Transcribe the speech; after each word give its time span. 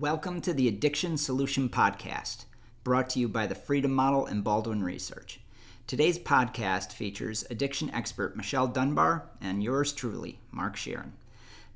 Welcome 0.00 0.40
to 0.42 0.54
the 0.54 0.66
Addiction 0.66 1.18
Solution 1.18 1.68
Podcast, 1.68 2.46
brought 2.84 3.10
to 3.10 3.20
you 3.20 3.28
by 3.28 3.46
the 3.46 3.54
Freedom 3.54 3.92
Model 3.92 4.24
and 4.24 4.42
Baldwin 4.42 4.82
Research. 4.82 5.40
Today's 5.86 6.18
podcast 6.18 6.92
features 6.92 7.44
addiction 7.50 7.90
expert 7.90 8.34
Michelle 8.34 8.66
Dunbar 8.66 9.28
and 9.42 9.62
yours 9.62 9.92
truly, 9.92 10.38
Mark 10.52 10.76
Scheeren. 10.76 11.10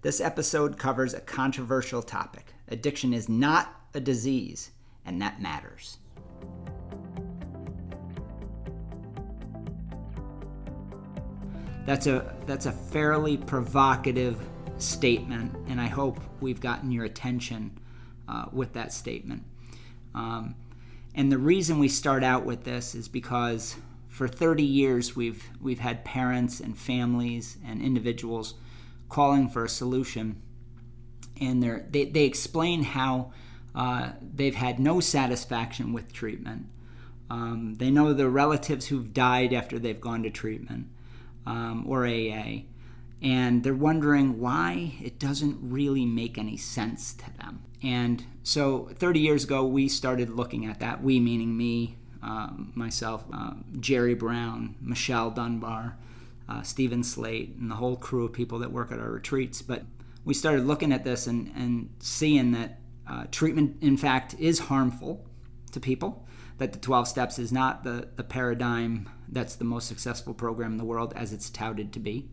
This 0.01 0.23
episode 0.23 0.79
covers 0.79 1.13
a 1.13 1.21
controversial 1.21 2.01
topic. 2.01 2.55
Addiction 2.69 3.13
is 3.13 3.29
not 3.29 3.79
a 3.93 4.01
disease, 4.01 4.71
and 5.05 5.21
that 5.21 5.43
matters. 5.43 5.99
That's 11.85 12.07
a 12.07 12.35
that's 12.47 12.65
a 12.65 12.73
fairly 12.73 13.37
provocative 13.37 14.41
statement, 14.79 15.55
and 15.69 15.79
I 15.79 15.89
hope 15.89 16.21
we've 16.41 16.63
gotten 16.63 16.91
your 16.91 17.05
attention 17.05 17.79
uh, 18.29 18.47
with 18.53 18.73
that 18.75 18.93
statement. 18.93 19.45
Um, 20.15 20.55
and 21.15 21.31
the 21.31 21.39
reason 21.39 21.79
we 21.79 21.89
start 21.89 22.25
out 22.25 22.45
with 22.45 22.65
this 22.65 22.95
is 22.95 23.09
because 23.09 23.77
for 24.09 24.29
30 24.29 24.63
years 24.63 25.17
we've 25.17 25.45
we've 25.61 25.81
had 25.81 26.05
parents 26.05 26.61
and 26.61 26.79
families 26.79 27.59
and 27.67 27.83
individuals 27.83 28.55
calling 29.09 29.49
for 29.49 29.65
a 29.65 29.69
solution, 29.69 30.41
and 31.41 31.63
they 31.63 32.05
they 32.05 32.25
explain 32.25 32.83
how 32.83 33.33
uh, 33.75 34.11
they've 34.21 34.55
had 34.55 34.79
no 34.79 35.01
satisfaction 35.01 35.93
with 35.93 36.13
treatment. 36.13 36.67
Um, 37.31 37.75
they 37.79 37.91
know 37.91 38.13
the 38.13 38.29
relatives 38.29 38.87
who've 38.87 39.13
died 39.13 39.53
after 39.53 39.79
they've 39.79 40.01
gone 40.01 40.23
to 40.23 40.31
treatment 40.31 40.87
um, 41.47 41.85
or 41.89 42.07
AA, 42.07 42.63
and 43.23 43.65
they're 43.65 43.75
wondering 43.75 44.39
why 44.41 44.95
it 45.03 45.19
doesn't 45.19 45.59
really 45.61 46.07
make 46.07 46.39
any 46.39 46.57
sense 46.57 47.15
to 47.15 47.37
them. 47.39 47.63
And 47.85 48.25
so 48.43 48.89
30 48.95 49.21
years 49.21 49.45
ago, 49.45 49.65
we 49.67 49.89
started 49.89 50.31
looking 50.31 50.65
at 50.65 50.81
that. 50.81 51.03
We, 51.03 51.21
meaning 51.21 51.55
me, 51.55 51.99
um, 52.23 52.73
myself, 52.75 53.25
uh, 53.33 53.53
Jerry 53.79 54.15
Brown, 54.15 54.75
Michelle 54.81 55.31
Dunbar, 55.31 55.99
uh, 56.49 56.63
Steven 56.63 57.05
Slate, 57.05 57.57
and 57.61 57.71
the 57.71 57.75
whole 57.75 57.97
crew 57.97 58.25
of 58.25 58.33
people 58.33 58.59
that 58.61 58.73
work 58.73 58.91
at 58.91 58.99
our 58.99 59.11
retreats. 59.11 59.61
But 59.61 59.83
we 60.25 60.33
started 60.33 60.67
looking 60.67 60.93
at 60.93 61.05
this 61.05 61.27
and, 61.27 61.53
and 61.55 61.91
seeing 62.01 62.53
that 62.53 62.81
uh, 63.07 63.25
treatment, 63.31 63.77
in 63.83 63.99
fact, 63.99 64.35
is 64.39 64.61
harmful 64.61 65.27
to 65.73 65.79
people, 65.79 66.27
that 66.57 66.73
the 66.73 66.79
12 66.79 67.07
steps 67.07 67.39
is 67.39 67.53
not 67.53 67.85
the, 67.85 68.09
the 68.17 68.25
paradigm 68.25 69.11
that's 69.29 69.57
the 69.57 69.65
most 69.65 69.89
successful 69.89 70.33
program 70.33 70.73
in 70.73 70.79
the 70.79 70.85
world 70.85 71.13
as 71.17 71.35
it's 71.35 71.51
touted 71.51 71.93
to 71.93 72.01
be. 72.01 72.31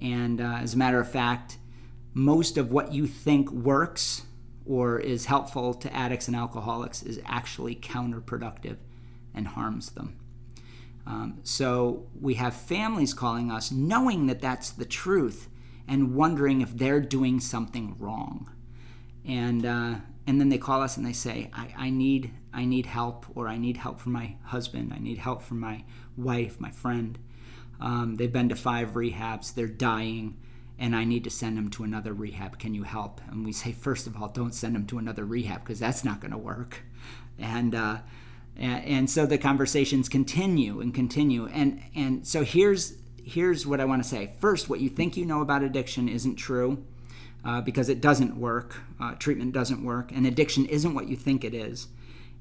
And 0.00 0.40
uh, 0.40 0.58
as 0.62 0.72
a 0.72 0.78
matter 0.78 0.98
of 0.98 1.10
fact, 1.10 1.58
most 2.14 2.56
of 2.56 2.72
what 2.72 2.92
you 2.94 3.06
think 3.06 3.50
works 3.50 4.22
or 4.68 5.00
is 5.00 5.24
helpful 5.24 5.72
to 5.72 5.92
addicts 5.96 6.28
and 6.28 6.36
alcoholics 6.36 7.02
is 7.02 7.18
actually 7.24 7.74
counterproductive 7.74 8.76
and 9.34 9.48
harms 9.48 9.90
them. 9.90 10.18
Um, 11.06 11.38
so 11.42 12.06
we 12.20 12.34
have 12.34 12.54
families 12.54 13.14
calling 13.14 13.50
us 13.50 13.72
knowing 13.72 14.26
that 14.26 14.42
that's 14.42 14.70
the 14.70 14.84
truth 14.84 15.48
and 15.88 16.14
wondering 16.14 16.60
if 16.60 16.76
they're 16.76 17.00
doing 17.00 17.40
something 17.40 17.96
wrong. 17.98 18.50
And, 19.24 19.64
uh, 19.64 19.94
and 20.26 20.38
then 20.38 20.50
they 20.50 20.58
call 20.58 20.82
us 20.82 20.98
and 20.98 21.06
they 21.06 21.14
say, 21.14 21.50
I, 21.54 21.72
I, 21.76 21.90
need, 21.90 22.32
I 22.52 22.66
need 22.66 22.84
help, 22.84 23.24
or 23.34 23.48
I 23.48 23.56
need 23.56 23.78
help 23.78 23.98
from 23.98 24.12
my 24.12 24.36
husband, 24.44 24.92
I 24.94 24.98
need 24.98 25.16
help 25.16 25.42
from 25.42 25.60
my 25.60 25.84
wife, 26.18 26.60
my 26.60 26.70
friend. 26.70 27.18
Um, 27.80 28.16
they've 28.16 28.32
been 28.32 28.50
to 28.50 28.56
five 28.56 28.90
rehabs, 28.90 29.54
they're 29.54 29.66
dying 29.66 30.36
and 30.78 30.94
I 30.94 31.04
need 31.04 31.24
to 31.24 31.30
send 31.30 31.56
them 31.56 31.70
to 31.70 31.84
another 31.84 32.12
rehab. 32.12 32.58
Can 32.58 32.74
you 32.74 32.84
help? 32.84 33.20
And 33.30 33.44
we 33.44 33.52
say, 33.52 33.72
first 33.72 34.06
of 34.06 34.16
all, 34.16 34.28
don't 34.28 34.54
send 34.54 34.74
them 34.74 34.86
to 34.86 34.98
another 34.98 35.24
rehab 35.24 35.60
because 35.60 35.80
that's 35.80 36.04
not 36.04 36.20
going 36.20 36.30
to 36.30 36.38
work. 36.38 36.82
And, 37.38 37.74
uh, 37.74 37.98
and 38.56 39.08
so 39.08 39.26
the 39.26 39.38
conversations 39.38 40.08
continue 40.08 40.80
and 40.80 40.92
continue. 40.92 41.46
And 41.46 41.80
and 41.94 42.26
so 42.26 42.42
here's 42.42 42.94
here's 43.22 43.66
what 43.66 43.80
I 43.80 43.84
want 43.84 44.02
to 44.02 44.08
say. 44.08 44.32
First, 44.40 44.68
what 44.68 44.80
you 44.80 44.88
think 44.88 45.16
you 45.16 45.24
know 45.24 45.40
about 45.42 45.62
addiction 45.62 46.08
isn't 46.08 46.36
true. 46.36 46.84
Uh, 47.44 47.60
because 47.60 47.88
it 47.88 48.00
doesn't 48.00 48.36
work, 48.36 48.74
uh, 49.00 49.14
treatment 49.14 49.52
doesn't 49.52 49.84
work, 49.84 50.10
and 50.12 50.26
addiction 50.26 50.66
isn't 50.66 50.92
what 50.92 51.06
you 51.06 51.14
think 51.14 51.44
it 51.44 51.54
is, 51.54 51.86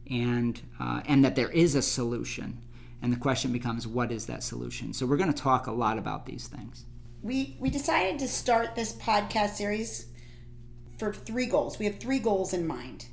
and 0.10 0.60
uh, 0.80 1.02
and 1.06 1.24
that 1.24 1.36
there 1.36 1.52
is 1.52 1.76
a 1.76 1.84
solution. 1.84 2.60
And 3.00 3.14
the 3.14 3.18
question 3.18 3.52
becomes, 3.52 3.88
what 3.88 4.12
is 4.12 4.26
that 4.26 4.42
solution? 4.42 4.94
So 4.94 5.06
we're 5.06 5.18
going 5.18 5.32
to 5.32 5.40
talk 5.40 5.68
a 5.68 5.72
lot 5.72 6.00
about 6.00 6.26
these 6.26 6.48
things 6.48 6.87
we 7.22 7.58
we 7.60 7.70
decided 7.70 8.20
to 8.20 8.28
start 8.28 8.76
this 8.76 8.94
podcast 8.94 9.56
series 9.56 10.08
for 10.98 11.14
three 11.14 11.46
goals. 11.46 11.80
We 11.80 11.86
have 11.86 12.00
three 12.00 12.20
goals 12.20 12.54
in 12.54 12.66
mind. 12.66 13.08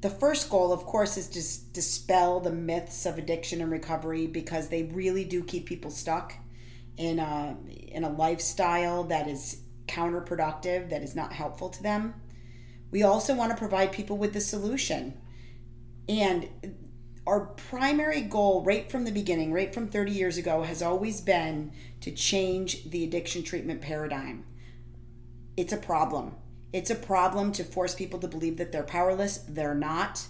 The 0.00 0.10
first 0.10 0.48
goal, 0.48 0.72
of 0.72 0.84
course, 0.84 1.16
is 1.16 1.28
to 1.28 1.72
dispel 1.72 2.40
the 2.40 2.52
myths 2.52 3.04
of 3.04 3.18
addiction 3.18 3.60
and 3.60 3.70
recovery 3.70 4.26
because 4.26 4.68
they 4.68 4.84
really 4.84 5.24
do 5.24 5.42
keep 5.42 5.66
people 5.66 5.90
stuck 5.90 6.34
in 6.96 7.18
a 7.18 7.56
in 7.68 8.04
a 8.04 8.10
lifestyle 8.10 9.04
that 9.04 9.28
is 9.28 9.62
counterproductive, 9.86 10.90
that 10.90 11.02
is 11.02 11.16
not 11.16 11.32
helpful 11.32 11.68
to 11.70 11.82
them. 11.82 12.14
We 12.90 13.02
also 13.02 13.34
want 13.34 13.50
to 13.50 13.58
provide 13.58 13.92
people 13.92 14.16
with 14.16 14.32
the 14.32 14.40
solution. 14.40 15.20
And 16.08 16.48
our 17.28 17.40
primary 17.40 18.22
goal 18.22 18.62
right 18.64 18.90
from 18.90 19.04
the 19.04 19.12
beginning, 19.12 19.52
right 19.52 19.74
from 19.74 19.86
30 19.86 20.12
years 20.12 20.38
ago, 20.38 20.62
has 20.62 20.80
always 20.80 21.20
been 21.20 21.70
to 22.00 22.10
change 22.10 22.90
the 22.90 23.04
addiction 23.04 23.42
treatment 23.42 23.82
paradigm. 23.82 24.46
It's 25.54 25.74
a 25.74 25.76
problem. 25.76 26.36
It's 26.72 26.88
a 26.88 26.94
problem 26.94 27.52
to 27.52 27.64
force 27.64 27.94
people 27.94 28.18
to 28.20 28.28
believe 28.28 28.56
that 28.56 28.72
they're 28.72 28.82
powerless. 28.82 29.44
They're 29.46 29.74
not. 29.74 30.26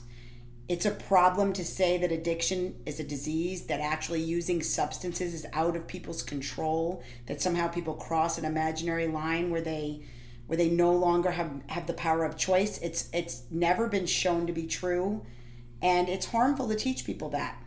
It's 0.69 0.87
a 0.87 0.91
problem 0.91 1.53
to 1.53 1.65
say 1.65 1.99
that 1.99 2.11
addiction 2.11 2.83
is 2.85 2.99
a 2.99 3.05
disease, 3.05 3.67
that 3.67 3.81
actually 3.81 4.23
using 4.23 4.61
substances 4.61 5.35
is 5.35 5.47
out 5.53 5.77
of 5.77 5.87
people's 5.87 6.25
control, 6.25 7.05
that 7.27 7.41
somehow 7.41 7.69
people 7.69 7.95
cross 7.95 8.39
an 8.39 8.45
imaginary 8.45 9.07
line 9.07 9.51
where 9.51 9.63
they 9.63 10.03
where 10.49 10.57
they 10.57 10.71
no 10.71 10.93
longer 10.93 11.31
have, 11.31 11.61
have 11.69 11.87
the 11.87 11.93
power 11.93 12.25
of 12.25 12.37
choice. 12.37 12.79
It's 12.79 13.09
it's 13.13 13.43
never 13.53 13.87
been 13.87 14.07
shown 14.07 14.49
to 14.49 14.53
be 14.53 14.67
true 14.67 15.25
and 15.81 16.09
it's 16.09 16.27
harmful 16.27 16.69
to 16.69 16.75
teach 16.75 17.05
people 17.05 17.29
that. 17.31 17.63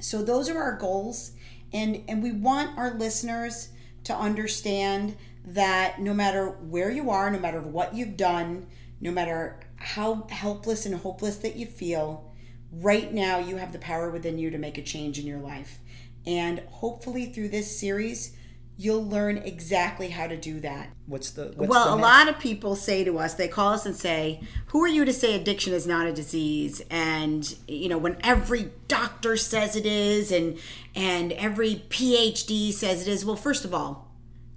So 0.00 0.22
those 0.22 0.48
are 0.48 0.62
our 0.62 0.76
goals 0.76 1.32
and 1.72 2.02
and 2.08 2.22
we 2.22 2.32
want 2.32 2.78
our 2.78 2.94
listeners 2.94 3.68
to 4.04 4.14
understand 4.14 5.16
that 5.44 6.00
no 6.00 6.14
matter 6.14 6.48
where 6.48 6.90
you 6.90 7.10
are, 7.10 7.30
no 7.30 7.38
matter 7.38 7.60
what 7.60 7.94
you've 7.94 8.16
done, 8.16 8.66
no 9.00 9.10
matter 9.10 9.60
how 9.76 10.26
helpless 10.30 10.86
and 10.86 10.94
hopeless 10.94 11.36
that 11.38 11.56
you 11.56 11.66
feel, 11.66 12.32
right 12.72 13.12
now 13.12 13.38
you 13.38 13.56
have 13.56 13.72
the 13.72 13.78
power 13.78 14.10
within 14.10 14.38
you 14.38 14.50
to 14.50 14.58
make 14.58 14.78
a 14.78 14.82
change 14.82 15.18
in 15.18 15.26
your 15.26 15.38
life. 15.38 15.78
And 16.26 16.60
hopefully 16.68 17.26
through 17.26 17.48
this 17.48 17.78
series, 17.78 18.36
you'll 18.80 19.04
learn 19.04 19.38
exactly 19.38 20.08
how 20.08 20.28
to 20.28 20.36
do 20.36 20.60
that. 20.60 20.88
What's 21.06 21.30
the 21.32 21.52
what's 21.56 21.68
well? 21.68 21.96
The 21.96 22.00
a 22.00 22.02
lot 22.02 22.28
of 22.28 22.38
people 22.38 22.76
say 22.76 23.04
to 23.04 23.18
us, 23.18 23.34
they 23.34 23.48
call 23.48 23.74
us 23.74 23.84
and 23.84 23.94
say, 23.94 24.40
"Who 24.68 24.82
are 24.82 24.88
you 24.88 25.04
to 25.04 25.12
say 25.12 25.34
addiction 25.34 25.74
is 25.74 25.86
not 25.86 26.06
a 26.06 26.12
disease?" 26.12 26.80
And 26.88 27.56
you 27.66 27.88
know, 27.88 27.98
when 27.98 28.16
every 28.22 28.70
doctor 28.86 29.36
says 29.36 29.76
it 29.76 29.84
is, 29.84 30.32
and 30.32 30.58
and 30.94 31.32
every 31.32 31.82
PhD 31.90 32.72
says 32.72 33.02
it 33.02 33.08
is. 33.08 33.24
Well, 33.24 33.36
first 33.36 33.64
of 33.64 33.74
all, 33.74 34.08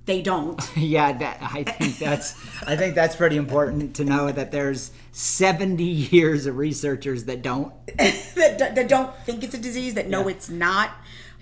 they 0.06 0.22
don't. 0.22 0.60
yeah, 0.78 1.14
that, 1.14 1.38
I 1.42 1.64
think 1.64 1.98
that's 1.98 2.36
I 2.68 2.76
think 2.76 2.96
that's 2.96 3.16
pretty 3.16 3.38
important 3.38 3.96
to 3.96 4.06
know 4.06 4.32
that 4.32 4.52
there's 4.52 4.92
70 5.14 5.84
years 5.84 6.46
of 6.46 6.58
researchers 6.58 7.26
that 7.26 7.42
don't 7.42 7.74
that, 7.98 8.76
that, 8.76 8.88
don't 8.88 9.16
think 9.26 9.44
it's 9.44 9.54
a 9.54 9.58
disease 9.58 9.96
that 9.96 10.10
know 10.10 10.28
yeah. 10.28 10.36
it's 10.36 10.50
not. 10.50 10.92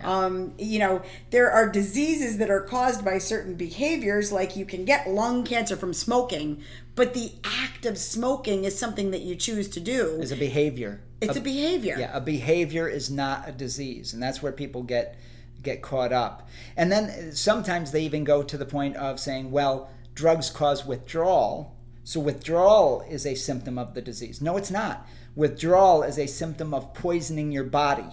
Um, 0.04 0.54
you 0.58 0.80
know, 0.80 1.02
there 1.32 1.52
are 1.52 1.70
diseases 1.70 2.38
that 2.38 2.50
are 2.50 2.62
caused 2.62 3.04
by 3.04 3.18
certain 3.18 3.56
behaviors, 3.56 4.32
like 4.32 4.56
you 4.56 4.66
can 4.66 4.86
get 4.86 5.10
lung 5.10 5.44
cancer 5.44 5.76
from 5.76 5.94
smoking, 5.94 6.64
but 6.96 7.14
the 7.14 7.34
act 7.44 7.86
of 7.86 7.98
smoking 7.98 8.64
is 8.64 8.78
something 8.78 9.12
that 9.12 9.22
you 9.22 9.36
choose 9.36 9.68
to 9.70 9.80
do. 9.80 10.18
Is 10.22 10.32
a 10.32 10.36
behavior. 10.36 11.02
It's 11.22 11.36
a, 11.36 11.40
a 11.40 11.44
behavior. 11.44 11.96
Yeah, 12.00 12.16
a 12.16 12.22
behavior 12.22 12.88
is 12.88 13.10
not 13.10 13.48
a 13.48 13.52
disease, 13.52 14.14
and 14.14 14.24
that's 14.24 14.42
where 14.42 14.52
people 14.52 14.84
get 14.84 15.18
get 15.62 15.82
caught 15.82 16.14
up. 16.14 16.48
And 16.78 16.92
then 16.92 17.34
sometimes 17.34 17.92
they 17.92 18.02
even 18.04 18.24
go 18.24 18.44
to 18.44 18.58
the 18.58 18.66
point 18.66 18.96
of 18.96 19.20
saying, 19.20 19.52
well, 19.52 19.90
drugs 20.16 20.50
cause 20.50 20.86
withdrawal. 20.86 21.76
So 22.04 22.20
withdrawal 22.20 23.02
is 23.10 23.26
a 23.26 23.36
symptom 23.36 23.78
of 23.78 23.94
the 23.94 24.02
disease. 24.02 24.42
No, 24.42 24.58
it's 24.58 24.72
not. 24.72 25.06
Withdrawal 25.36 26.04
is 26.04 26.18
a 26.18 26.28
symptom 26.28 26.74
of 26.74 26.94
poisoning 26.94 27.52
your 27.52 27.66
body. 27.66 28.10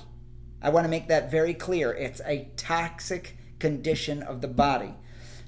I 0.63 0.71
want 0.71 0.85
to 0.85 0.91
make 0.91 1.09
that 1.09 1.31
very 1.31 1.55
clear. 1.55 1.93
It's 1.93 2.21
a 2.25 2.51
toxic 2.57 3.37
condition 3.59 4.23
of 4.23 4.41
the 4.41 4.49
body. 4.49 4.95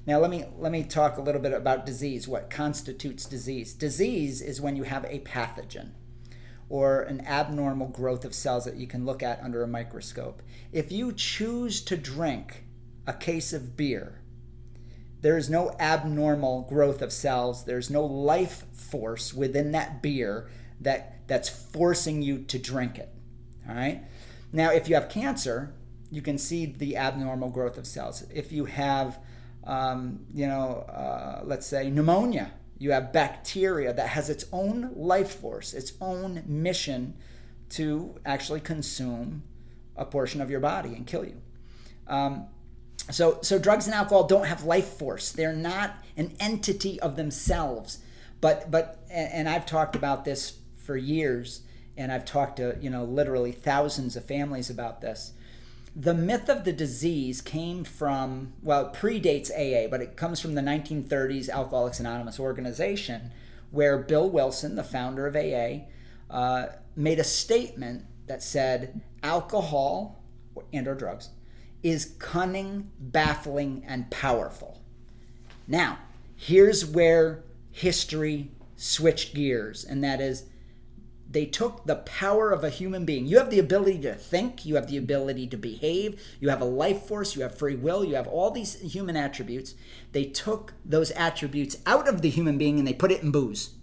Now 0.05 0.19
let 0.19 0.31
me 0.31 0.45
let 0.57 0.71
me 0.71 0.83
talk 0.83 1.17
a 1.17 1.21
little 1.21 1.41
bit 1.41 1.53
about 1.53 1.85
disease. 1.85 2.27
What 2.27 2.49
constitutes 2.49 3.25
disease? 3.25 3.73
Disease 3.73 4.41
is 4.41 4.61
when 4.61 4.75
you 4.75 4.83
have 4.83 5.05
a 5.05 5.19
pathogen 5.19 5.91
or 6.69 7.01
an 7.01 7.21
abnormal 7.25 7.87
growth 7.87 8.23
of 8.23 8.33
cells 8.33 8.65
that 8.65 8.75
you 8.75 8.87
can 8.87 9.05
look 9.05 9.23
at 9.23 9.41
under 9.43 9.63
a 9.63 9.67
microscope. 9.67 10.41
If 10.71 10.91
you 10.91 11.11
choose 11.11 11.81
to 11.81 11.97
drink 11.97 12.63
a 13.07 13.13
case 13.13 13.53
of 13.53 13.75
beer, 13.75 14.21
there 15.21 15.37
is 15.37 15.49
no 15.49 15.75
abnormal 15.79 16.63
growth 16.63 17.01
of 17.01 17.11
cells. 17.11 17.65
There's 17.65 17.89
no 17.89 18.05
life 18.05 18.65
force 18.73 19.33
within 19.33 19.71
that 19.73 20.01
beer 20.01 20.49
that 20.79 21.27
that's 21.27 21.49
forcing 21.49 22.21
you 22.21 22.39
to 22.43 22.57
drink 22.57 22.97
it. 22.97 23.13
All 23.67 23.75
right. 23.75 24.01
Now, 24.51 24.71
if 24.71 24.89
you 24.89 24.95
have 24.95 25.09
cancer, 25.09 25.73
you 26.11 26.21
can 26.21 26.37
see 26.37 26.65
the 26.65 26.97
abnormal 26.97 27.49
growth 27.49 27.77
of 27.77 27.85
cells. 27.85 28.25
If 28.33 28.51
you 28.51 28.65
have, 28.65 29.19
um, 29.63 30.25
you 30.33 30.47
know, 30.47 30.85
uh, 30.89 31.41
let's 31.43 31.67
say 31.67 31.89
pneumonia, 31.89 32.51
you 32.79 32.91
have 32.91 33.13
bacteria 33.13 33.93
that 33.93 34.09
has 34.09 34.29
its 34.29 34.45
own 34.51 34.91
life 34.95 35.35
force, 35.39 35.73
its 35.73 35.93
own 36.01 36.43
mission 36.47 37.15
to 37.71 38.15
actually 38.25 38.61
consume 38.61 39.43
a 39.95 40.05
portion 40.05 40.41
of 40.41 40.49
your 40.49 40.61
body 40.61 40.95
and 40.95 41.05
kill 41.05 41.25
you. 41.25 41.41
Um, 42.07 42.47
so, 43.11 43.39
so 43.41 43.59
drugs 43.59 43.85
and 43.85 43.93
alcohol 43.93 44.25
don't 44.27 44.45
have 44.45 44.63
life 44.63 44.87
force. 44.87 45.31
They're 45.31 45.53
not 45.53 45.97
an 46.17 46.35
entity 46.39 46.99
of 47.01 47.15
themselves. 47.15 47.99
But, 48.41 48.71
but, 48.71 49.03
and 49.11 49.49
I've 49.49 49.65
talked 49.65 49.95
about 49.95 50.25
this 50.25 50.59
for 50.77 50.95
years, 50.95 51.61
and 51.99 52.13
I've 52.13 52.25
talked 52.25 52.55
to 52.57 52.77
you 52.81 52.89
know 52.89 53.03
literally 53.03 53.51
thousands 53.51 54.15
of 54.15 54.25
families 54.25 54.69
about 54.69 55.01
this. 55.01 55.33
The 55.95 56.13
myth 56.13 56.49
of 56.49 56.63
the 56.63 56.71
disease 56.71 57.41
came 57.41 57.83
from 57.83 58.53
well, 58.63 58.87
it 58.87 58.93
predates 58.93 59.51
AA, 59.51 59.89
but 59.89 60.01
it 60.01 60.15
comes 60.15 60.39
from 60.39 60.55
the 60.55 60.61
1930s 60.61 61.49
Alcoholics 61.49 61.99
Anonymous 61.99 62.39
organization, 62.39 63.31
where 63.69 63.97
Bill 63.97 64.29
Wilson, 64.29 64.75
the 64.75 64.83
founder 64.83 65.27
of 65.27 65.35
AA, 65.35 65.85
uh, 66.33 66.67
made 66.95 67.19
a 67.19 67.23
statement 67.23 68.05
that 68.27 68.41
said 68.41 69.01
alcohol 69.21 70.23
and 70.71 70.87
or 70.87 70.95
drugs 70.95 71.29
is 71.83 72.15
cunning, 72.19 72.91
baffling, 72.99 73.83
and 73.87 74.09
powerful. 74.11 74.81
Now, 75.67 75.99
here's 76.35 76.85
where 76.85 77.43
history 77.71 78.51
switched 78.75 79.33
gears, 79.33 79.83
and 79.83 80.03
that 80.03 80.21
is 80.21 80.45
they 81.31 81.45
took 81.45 81.85
the 81.85 81.97
power 81.97 82.51
of 82.51 82.63
a 82.63 82.69
human 82.69 83.05
being. 83.05 83.27
You 83.27 83.37
have 83.37 83.51
the 83.51 83.59
ability 83.59 83.99
to 83.99 84.15
think, 84.15 84.65
you 84.65 84.75
have 84.75 84.87
the 84.87 84.97
ability 84.97 85.45
to 85.47 85.57
behave, 85.57 86.19
you 86.39 86.49
have 86.49 86.61
a 86.61 86.65
life 86.65 87.03
force, 87.03 87.35
you 87.35 87.43
have 87.43 87.55
free 87.55 87.75
will, 87.75 88.03
you 88.03 88.15
have 88.15 88.27
all 88.27 88.49
these 88.49 88.79
human 88.81 89.15
attributes. 89.15 89.75
They 90.11 90.25
took 90.25 90.73
those 90.83 91.11
attributes 91.11 91.77
out 91.85 92.07
of 92.07 92.23
the 92.23 92.29
human 92.29 92.57
being 92.57 92.79
and 92.79 92.87
they 92.87 92.93
put 92.93 93.11
it 93.11 93.21
in 93.21 93.31
booze. 93.31 93.75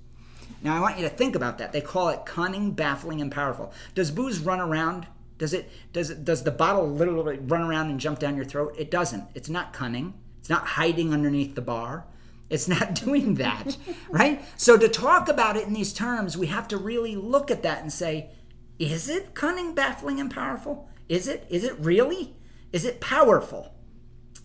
Now 0.63 0.77
I 0.77 0.81
want 0.81 0.99
you 0.99 1.05
to 1.05 1.11
think 1.11 1.37
about 1.37 1.59
that. 1.59 1.73
They 1.73 1.81
call 1.81 2.09
it 2.09 2.27
cunning, 2.27 2.73
baffling, 2.73 3.21
and 3.21 3.31
powerful. 3.31 3.73
Does 3.95 4.11
booze 4.11 4.41
run 4.41 4.59
around? 4.59 5.07
Does 5.39 5.53
it 5.53 5.71
does 5.93 6.11
it 6.11 6.25
does 6.25 6.43
the 6.43 6.51
bottle 6.51 6.91
literally 6.91 7.39
run 7.39 7.63
around 7.63 7.91
and 7.91 8.01
jump 8.01 8.19
down 8.19 8.37
your 8.37 8.45
throat? 8.45 8.75
It 8.77 8.91
doesn't. 8.91 9.25
It's 9.35 9.51
not 9.51 9.73
cunning. 9.73 10.15
It's 10.41 10.49
not 10.49 10.67
hiding 10.67 11.13
underneath 11.13 11.55
the 11.55 11.61
bar. 11.61 12.07
It's 12.49 12.69
not 12.69 12.95
doing 13.05 13.35
that, 13.35 13.77
right? 14.09 14.45
So 14.57 14.77
to 14.77 14.89
talk 14.89 15.29
about 15.29 15.57
it 15.57 15.67
in 15.67 15.73
these 15.73 15.93
terms, 15.93 16.37
we 16.37 16.47
have 16.49 16.69
to 16.69 16.77
really 16.77 17.17
look 17.17 17.51
at 17.51 17.63
that 17.63 17.83
and 17.83 17.93
say, 17.93 18.31
is 18.79 19.09
it 19.09 19.35
cunning, 19.35 19.75
baffling, 19.75 20.21
and 20.21 20.31
powerful? 20.31 20.89
Is 21.09 21.29
it? 21.29 21.47
Is 21.49 21.65
it 21.65 21.79
really? 21.79 22.37
Is 22.73 22.85
it 22.85 23.01
powerful? 23.01 23.73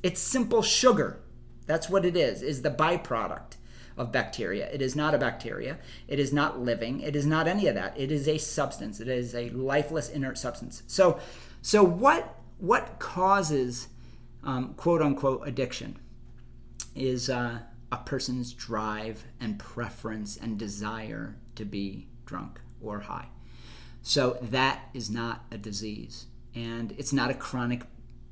It's 0.04 0.22
simple 0.22 0.62
sugar. 0.62 1.22
That's 1.66 1.90
what 1.90 2.06
it 2.06 2.16
is, 2.16 2.42
is 2.42 2.62
the 2.62 2.72
byproduct 2.72 3.58
of 3.98 4.12
bacteria. 4.12 4.70
It 4.72 4.82
is 4.82 4.96
not 4.96 5.14
a 5.14 5.18
bacteria. 5.18 5.78
It 6.08 6.20
is 6.20 6.32
not 6.34 6.60
living. 6.60 7.02
It 7.02 7.16
is 7.16 7.26
not 7.26 7.48
any 7.48 7.68
of 7.68 7.76
that. 7.76 7.98
It 8.00 8.12
is 8.12 8.28
a 8.28 8.38
substance. 8.38 9.00
It 9.00 9.08
is 9.08 9.36
a 9.36 9.50
lifeless 9.50 10.10
inert 10.10 10.38
substance. 10.38 10.84
So 10.88 11.20
so 11.62 11.84
what 11.84 12.36
what 12.58 13.00
causes 13.00 13.90
um, 14.44 14.74
quote 14.76 15.02
unquote 15.02 15.48
addiction 15.48 16.00
is 16.96 17.30
uh, 17.30 17.60
a 17.92 17.98
person's 17.98 18.54
drive 18.54 19.26
and 19.40 19.60
preference 19.60 20.38
and 20.38 20.58
desire 20.58 21.36
to 21.56 21.66
be 21.66 22.08
drunk 22.26 22.60
or 22.82 23.02
high. 23.02 23.28
So 24.02 24.38
that 24.42 24.90
is 24.94 25.10
not 25.10 25.46
a 25.52 25.58
disease. 25.58 26.26
And 26.56 26.94
it's 26.98 27.14
not 27.14 27.30
a 27.30 27.36
chronic 27.36 27.84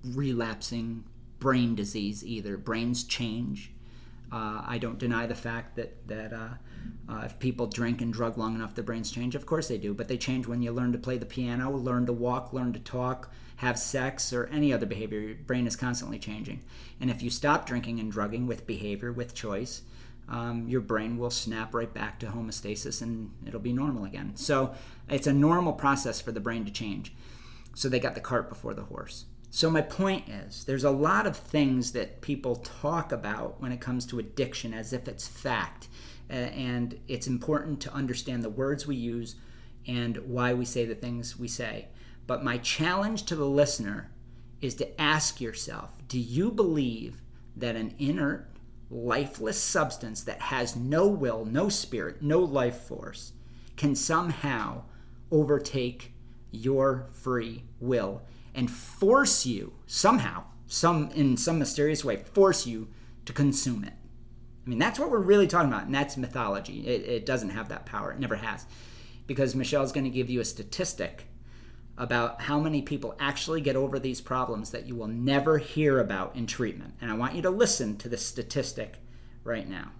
relapsing 0.03 1.03
brain 1.39 1.75
disease 1.75 2.25
either. 2.25 2.57
Brains 2.57 3.03
change. 3.03 3.71
Uh, 4.31 4.61
I 4.65 4.77
don't 4.77 4.99
deny 4.99 5.25
the 5.25 5.35
fact 5.35 5.75
that, 5.75 6.07
that 6.07 6.33
uh, 6.33 6.49
uh, 7.09 7.21
if 7.25 7.39
people 7.39 7.65
drink 7.65 8.01
and 8.01 8.13
drug 8.13 8.37
long 8.37 8.55
enough, 8.55 8.75
their 8.75 8.83
brains 8.83 9.11
change. 9.11 9.33
Of 9.33 9.45
course 9.45 9.67
they 9.67 9.77
do, 9.77 9.93
but 9.93 10.07
they 10.07 10.17
change 10.17 10.47
when 10.47 10.61
you 10.61 10.71
learn 10.71 10.91
to 10.91 10.99
play 10.99 11.17
the 11.17 11.25
piano, 11.25 11.71
learn 11.71 12.05
to 12.05 12.13
walk, 12.13 12.53
learn 12.53 12.71
to 12.73 12.79
talk, 12.79 13.31
have 13.57 13.79
sex, 13.79 14.31
or 14.31 14.45
any 14.47 14.71
other 14.71 14.85
behavior. 14.85 15.19
Your 15.19 15.35
brain 15.35 15.65
is 15.65 15.75
constantly 15.75 16.19
changing. 16.19 16.63
And 17.01 17.09
if 17.09 17.23
you 17.23 17.29
stop 17.29 17.65
drinking 17.65 17.99
and 17.99 18.11
drugging 18.11 18.45
with 18.45 18.67
behavior, 18.67 19.11
with 19.11 19.33
choice, 19.33 19.81
um, 20.29 20.67
your 20.67 20.81
brain 20.81 21.17
will 21.17 21.31
snap 21.31 21.73
right 21.73 21.91
back 21.91 22.19
to 22.19 22.27
homeostasis 22.27 23.01
and 23.01 23.31
it'll 23.47 23.59
be 23.59 23.73
normal 23.73 24.05
again. 24.05 24.35
So 24.35 24.75
it's 25.09 25.25
a 25.25 25.33
normal 25.33 25.73
process 25.73 26.21
for 26.21 26.31
the 26.31 26.39
brain 26.39 26.65
to 26.65 26.71
change. 26.71 27.13
So 27.73 27.89
they 27.89 27.99
got 27.99 28.13
the 28.13 28.21
cart 28.21 28.47
before 28.47 28.75
the 28.75 28.83
horse. 28.83 29.25
So 29.51 29.69
my 29.69 29.81
point 29.81 30.29
is, 30.29 30.63
there's 30.65 30.83
a 30.83 30.91
lot 30.91 31.25
of 31.25 31.35
things 31.35 31.91
that 31.93 32.21
people 32.21 32.57
talk 32.57 33.11
about 33.11 33.59
when 33.59 33.71
it 33.71 33.81
comes 33.81 34.05
to 34.07 34.19
addiction 34.19 34.73
as 34.73 34.93
if 34.93 35.07
it's 35.07 35.27
fact. 35.27 35.87
And 36.29 36.99
it's 37.07 37.25
important 37.25 37.81
to 37.81 37.93
understand 37.93 38.43
the 38.43 38.49
words 38.49 38.85
we 38.85 38.95
use 38.95 39.35
and 39.87 40.17
why 40.17 40.53
we 40.53 40.65
say 40.65 40.85
the 40.85 40.93
things 40.93 41.39
we 41.39 41.47
say. 41.47 41.87
But 42.27 42.43
my 42.43 42.59
challenge 42.59 43.23
to 43.23 43.35
the 43.35 43.45
listener 43.45 44.11
is 44.61 44.75
to 44.75 45.01
ask 45.01 45.41
yourself 45.41 45.91
do 46.07 46.19
you 46.19 46.51
believe 46.51 47.21
that 47.55 47.75
an 47.75 47.95
inert, 47.97 48.47
lifeless 48.91 49.59
substance 49.59 50.23
that 50.23 50.41
has 50.41 50.75
no 50.75 51.07
will, 51.07 51.45
no 51.45 51.69
spirit, 51.69 52.21
no 52.21 52.39
life 52.39 52.81
force 52.81 53.33
can 53.77 53.95
somehow 53.95 54.83
overtake 55.31 56.13
your 56.51 57.07
free 57.11 57.63
will 57.79 58.21
and 58.59 58.69
force 58.69 59.45
you 59.45 59.71
somehow, 59.87 60.43
some 60.67 61.09
in 61.11 61.37
some 61.37 61.57
mysterious 61.57 62.03
way, 62.03 62.17
force 62.17 62.67
you 62.67 62.89
to 63.23 63.31
consume 63.31 63.85
it? 63.85 63.93
I 63.93 64.69
mean, 64.69 64.77
that's 64.79 64.99
what 64.99 65.09
we're 65.09 65.19
really 65.19 65.47
talking 65.47 65.69
about, 65.69 65.85
and 65.85 65.95
that's 65.95 66.17
mythology. 66.17 66.85
It, 66.85 67.07
it 67.07 67.25
doesn't 67.25 67.51
have 67.51 67.69
that 67.69 67.85
power, 67.85 68.11
it 68.11 68.19
never 68.19 68.35
has. 68.35 68.65
Because 69.27 69.55
Michelle's 69.55 69.93
going 69.93 70.03
to 70.03 70.09
give 70.09 70.29
you 70.29 70.41
a 70.41 70.45
statistic 70.45 71.27
about 71.97 72.41
how 72.41 72.59
many 72.59 72.81
people 72.81 73.15
actually 73.17 73.61
get 73.61 73.77
over 73.77 73.97
these 73.97 74.19
problems 74.19 74.71
that 74.71 74.85
you 74.85 74.93
will 74.93 75.07
never 75.07 75.57
hear 75.57 75.99
about 75.99 76.35
in 76.35 76.45
treatment. 76.45 76.95
And 76.99 77.09
I 77.09 77.13
want 77.13 77.35
you 77.35 77.41
to 77.43 77.49
listen 77.49 77.95
to 77.99 78.09
this 78.09 78.25
statistic 78.25 78.97
right 79.45 79.69
now. 79.69 79.91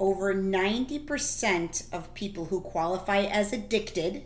Over 0.00 0.34
90% 0.34 1.92
of 1.92 2.14
people 2.14 2.46
who 2.46 2.62
qualify 2.62 3.24
as 3.24 3.52
addicted, 3.52 4.24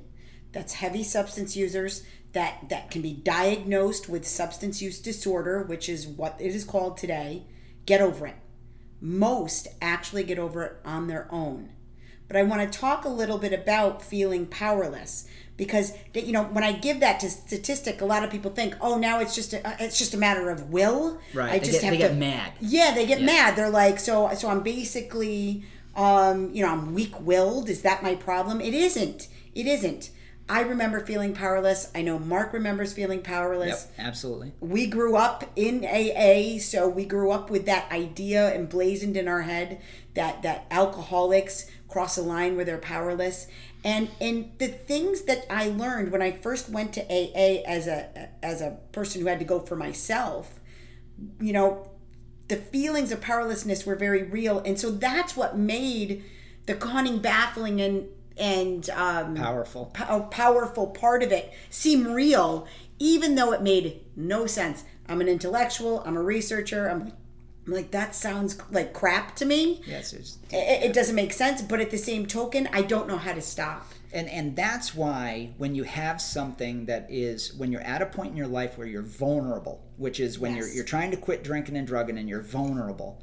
that's 0.57 0.73
heavy 0.73 1.03
substance 1.03 1.55
users 1.55 2.03
that, 2.33 2.71
that 2.71 2.91
can 2.91 3.03
be 3.03 3.13
diagnosed 3.13 4.09
with 4.09 4.27
substance 4.27 4.81
use 4.81 4.99
disorder, 4.99 5.63
which 5.65 5.87
is 5.87 6.07
what 6.07 6.35
it 6.41 6.55
is 6.55 6.65
called 6.65 6.97
today, 6.97 7.43
get 7.85 8.01
over 8.01 8.27
it. 8.27 8.37
Most 8.99 9.69
actually 9.83 10.25
get 10.25 10.39
over 10.39 10.63
it 10.65 10.77
on 10.83 11.09
their 11.09 11.29
own. 11.31 11.75
But 12.27 12.39
I 12.39 12.43
want 12.43 12.73
to 12.73 12.79
talk 12.79 13.05
a 13.05 13.11
little 13.11 13.37
bit 13.37 13.53
about 13.53 14.01
feeling 14.01 14.47
powerless 14.47 15.29
because 15.59 15.93
you 16.15 16.33
know 16.33 16.45
when 16.45 16.65
I 16.65 16.73
give 16.73 17.01
that 17.01 17.21
to 17.21 17.29
statistic, 17.29 18.01
a 18.01 18.07
lot 18.07 18.25
of 18.25 18.31
people 18.31 18.51
think, 18.51 18.77
oh, 18.81 18.97
now 18.97 19.21
it's 19.21 19.35
just 19.35 19.53
a, 19.53 19.67
uh, 19.67 19.77
it's 19.79 19.99
just 19.99 20.15
a 20.15 20.19
matter 20.19 20.49
of 20.49 20.71
will. 20.71 21.21
Right. 21.35 21.53
I 21.53 21.59
just 21.59 21.73
they 21.73 21.81
get, 21.81 21.91
they 21.91 21.97
to, 21.99 22.09
get 22.09 22.17
mad. 22.17 22.53
Yeah, 22.63 22.95
they 22.95 23.05
get 23.05 23.21
yeah. 23.21 23.27
mad. 23.27 23.57
They're 23.57 23.69
like, 23.69 24.01
so 24.01 24.33
so 24.35 24.49
I'm 24.49 24.63
basically, 24.63 25.65
um, 25.95 26.51
you 26.55 26.65
know, 26.65 26.73
I'm 26.73 26.95
weak 26.95 27.21
willed. 27.21 27.69
Is 27.69 27.83
that 27.83 28.03
my 28.03 28.15
problem? 28.15 28.63
It 28.63 28.73
isn't. 28.73 29.29
It 29.55 29.67
isn't. 29.67 30.11
I 30.49 30.61
remember 30.61 31.01
feeling 31.01 31.35
powerless. 31.35 31.91
I 31.95 32.03
know 32.03 32.19
Mark 32.19 32.53
remembers 32.53 32.93
feeling 32.93 33.23
powerless. 33.23 33.89
Yep, 33.97 34.07
absolutely. 34.07 34.53
We 34.61 34.87
grew 34.87 35.17
up 35.17 35.45
in 35.57 35.85
AA, 35.85 36.59
so 36.61 36.89
we 36.89 37.05
grew 37.05 37.33
up 37.33 37.51
with 37.51 37.67
that 37.67 37.91
idea 37.91 38.55
emblazoned 38.55 39.17
in 39.17 39.27
our 39.27 39.43
head 39.43 39.81
that 40.15 40.43
that 40.43 40.67
alcoholics 40.71 41.69
cross 41.89 42.17
a 42.17 42.23
line 42.23 42.57
where 42.57 42.65
they're 42.65 42.79
powerless 42.79 43.49
and 43.87 44.09
and 44.21 44.51
the 44.59 44.67
things 44.67 45.23
that 45.23 45.47
I 45.49 45.69
learned 45.69 46.11
when 46.11 46.21
I 46.21 46.33
first 46.33 46.69
went 46.69 46.93
to 46.95 47.03
AA 47.03 47.63
as 47.65 47.87
a 47.87 48.29
as 48.43 48.61
a 48.61 48.79
person 48.91 49.21
who 49.21 49.29
had 49.29 49.39
to 49.39 49.45
go 49.45 49.61
for 49.61 49.77
myself, 49.77 50.59
you 51.41 51.53
know, 51.53 51.89
the 52.49 52.57
feelings 52.57 53.13
of 53.13 53.21
powerlessness 53.21 53.87
were 53.87 53.95
very 53.95 54.25
real, 54.25 54.59
and 54.59 54.79
so 54.79 54.91
that's 54.91 55.37
what 55.37 55.57
made 55.57 56.25
the 56.67 56.75
cunning, 56.75 57.21
baffling, 57.21 57.81
and 57.81 58.09
and 58.39 58.89
um, 58.91 59.35
powerful 59.35 59.87
po- 59.87 60.23
powerful 60.31 60.89
part 60.89 61.23
of 61.23 61.33
it 61.33 61.53
seem 61.71 62.13
real, 62.13 62.67
even 62.99 63.35
though 63.35 63.53
it 63.53 63.63
made 63.63 64.01
no 64.17 64.47
sense. 64.47 64.85
I'm 65.09 65.21
an 65.21 65.29
intellectual. 65.29 66.03
I'm 66.05 66.17
a 66.17 66.23
researcher. 66.23 66.89
I'm 66.89 67.13
I'm 67.67 67.73
like 67.73 67.91
that 67.91 68.15
sounds 68.15 68.59
like 68.71 68.93
crap 68.93 69.35
to 69.37 69.45
me. 69.45 69.81
Yes, 69.87 70.13
it's, 70.13 70.39
It, 70.51 70.85
it 70.85 70.93
doesn't 70.93 71.17
make 71.17 71.33
sense, 71.33 71.63
but 71.63 71.81
at 71.81 71.91
the 71.91 71.99
same 71.99 72.27
token, 72.27 72.69
I 72.73 72.83
don't 72.83 73.09
know 73.09 73.17
how 73.19 73.33
to 73.33 73.43
stop. 73.43 73.87
and 74.13 74.29
and 74.29 74.55
that's 74.55 74.95
why 74.95 75.51
when 75.59 75.75
you 75.75 75.83
have 75.83 76.21
something 76.21 76.87
that 76.87 77.07
is 77.11 77.53
when 77.55 77.73
you're 77.73 77.81
at 77.81 78.03
a 78.03 78.07
point 78.07 78.31
in 78.31 78.37
your 78.37 78.47
life 78.47 78.79
where 78.79 78.87
you're 78.87 79.03
vulnerable, 79.03 79.83
which 79.97 80.21
is 80.21 80.39
when 80.39 80.55
you're 80.55 80.69
you're 80.69 80.85
trying 80.85 81.11
to 81.11 81.17
quit 81.17 81.43
drinking 81.43 81.77
and 81.77 81.87
drugging 81.89 82.19
and 82.19 82.29
you're 82.29 82.41
vulnerable. 82.43 83.21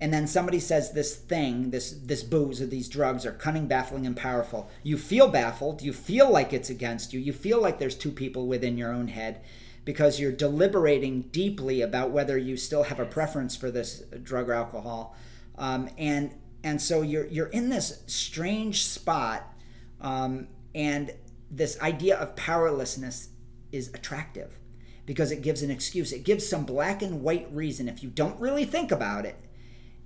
And 0.00 0.12
then 0.12 0.26
somebody 0.26 0.60
says 0.60 0.92
this 0.92 1.16
thing, 1.16 1.70
this 1.70 1.92
this 1.92 2.22
booze 2.22 2.60
or 2.60 2.66
these 2.66 2.88
drugs 2.88 3.24
are 3.24 3.32
cunning, 3.32 3.66
baffling, 3.66 4.06
and 4.06 4.16
powerful. 4.16 4.70
You 4.82 4.98
feel 4.98 5.28
baffled. 5.28 5.80
You 5.80 5.94
feel 5.94 6.30
like 6.30 6.52
it's 6.52 6.68
against 6.68 7.14
you. 7.14 7.20
You 7.20 7.32
feel 7.32 7.62
like 7.62 7.78
there's 7.78 7.96
two 7.96 8.12
people 8.12 8.46
within 8.46 8.76
your 8.76 8.92
own 8.92 9.08
head, 9.08 9.40
because 9.86 10.20
you're 10.20 10.32
deliberating 10.32 11.22
deeply 11.32 11.80
about 11.80 12.10
whether 12.10 12.36
you 12.36 12.58
still 12.58 12.82
have 12.82 13.00
a 13.00 13.06
preference 13.06 13.56
for 13.56 13.70
this 13.70 14.02
drug 14.22 14.50
or 14.50 14.52
alcohol, 14.52 15.16
um, 15.56 15.88
and 15.96 16.34
and 16.62 16.82
so 16.82 17.00
you're 17.00 17.26
you're 17.28 17.46
in 17.46 17.70
this 17.70 18.02
strange 18.06 18.84
spot, 18.84 19.54
um, 20.02 20.48
and 20.74 21.14
this 21.50 21.80
idea 21.80 22.18
of 22.18 22.36
powerlessness 22.36 23.30
is 23.72 23.88
attractive 23.94 24.58
because 25.06 25.30
it 25.30 25.40
gives 25.40 25.62
an 25.62 25.70
excuse. 25.70 26.12
It 26.12 26.24
gives 26.24 26.46
some 26.46 26.66
black 26.66 27.00
and 27.00 27.22
white 27.22 27.48
reason 27.50 27.88
if 27.88 28.02
you 28.02 28.10
don't 28.10 28.38
really 28.38 28.64
think 28.64 28.92
about 28.92 29.24
it, 29.24 29.36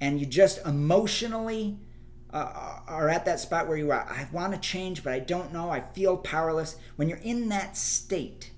and 0.00 0.18
you 0.18 0.26
just 0.26 0.64
emotionally 0.66 1.78
uh, 2.32 2.80
are 2.86 3.08
at 3.08 3.24
that 3.24 3.40
spot 3.40 3.68
where 3.68 3.76
you 3.76 3.90
are. 3.90 4.06
I 4.08 4.26
want 4.32 4.52
to 4.54 4.58
change, 4.60 5.04
but 5.04 5.12
I 5.12 5.18
don't 5.18 5.52
know. 5.52 5.70
I 5.70 5.80
feel 5.80 6.16
powerless. 6.16 6.76
When 6.96 7.08
you're 7.08 7.18
in 7.18 7.48
that 7.48 7.76
state 7.76 8.52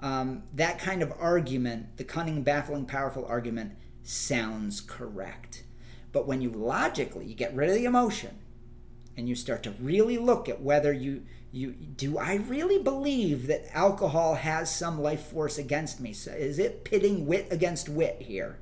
um, 0.00 0.44
that 0.54 0.78
kind 0.78 1.02
of 1.02 1.12
argument, 1.18 1.98
the 1.98 2.04
cunning, 2.04 2.42
baffling, 2.42 2.86
powerful 2.86 3.26
argument, 3.26 3.72
sounds 4.02 4.80
correct. 4.80 5.64
But 6.12 6.26
when 6.26 6.40
you 6.40 6.50
logically 6.50 7.26
you 7.26 7.34
get 7.34 7.54
rid 7.54 7.68
of 7.68 7.74
the 7.74 7.84
emotion 7.84 8.38
and 9.16 9.28
you 9.28 9.34
start 9.34 9.62
to 9.64 9.72
really 9.72 10.18
look 10.18 10.48
at 10.48 10.62
whether 10.62 10.92
you 10.92 11.22
you 11.52 11.72
do 11.72 12.16
I 12.16 12.36
really 12.36 12.82
believe 12.82 13.46
that 13.48 13.76
alcohol 13.76 14.36
has 14.36 14.74
some 14.74 15.00
life 15.00 15.26
force 15.26 15.58
against 15.58 16.00
me? 16.00 16.12
So 16.12 16.32
is 16.32 16.58
it 16.58 16.84
pitting 16.84 17.26
wit 17.26 17.48
against 17.50 17.88
wit 17.88 18.22
here? 18.22 18.58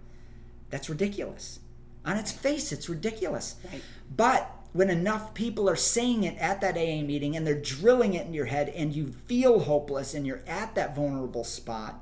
That's 0.71 0.91
ridiculous. 0.91 1.61
On 2.09 2.17
its 2.17 2.33
face, 2.33 2.73
it's 2.73 2.89
ridiculous. 2.89 3.57
Right. 3.71 3.83
But 4.17 4.51
when 4.73 4.89
enough 4.89 5.35
people 5.35 5.69
are 5.69 5.77
saying 5.77 6.25
it 6.25 6.39
at 6.39 6.63
that 6.63 6.79
AA 6.79 7.03
meeting 7.03 7.37
and 7.37 7.47
they're 7.47 7.61
drilling 7.61 8.15
it 8.15 8.27
in 8.27 8.33
your 8.33 8.47
head 8.47 8.71
and 8.71 8.97
you 8.97 9.09
feel 9.27 9.61
hopeless 9.61 10.15
and 10.15 10.27
you're 10.27 10.41
at 10.47 10.75
that 10.75 10.97
vulnerable 10.97 11.45
spot, 11.45 12.01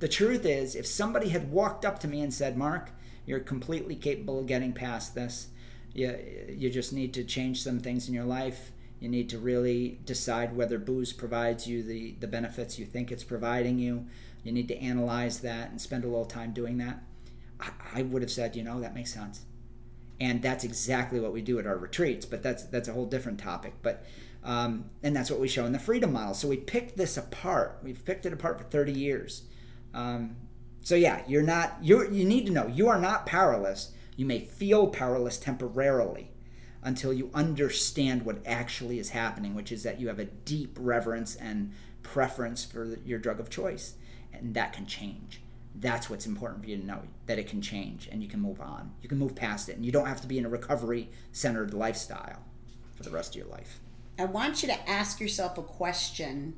the 0.00 0.08
truth 0.08 0.44
is, 0.44 0.74
if 0.74 0.84
somebody 0.84 1.28
had 1.28 1.52
walked 1.52 1.84
up 1.84 2.00
to 2.00 2.08
me 2.08 2.22
and 2.22 2.34
said, 2.34 2.58
Mark, 2.58 2.90
you're 3.24 3.38
completely 3.38 3.94
capable 3.94 4.40
of 4.40 4.46
getting 4.46 4.72
past 4.72 5.14
this, 5.14 5.46
you, 5.94 6.18
you 6.48 6.68
just 6.68 6.92
need 6.92 7.14
to 7.14 7.22
change 7.22 7.62
some 7.62 7.78
things 7.78 8.08
in 8.08 8.14
your 8.14 8.24
life. 8.24 8.72
You 8.98 9.08
need 9.08 9.30
to 9.30 9.38
really 9.38 10.00
decide 10.04 10.56
whether 10.56 10.76
booze 10.76 11.12
provides 11.12 11.68
you 11.68 11.84
the, 11.84 12.16
the 12.18 12.26
benefits 12.26 12.80
you 12.80 12.84
think 12.84 13.12
it's 13.12 13.22
providing 13.22 13.78
you. 13.78 14.06
You 14.42 14.50
need 14.50 14.66
to 14.68 14.78
analyze 14.78 15.38
that 15.40 15.70
and 15.70 15.80
spend 15.80 16.02
a 16.02 16.08
little 16.08 16.24
time 16.24 16.52
doing 16.52 16.78
that. 16.78 17.00
I, 17.60 18.02
would 18.02 18.22
have 18.22 18.30
said, 18.30 18.56
you 18.56 18.62
know, 18.62 18.80
that 18.80 18.94
makes 18.94 19.12
sense. 19.12 19.42
And 20.20 20.42
that's 20.42 20.64
exactly 20.64 21.20
what 21.20 21.32
we 21.32 21.42
do 21.42 21.58
at 21.58 21.66
our 21.66 21.76
retreats 21.76 22.24
but 22.24 22.42
that's 22.42 22.64
that's 22.64 22.88
a 22.88 22.92
whole 22.92 23.06
different 23.06 23.38
topic. 23.38 23.74
But 23.82 24.04
um, 24.44 24.90
and 25.02 25.14
that's 25.14 25.30
what 25.30 25.40
we 25.40 25.48
show 25.48 25.66
in 25.66 25.72
the 25.72 25.78
freedom 25.78 26.12
model. 26.12 26.34
So 26.34 26.48
we 26.48 26.56
picked 26.56 26.96
this 26.96 27.16
apart. 27.16 27.80
We've 27.82 28.02
picked 28.04 28.24
it 28.26 28.32
apart 28.32 28.58
for 28.58 28.64
30 28.64 28.92
years. 28.92 29.42
Um, 29.92 30.36
so 30.82 30.94
yeah 30.94 31.22
you're 31.26 31.42
not 31.42 31.78
you 31.82 32.08
you 32.10 32.24
need 32.24 32.46
to 32.46 32.52
know 32.52 32.66
you 32.66 32.88
are 32.88 33.00
not 33.00 33.26
powerless. 33.26 33.92
You 34.16 34.24
may 34.24 34.40
feel 34.40 34.86
powerless 34.88 35.36
temporarily 35.38 36.30
until 36.82 37.12
you 37.12 37.30
understand 37.34 38.24
what 38.24 38.38
actually 38.46 38.98
is 38.98 39.10
happening 39.10 39.54
which 39.54 39.72
is 39.72 39.82
that 39.82 40.00
you 40.00 40.08
have 40.08 40.18
a 40.18 40.24
deep 40.24 40.78
reverence 40.80 41.36
and 41.36 41.72
preference 42.02 42.64
for 42.64 42.98
your 43.04 43.18
drug 43.18 43.40
of 43.40 43.50
choice. 43.50 43.94
And 44.32 44.54
that 44.54 44.72
can 44.72 44.86
change 44.86 45.40
that's 45.78 46.08
what's 46.08 46.26
important 46.26 46.62
for 46.62 46.70
you 46.70 46.76
to 46.76 46.86
know 46.86 47.02
that 47.26 47.38
it 47.38 47.46
can 47.46 47.60
change 47.60 48.08
and 48.10 48.22
you 48.22 48.28
can 48.28 48.40
move 48.40 48.60
on 48.60 48.92
you 49.02 49.08
can 49.08 49.18
move 49.18 49.34
past 49.34 49.68
it 49.68 49.76
and 49.76 49.84
you 49.84 49.92
don't 49.92 50.06
have 50.06 50.20
to 50.20 50.26
be 50.26 50.38
in 50.38 50.46
a 50.46 50.48
recovery 50.48 51.10
centered 51.32 51.74
lifestyle 51.74 52.42
for 52.94 53.02
the 53.02 53.10
rest 53.10 53.34
of 53.34 53.36
your 53.36 53.50
life 53.50 53.80
I 54.18 54.24
want 54.24 54.62
you 54.62 54.68
to 54.68 54.88
ask 54.88 55.20
yourself 55.20 55.58
a 55.58 55.62
question 55.62 56.54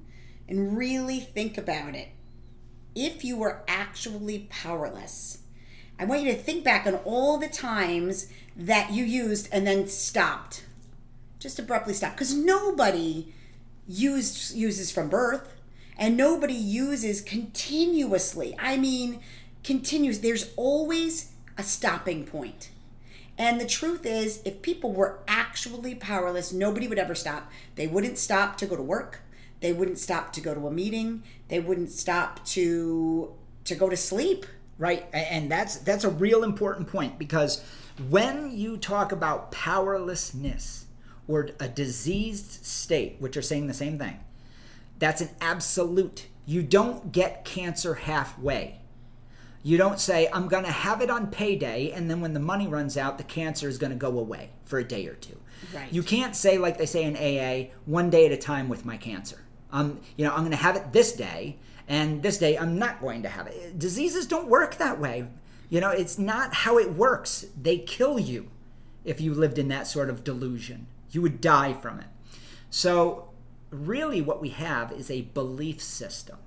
and 0.48 0.76
really 0.76 1.18
think 1.18 1.58
about 1.58 1.94
it. 1.96 2.08
If 2.94 3.24
you 3.24 3.36
were 3.36 3.62
actually 3.66 4.46
powerless, 4.48 5.38
I 5.98 6.04
want 6.04 6.22
you 6.22 6.32
to 6.32 6.38
think 6.38 6.62
back 6.62 6.86
on 6.86 6.94
all 7.04 7.36
the 7.36 7.48
times 7.48 8.28
that 8.56 8.92
you 8.92 9.04
used 9.04 9.48
and 9.50 9.66
then 9.66 9.88
stopped. 9.88 10.64
Just 11.40 11.58
abruptly 11.58 11.94
stopped. 11.94 12.16
Because 12.16 12.34
nobody 12.34 13.34
used 13.88 14.54
uses 14.54 14.92
from 14.92 15.08
birth 15.08 15.54
and 15.98 16.16
nobody 16.16 16.54
uses 16.54 17.20
continuously. 17.20 18.54
I 18.58 18.76
mean, 18.76 19.20
continuous. 19.64 20.18
There's 20.18 20.52
always 20.56 21.32
a 21.56 21.62
stopping 21.62 22.24
point. 22.24 22.70
And 23.36 23.60
the 23.60 23.66
truth 23.66 24.04
is, 24.04 24.42
if 24.44 24.62
people 24.62 24.92
were 24.92 25.20
actually 25.28 25.94
powerless, 25.94 26.52
nobody 26.52 26.88
would 26.88 26.98
ever 26.98 27.14
stop. 27.14 27.50
They 27.76 27.86
wouldn't 27.86 28.18
stop 28.18 28.56
to 28.58 28.66
go 28.66 28.76
to 28.76 28.82
work. 28.82 29.20
They 29.60 29.72
wouldn't 29.72 29.98
stop 29.98 30.32
to 30.34 30.40
go 30.40 30.54
to 30.54 30.66
a 30.66 30.70
meeting. 30.70 31.22
They 31.48 31.60
wouldn't 31.60 31.90
stop 31.90 32.44
to 32.46 33.34
to 33.64 33.74
go 33.74 33.88
to 33.88 33.96
sleep. 33.96 34.46
right 34.78 35.06
and 35.12 35.50
that's 35.50 35.76
that's 35.78 36.04
a 36.04 36.08
real 36.08 36.42
important 36.44 36.88
point 36.88 37.18
because 37.18 37.62
when 38.08 38.56
you 38.56 38.76
talk 38.76 39.12
about 39.12 39.50
powerlessness 39.50 40.86
or 41.26 41.50
a 41.60 41.68
diseased 41.68 42.64
state 42.64 43.16
which 43.18 43.36
are 43.36 43.42
saying 43.42 43.66
the 43.66 43.74
same 43.74 43.98
thing 43.98 44.18
that's 44.98 45.20
an 45.20 45.30
absolute 45.40 46.26
you 46.48 46.62
don't 46.62 47.12
get 47.12 47.44
cancer 47.44 47.92
halfway. 47.92 48.80
You 49.62 49.76
don't 49.76 50.00
say 50.00 50.30
i'm 50.32 50.48
going 50.48 50.64
to 50.64 50.72
have 50.72 51.02
it 51.02 51.10
on 51.10 51.26
payday 51.26 51.90
and 51.92 52.10
then 52.10 52.22
when 52.22 52.32
the 52.32 52.40
money 52.40 52.66
runs 52.66 52.96
out 52.96 53.18
the 53.18 53.24
cancer 53.24 53.68
is 53.68 53.76
going 53.76 53.90
to 53.90 53.98
go 53.98 54.18
away 54.18 54.48
for 54.64 54.78
a 54.78 54.84
day 54.84 55.06
or 55.06 55.14
two. 55.14 55.36
Right. 55.74 55.92
you 55.92 56.02
can't 56.02 56.34
say 56.34 56.56
like 56.56 56.78
they 56.78 56.86
say 56.86 57.02
in 57.04 57.16
aa 57.16 57.68
one 57.84 58.08
day 58.08 58.24
at 58.24 58.32
a 58.32 58.36
time 58.36 58.68
with 58.68 58.86
my 58.86 58.96
cancer. 58.96 59.40
Um, 59.72 60.00
you 60.16 60.24
know 60.24 60.30
i'm 60.32 60.40
going 60.40 60.52
to 60.52 60.56
have 60.56 60.76
it 60.76 60.92
this 60.92 61.12
day 61.12 61.56
and 61.86 62.22
this 62.22 62.38
day 62.38 62.56
i'm 62.56 62.78
not 62.78 63.00
going 63.02 63.22
to 63.24 63.28
have 63.28 63.46
it. 63.48 63.78
Diseases 63.78 64.26
don't 64.26 64.48
work 64.48 64.76
that 64.76 64.98
way. 64.98 65.26
You 65.68 65.82
know 65.82 65.90
it's 65.90 66.18
not 66.18 66.54
how 66.54 66.78
it 66.78 66.94
works. 66.94 67.44
They 67.60 67.76
kill 67.76 68.18
you 68.18 68.48
if 69.04 69.20
you 69.20 69.34
lived 69.34 69.58
in 69.58 69.68
that 69.68 69.86
sort 69.86 70.08
of 70.08 70.24
delusion. 70.24 70.86
You 71.10 71.20
would 71.22 71.42
die 71.42 71.74
from 71.74 71.98
it. 72.00 72.06
So 72.70 73.27
really 73.70 74.20
what 74.20 74.40
we 74.40 74.50
have 74.50 74.92
is 74.92 75.10
a 75.10 75.22
belief 75.22 75.82
system 75.82 76.38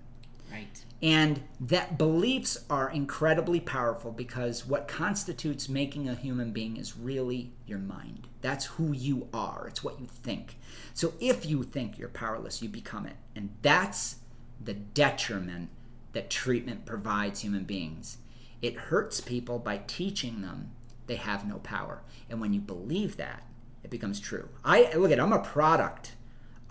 Right. 0.52 0.84
and 1.02 1.44
that 1.60 1.98
beliefs 1.98 2.66
are 2.70 2.90
incredibly 2.90 3.60
powerful 3.62 4.12
because 4.12 4.66
what 4.66 4.88
constitutes 4.88 5.70
making 5.70 6.10
a 6.10 6.16
human 6.16 6.52
being 6.52 6.76
is 6.76 6.98
really 6.98 7.54
your 7.66 7.80
mind. 7.80 8.28
That's 8.42 8.66
who 8.66 8.92
you 8.92 9.28
are, 9.34 9.66
it's 9.68 9.84
what 9.84 10.00
you 10.00 10.08
think. 10.08 10.58
So 10.94 11.14
if 11.22 11.46
you 11.46 11.64
think 11.64 11.98
you're 11.98 12.10
powerless, 12.10 12.62
you 12.62 12.68
become 12.68 13.06
it. 13.06 13.16
And 13.36 13.52
that's 13.62 14.18
the 14.64 14.74
detriment 14.74 15.70
that 16.14 16.30
treatment 16.30 16.86
provides 16.86 17.40
human 17.42 17.64
beings. 17.64 18.18
It 18.62 18.76
hurts 18.76 19.22
people 19.22 19.58
by 19.58 19.78
teaching 19.88 20.42
them 20.42 20.72
they 21.08 21.16
have 21.16 21.48
no 21.48 21.58
power. 21.60 22.04
And 22.30 22.40
when 22.40 22.54
you 22.54 22.60
believe 22.60 23.18
that, 23.18 23.44
it 23.84 23.90
becomes 23.90 24.20
true. 24.20 24.50
I 24.64 24.94
look 24.94 25.12
at 25.12 25.20
I'm 25.20 25.34
a 25.34 25.40
product 25.40 26.14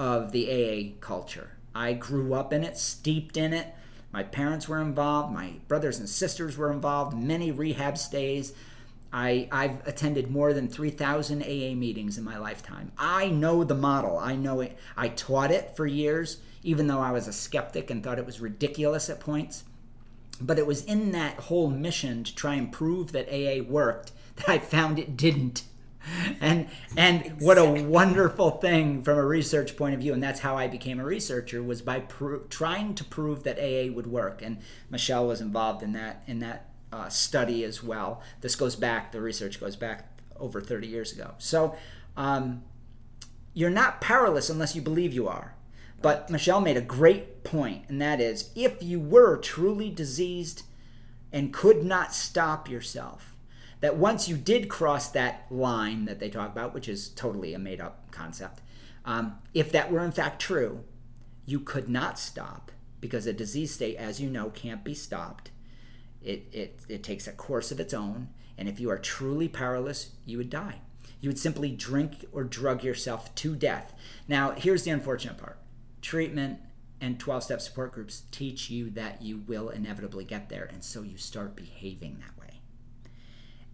of 0.00 0.32
the 0.32 0.50
AA 0.50 0.96
culture. 1.04 1.50
I 1.74 1.92
grew 1.92 2.32
up 2.32 2.54
in 2.54 2.64
it, 2.64 2.78
steeped 2.78 3.36
in 3.36 3.52
it. 3.52 3.74
My 4.12 4.22
parents 4.22 4.66
were 4.66 4.80
involved, 4.80 5.30
my 5.30 5.56
brothers 5.68 5.98
and 5.98 6.08
sisters 6.08 6.56
were 6.56 6.72
involved, 6.72 7.14
many 7.14 7.52
rehab 7.52 7.98
stays. 7.98 8.54
I, 9.12 9.46
I've 9.52 9.86
attended 9.86 10.30
more 10.30 10.54
than 10.54 10.68
3,000 10.68 11.42
AA 11.42 11.74
meetings 11.74 12.16
in 12.16 12.24
my 12.24 12.38
lifetime. 12.38 12.92
I 12.96 13.28
know 13.28 13.62
the 13.62 13.74
model. 13.74 14.16
I 14.16 14.36
know 14.36 14.62
it. 14.62 14.78
I 14.96 15.08
taught 15.08 15.50
it 15.50 15.76
for 15.76 15.86
years, 15.86 16.38
even 16.62 16.86
though 16.86 17.00
I 17.00 17.12
was 17.12 17.28
a 17.28 17.32
skeptic 17.32 17.90
and 17.90 18.02
thought 18.02 18.18
it 18.18 18.26
was 18.26 18.40
ridiculous 18.40 19.10
at 19.10 19.20
points. 19.20 19.64
But 20.40 20.58
it 20.58 20.66
was 20.66 20.82
in 20.84 21.12
that 21.12 21.34
whole 21.34 21.68
mission 21.68 22.24
to 22.24 22.34
try 22.34 22.54
and 22.54 22.72
prove 22.72 23.12
that 23.12 23.28
AA 23.28 23.62
worked 23.62 24.12
that 24.36 24.48
I 24.48 24.58
found 24.60 24.98
it 24.98 25.18
didn't. 25.18 25.64
And 26.40 26.68
and 26.96 27.40
what 27.40 27.58
a 27.58 27.64
wonderful 27.64 28.52
thing 28.52 29.02
from 29.02 29.18
a 29.18 29.24
research 29.24 29.76
point 29.76 29.94
of 29.94 30.00
view, 30.00 30.14
and 30.14 30.22
that's 30.22 30.40
how 30.40 30.56
I 30.56 30.66
became 30.66 30.98
a 30.98 31.04
researcher 31.04 31.62
was 31.62 31.82
by 31.82 32.00
pro- 32.00 32.40
trying 32.44 32.94
to 32.94 33.04
prove 33.04 33.42
that 33.42 33.58
AA 33.58 33.92
would 33.92 34.06
work. 34.06 34.40
And 34.40 34.58
Michelle 34.88 35.26
was 35.26 35.40
involved 35.40 35.82
in 35.82 35.92
that 35.92 36.22
in 36.26 36.38
that 36.38 36.70
uh, 36.92 37.08
study 37.08 37.64
as 37.64 37.82
well. 37.82 38.22
This 38.40 38.56
goes 38.56 38.76
back, 38.76 39.12
the 39.12 39.20
research 39.20 39.60
goes 39.60 39.76
back 39.76 40.08
over 40.38 40.60
30 40.60 40.86
years 40.86 41.12
ago. 41.12 41.34
So 41.38 41.76
um, 42.16 42.62
you're 43.54 43.70
not 43.70 44.00
powerless 44.00 44.48
unless 44.48 44.74
you 44.74 44.82
believe 44.82 45.12
you 45.12 45.28
are. 45.28 45.54
But 46.02 46.30
Michelle 46.30 46.62
made 46.62 46.78
a 46.78 46.82
great 46.82 47.44
point, 47.44 47.84
and 47.88 48.00
that 48.00 48.20
is 48.20 48.50
if 48.56 48.82
you 48.82 48.98
were 48.98 49.36
truly 49.36 49.90
diseased 49.90 50.62
and 51.30 51.52
could 51.52 51.84
not 51.84 52.14
stop 52.14 52.70
yourself, 52.70 53.29
that 53.80 53.96
once 53.96 54.28
you 54.28 54.36
did 54.36 54.68
cross 54.68 55.08
that 55.10 55.46
line 55.50 56.04
that 56.04 56.20
they 56.20 56.28
talk 56.28 56.52
about, 56.52 56.74
which 56.74 56.88
is 56.88 57.08
totally 57.08 57.54
a 57.54 57.58
made 57.58 57.80
up 57.80 58.10
concept, 58.10 58.60
um, 59.04 59.38
if 59.54 59.72
that 59.72 59.90
were 59.90 60.04
in 60.04 60.12
fact 60.12 60.40
true, 60.40 60.84
you 61.46 61.60
could 61.60 61.88
not 61.88 62.18
stop 62.18 62.70
because 63.00 63.26
a 63.26 63.32
disease 63.32 63.72
state, 63.72 63.96
as 63.96 64.20
you 64.20 64.28
know, 64.28 64.50
can't 64.50 64.84
be 64.84 64.94
stopped. 64.94 65.50
It, 66.22 66.46
it, 66.52 66.80
it 66.88 67.02
takes 67.02 67.26
a 67.26 67.32
course 67.32 67.72
of 67.72 67.80
its 67.80 67.94
own, 67.94 68.28
and 68.58 68.68
if 68.68 68.78
you 68.78 68.90
are 68.90 68.98
truly 68.98 69.48
powerless, 69.48 70.10
you 70.26 70.36
would 70.36 70.50
die. 70.50 70.80
You 71.20 71.30
would 71.30 71.38
simply 71.38 71.70
drink 71.70 72.26
or 72.32 72.44
drug 72.44 72.84
yourself 72.84 73.34
to 73.36 73.54
death. 73.54 73.94
Now, 74.28 74.52
here's 74.52 74.84
the 74.84 74.90
unfortunate 74.90 75.38
part 75.38 75.58
treatment 76.02 76.58
and 77.00 77.18
12 77.18 77.44
step 77.44 77.60
support 77.60 77.92
groups 77.92 78.22
teach 78.30 78.70
you 78.70 78.90
that 78.90 79.22
you 79.22 79.42
will 79.46 79.70
inevitably 79.70 80.24
get 80.24 80.48
there, 80.48 80.68
and 80.70 80.84
so 80.84 81.02
you 81.02 81.16
start 81.16 81.56
behaving 81.56 82.18
that 82.20 82.38
way. 82.38 82.39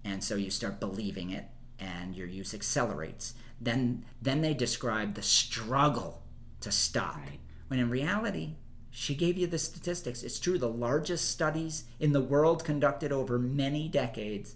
And 0.06 0.22
so 0.22 0.36
you 0.36 0.50
start 0.50 0.78
believing 0.78 1.30
it, 1.30 1.46
and 1.80 2.14
your 2.14 2.28
use 2.28 2.54
accelerates. 2.54 3.34
Then, 3.60 4.04
then 4.22 4.40
they 4.40 4.54
describe 4.54 5.14
the 5.14 5.22
struggle 5.22 6.22
to 6.60 6.70
stop. 6.70 7.16
Right. 7.16 7.40
When 7.66 7.80
in 7.80 7.90
reality, 7.90 8.54
she 8.90 9.16
gave 9.16 9.36
you 9.36 9.48
the 9.48 9.58
statistics. 9.58 10.22
It's 10.22 10.38
true, 10.38 10.58
the 10.58 10.68
largest 10.68 11.30
studies 11.30 11.84
in 11.98 12.12
the 12.12 12.20
world 12.20 12.64
conducted 12.64 13.10
over 13.10 13.36
many 13.36 13.88
decades 13.88 14.54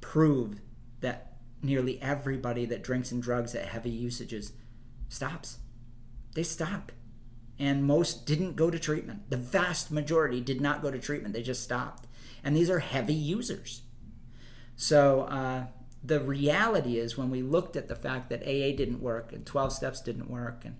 prove 0.00 0.60
that 1.00 1.36
nearly 1.62 2.00
everybody 2.00 2.64
that 2.64 2.82
drinks 2.82 3.12
and 3.12 3.22
drugs 3.22 3.54
at 3.54 3.66
heavy 3.66 3.90
usages 3.90 4.52
stops. 5.08 5.58
They 6.34 6.42
stop. 6.42 6.90
And 7.58 7.84
most 7.84 8.24
didn't 8.24 8.56
go 8.56 8.70
to 8.70 8.78
treatment. 8.78 9.28
The 9.28 9.36
vast 9.36 9.90
majority 9.90 10.40
did 10.40 10.60
not 10.62 10.80
go 10.80 10.90
to 10.90 10.98
treatment, 10.98 11.34
they 11.34 11.42
just 11.42 11.62
stopped. 11.62 12.06
And 12.42 12.56
these 12.56 12.70
are 12.70 12.78
heavy 12.78 13.14
users. 13.14 13.82
So 14.80 15.22
uh, 15.22 15.66
the 16.04 16.20
reality 16.20 16.98
is, 16.98 17.18
when 17.18 17.30
we 17.30 17.42
looked 17.42 17.74
at 17.74 17.88
the 17.88 17.96
fact 17.96 18.30
that 18.30 18.42
AA 18.42 18.76
didn't 18.76 19.02
work 19.02 19.32
and 19.32 19.44
12 19.44 19.72
steps 19.72 20.00
didn't 20.00 20.30
work 20.30 20.64
and 20.64 20.76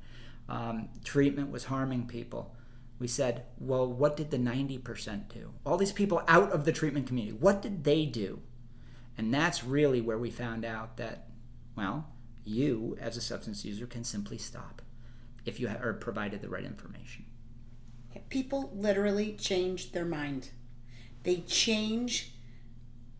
um, 0.49 0.88
treatment 1.05 1.50
was 1.50 1.64
harming 1.64 2.07
people. 2.07 2.55
We 3.00 3.09
said, 3.09 3.45
well, 3.59 3.93
what 3.93 4.17
did 4.17 4.31
the 4.31 4.38
90% 4.38 5.28
do? 5.28 5.52
All 5.67 5.76
these 5.76 5.93
people 5.93 6.23
out 6.28 6.52
of 6.52 6.64
the 6.64 6.73
treatment 6.73 7.09
community, 7.09 7.37
what 7.37 7.61
did 7.61 7.83
they 7.83 8.07
do? 8.07 8.40
And 9.17 9.35
that's 9.35 9.64
really 9.64 10.00
where 10.00 10.17
we 10.17 10.31
found 10.31 10.64
out 10.64 10.97
that, 10.97 11.28
well, 11.76 12.09
you 12.45 12.97
as 13.00 13.17
a 13.17 13.21
substance 13.21 13.64
user 13.64 13.87
can 13.87 14.05
simply 14.05 14.38
stop 14.38 14.81
if 15.45 15.59
you 15.59 15.69
are 15.69 15.93
provided 15.95 16.40
the 16.40 16.49
right 16.49 16.64
information. 16.64 17.25
People 18.28 18.71
literally 18.73 19.33
change 19.33 19.90
their 19.90 20.05
mind, 20.05 20.50
they 21.25 21.38
change 21.40 22.33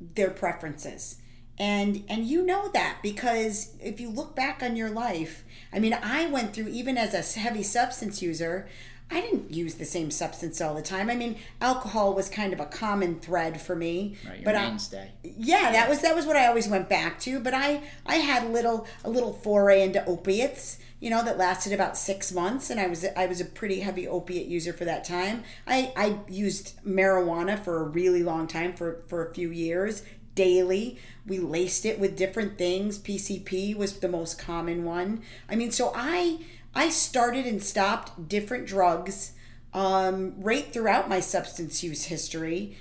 their 0.01 0.31
preferences. 0.31 1.17
And 1.59 2.05
and 2.09 2.25
you 2.25 2.45
know 2.47 2.69
that 2.69 2.99
because 3.03 3.75
if 3.81 4.01
you 4.01 4.11
look 4.11 4.37
back 4.37 4.63
on 4.63 4.77
your 4.77 4.91
life 4.91 5.45
i 5.73 5.81
mean 5.81 5.93
i 5.93 6.25
went 6.27 6.55
through 6.55 6.69
even 6.69 6.97
as 6.97 7.15
a 7.15 7.39
heavy 7.41 7.65
substance 7.65 8.23
user 8.23 8.69
i 9.11 9.21
didn't 9.21 9.53
use 9.53 9.75
the 9.75 9.85
same 9.85 10.13
substance 10.13 10.61
all 10.61 10.77
the 10.77 10.83
time. 10.83 11.11
I 11.11 11.17
mean 11.17 11.37
alcohol 11.61 12.15
was 12.15 12.29
kind 12.29 12.53
of 12.53 12.61
a 12.61 12.67
common 12.67 13.19
thread 13.19 13.61
for 13.61 13.75
me 13.75 14.17
right, 14.25 14.45
but 14.45 14.55
mainstay. 14.55 15.11
I, 15.25 15.33
yeah 15.37 15.73
that 15.73 15.89
was 15.89 16.01
that 16.03 16.15
was 16.15 16.27
what 16.27 16.37
i 16.37 16.47
always 16.47 16.69
went 16.69 16.89
back 16.89 17.19
to 17.21 17.41
but 17.41 17.55
i 17.55 17.83
i 18.07 18.17
had 18.17 18.45
a 18.45 18.49
little 18.49 18.87
a 19.03 19.11
little 19.11 19.33
foray 19.33 19.83
into 19.83 20.05
opiates 20.07 20.79
you 21.01 21.11
know 21.11 21.25
that 21.25 21.39
lasted 21.39 21.73
about 21.73 21.97
six 21.97 22.33
months 22.33 22.71
and 22.71 22.81
i 22.81 22.87
was 22.87 23.05
i 23.17 23.27
was 23.27 23.41
a 23.41 23.45
pretty 23.45 23.81
heavy 23.81 24.07
opiate 24.07 24.47
user 24.47 24.73
for 24.73 24.85
that 24.85 25.05
time 25.05 25.45
i 25.67 25.93
i 25.97 26.19
used 26.29 26.79
marijuana 26.85 27.59
for 27.63 27.81
a 27.81 27.89
really 27.89 28.23
long 28.23 28.47
time 28.47 28.73
for 28.73 29.03
for 29.07 29.27
a 29.27 29.35
few 29.35 29.51
years 29.51 30.03
daily. 30.39 30.97
We 31.27 31.41
laced 31.41 31.85
it 31.85 31.99
with 31.99 32.17
different 32.17 32.57
things. 32.57 32.97
PCP 32.97 33.77
was 33.77 33.99
the 33.99 34.09
most 34.09 34.39
common 34.39 34.85
one. 34.85 35.23
I 35.49 35.57
mean, 35.57 35.73
so 35.73 35.93
I 35.97 36.39
I 36.75 36.91
started 36.91 37.45
and 37.45 37.61
stopped 37.61 38.29
different 38.29 38.67
drugs 38.67 39.33
um, 39.75 40.35
right 40.39 40.73
throughout 40.73 41.09
my 41.09 41.19
substance 41.19 41.83
use 41.83 42.05
history 42.05 42.77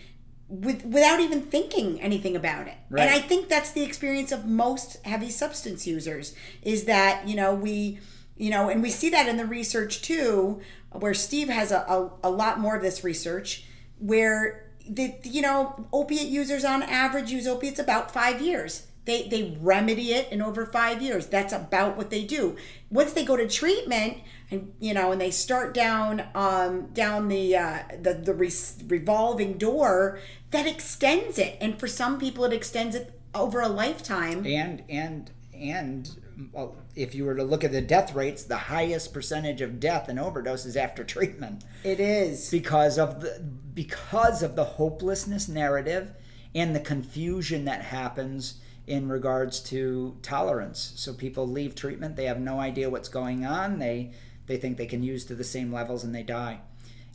with 0.50 0.86
without 0.86 1.20
even 1.20 1.42
thinking 1.42 2.00
anything 2.02 2.36
about 2.36 2.68
it. 2.68 2.76
Right. 2.90 3.04
And 3.04 3.10
I 3.10 3.20
think 3.20 3.50
that's 3.50 3.72
the 3.72 3.84
experience 3.84 4.32
of 4.32 4.46
most 4.46 5.04
heavy 5.06 5.30
substance 5.30 5.86
users 5.86 6.34
is 6.62 6.86
that, 6.86 7.28
you 7.28 7.36
know, 7.36 7.54
we 7.54 8.00
you 8.38 8.52
know, 8.52 8.70
and 8.70 8.84
we 8.84 8.92
see 8.92 9.10
that 9.10 9.28
in 9.28 9.38
the 9.38 9.46
research 9.46 10.02
too, 10.04 10.62
where 10.92 11.14
Steve 11.14 11.50
has 11.50 11.72
a, 11.72 11.80
a, 11.80 12.12
a 12.26 12.30
lot 12.30 12.60
more 12.60 12.76
of 12.76 12.84
this 12.84 13.04
research 13.04 13.66
where 14.00 14.68
the 14.90 15.16
you 15.24 15.42
know 15.42 15.88
opiate 15.92 16.28
users 16.28 16.64
on 16.64 16.82
average 16.84 17.32
use 17.32 17.48
opiates 17.48 17.80
about 17.80 18.12
five 18.12 18.42
years 18.42 18.87
they 19.08 19.28
they 19.28 19.58
remedy 19.62 20.14
it 20.14 20.32
in 20.32 20.42
over 20.42 20.66
five 20.66 21.02
years. 21.02 21.28
That's 21.28 21.54
about 21.54 21.98
what 21.98 22.12
they 22.12 22.24
do. 22.24 22.58
Once 22.92 23.14
they 23.14 23.24
go 23.24 23.38
to 23.38 23.48
treatment 23.48 24.18
and 24.52 24.74
you 24.80 24.94
know 24.94 25.12
and 25.12 25.20
they 25.20 25.32
start 25.32 25.74
down 25.74 26.24
um 26.36 26.88
down 26.88 27.30
the 27.30 27.56
uh 27.56 27.80
the 28.00 28.14
the 28.14 28.34
re- 28.34 28.52
revolving 28.88 29.58
door 29.58 30.20
that 30.52 30.68
extends 30.68 31.40
it. 31.40 31.58
And 31.60 31.80
for 31.80 31.88
some 31.88 32.20
people 32.20 32.44
it 32.44 32.54
extends 32.54 32.96
it 32.96 33.20
over 33.34 33.62
a 33.62 33.70
lifetime. 33.70 34.46
And 34.46 34.84
and 34.90 35.32
and 35.56 36.10
well, 36.52 36.76
if 36.96 37.16
you 37.16 37.24
were 37.24 37.36
to 37.36 37.44
look 37.44 37.64
at 37.64 37.72
the 37.72 37.82
death 37.82 38.14
rates, 38.14 38.44
the 38.44 38.58
highest 38.58 39.14
percentage 39.14 39.62
of 39.62 39.80
death 39.80 40.10
and 40.10 40.20
overdoses 40.20 40.76
after 40.76 41.04
treatment. 41.04 41.64
It 41.84 42.00
is. 42.00 42.52
Because 42.52 43.00
of 43.00 43.22
the 43.22 43.40
because 43.74 44.44
of 44.44 44.58
the 44.58 44.66
hopelessness 44.66 45.48
narrative 45.48 46.12
and 46.54 46.76
the 46.76 46.82
confusion 46.82 47.64
that 47.66 47.84
happens 47.84 48.60
in 48.88 49.10
regards 49.10 49.60
to 49.60 50.18
tolerance. 50.22 50.94
So 50.96 51.14
people 51.14 51.46
leave 51.48 51.76
treatment, 51.76 52.16
they 52.16 52.26
have 52.26 52.40
no 52.40 52.60
idea 52.60 52.90
what's 52.90 53.10
going 53.10 53.46
on. 53.46 53.80
They 53.80 54.14
they 54.48 54.56
think 54.56 54.78
they 54.78 54.86
can 54.86 55.04
use 55.04 55.26
to 55.26 55.36
the 55.36 55.44
same 55.44 55.74
levels 55.74 56.06
and 56.06 56.16
they 56.16 56.24
die. 56.24 56.62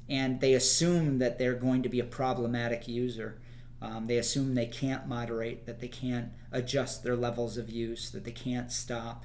And 0.09 0.41
they 0.41 0.53
assume 0.53 1.19
that 1.19 1.39
they're 1.39 1.55
going 1.55 1.83
to 1.83 1.89
be 1.89 1.99
a 1.99 2.05
problematic 2.05 2.87
user. 2.87 3.41
Um, 3.81 4.07
they 4.07 4.19
assume 4.19 4.55
they 4.55 4.67
can't 4.67 5.09
moderate, 5.09 5.65
that 5.65 5.81
they 5.81 5.89
can't 5.89 6.29
adjust 6.53 7.03
their 7.03 7.17
levels 7.17 7.57
of 7.57 7.71
use, 7.71 8.11
that 8.11 8.25
they 8.25 8.33
can't 8.33 8.71
stop. 8.71 9.25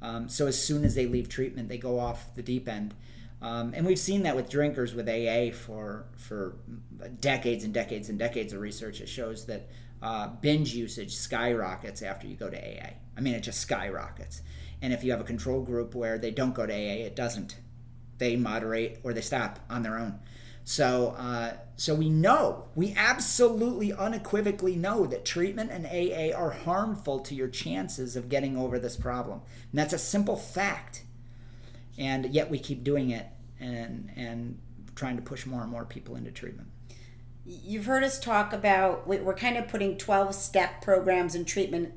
Um, 0.00 0.28
so 0.28 0.46
as 0.46 0.62
soon 0.62 0.84
as 0.84 0.94
they 0.94 1.06
leave 1.06 1.28
treatment, 1.28 1.68
they 1.68 1.78
go 1.78 1.98
off 1.98 2.32
the 2.36 2.42
deep 2.42 2.68
end. 2.68 2.94
Um, 3.42 3.72
and 3.74 3.84
we've 3.84 3.98
seen 3.98 4.22
that 4.22 4.36
with 4.36 4.48
drinkers 4.48 4.94
with 4.94 5.08
AA 5.08 5.54
for 5.54 6.06
for 6.16 6.56
decades 7.20 7.64
and 7.64 7.72
decades 7.72 8.08
and 8.08 8.18
decades 8.18 8.52
of 8.52 8.60
research. 8.60 9.00
It 9.00 9.08
shows 9.08 9.46
that 9.46 9.68
uh, 10.02 10.28
binge 10.28 10.74
usage 10.74 11.14
skyrockets 11.16 12.02
after 12.02 12.26
you 12.26 12.36
go 12.36 12.50
to 12.50 12.56
AA. 12.56 12.90
I 13.16 13.20
mean, 13.20 13.34
it 13.34 13.42
just 13.42 13.60
skyrockets. 13.60 14.42
And 14.80 14.92
if 14.92 15.02
you 15.02 15.10
have 15.10 15.20
a 15.20 15.24
control 15.24 15.62
group 15.62 15.94
where 15.94 16.18
they 16.18 16.30
don't 16.30 16.54
go 16.54 16.66
to 16.66 16.72
AA, 16.72 17.06
it 17.06 17.16
doesn't. 17.16 17.56
They 18.18 18.36
moderate 18.36 19.00
or 19.02 19.12
they 19.12 19.20
stop 19.20 19.58
on 19.68 19.82
their 19.82 19.98
own. 19.98 20.18
So, 20.64 21.14
uh, 21.16 21.54
so 21.76 21.94
we 21.94 22.10
know, 22.10 22.66
we 22.74 22.92
absolutely 22.94 23.92
unequivocally 23.92 24.76
know 24.76 25.06
that 25.06 25.24
treatment 25.24 25.70
and 25.70 25.86
AA 25.86 26.36
are 26.36 26.50
harmful 26.50 27.20
to 27.20 27.34
your 27.34 27.48
chances 27.48 28.16
of 28.16 28.28
getting 28.28 28.56
over 28.56 28.78
this 28.78 28.96
problem. 28.96 29.40
And 29.70 29.78
that's 29.78 29.94
a 29.94 29.98
simple 29.98 30.36
fact. 30.36 31.04
And 31.96 32.26
yet 32.34 32.50
we 32.50 32.58
keep 32.58 32.84
doing 32.84 33.10
it 33.10 33.26
and, 33.58 34.10
and 34.14 34.58
trying 34.94 35.16
to 35.16 35.22
push 35.22 35.46
more 35.46 35.62
and 35.62 35.70
more 35.70 35.86
people 35.86 36.16
into 36.16 36.30
treatment. 36.30 36.68
You've 37.48 37.86
heard 37.86 38.04
us 38.04 38.18
talk 38.18 38.52
about, 38.52 39.06
we're 39.06 39.34
kind 39.34 39.56
of 39.56 39.68
putting 39.68 39.96
12 39.96 40.34
step 40.34 40.82
programs 40.82 41.34
and 41.34 41.46
treatment 41.46 41.94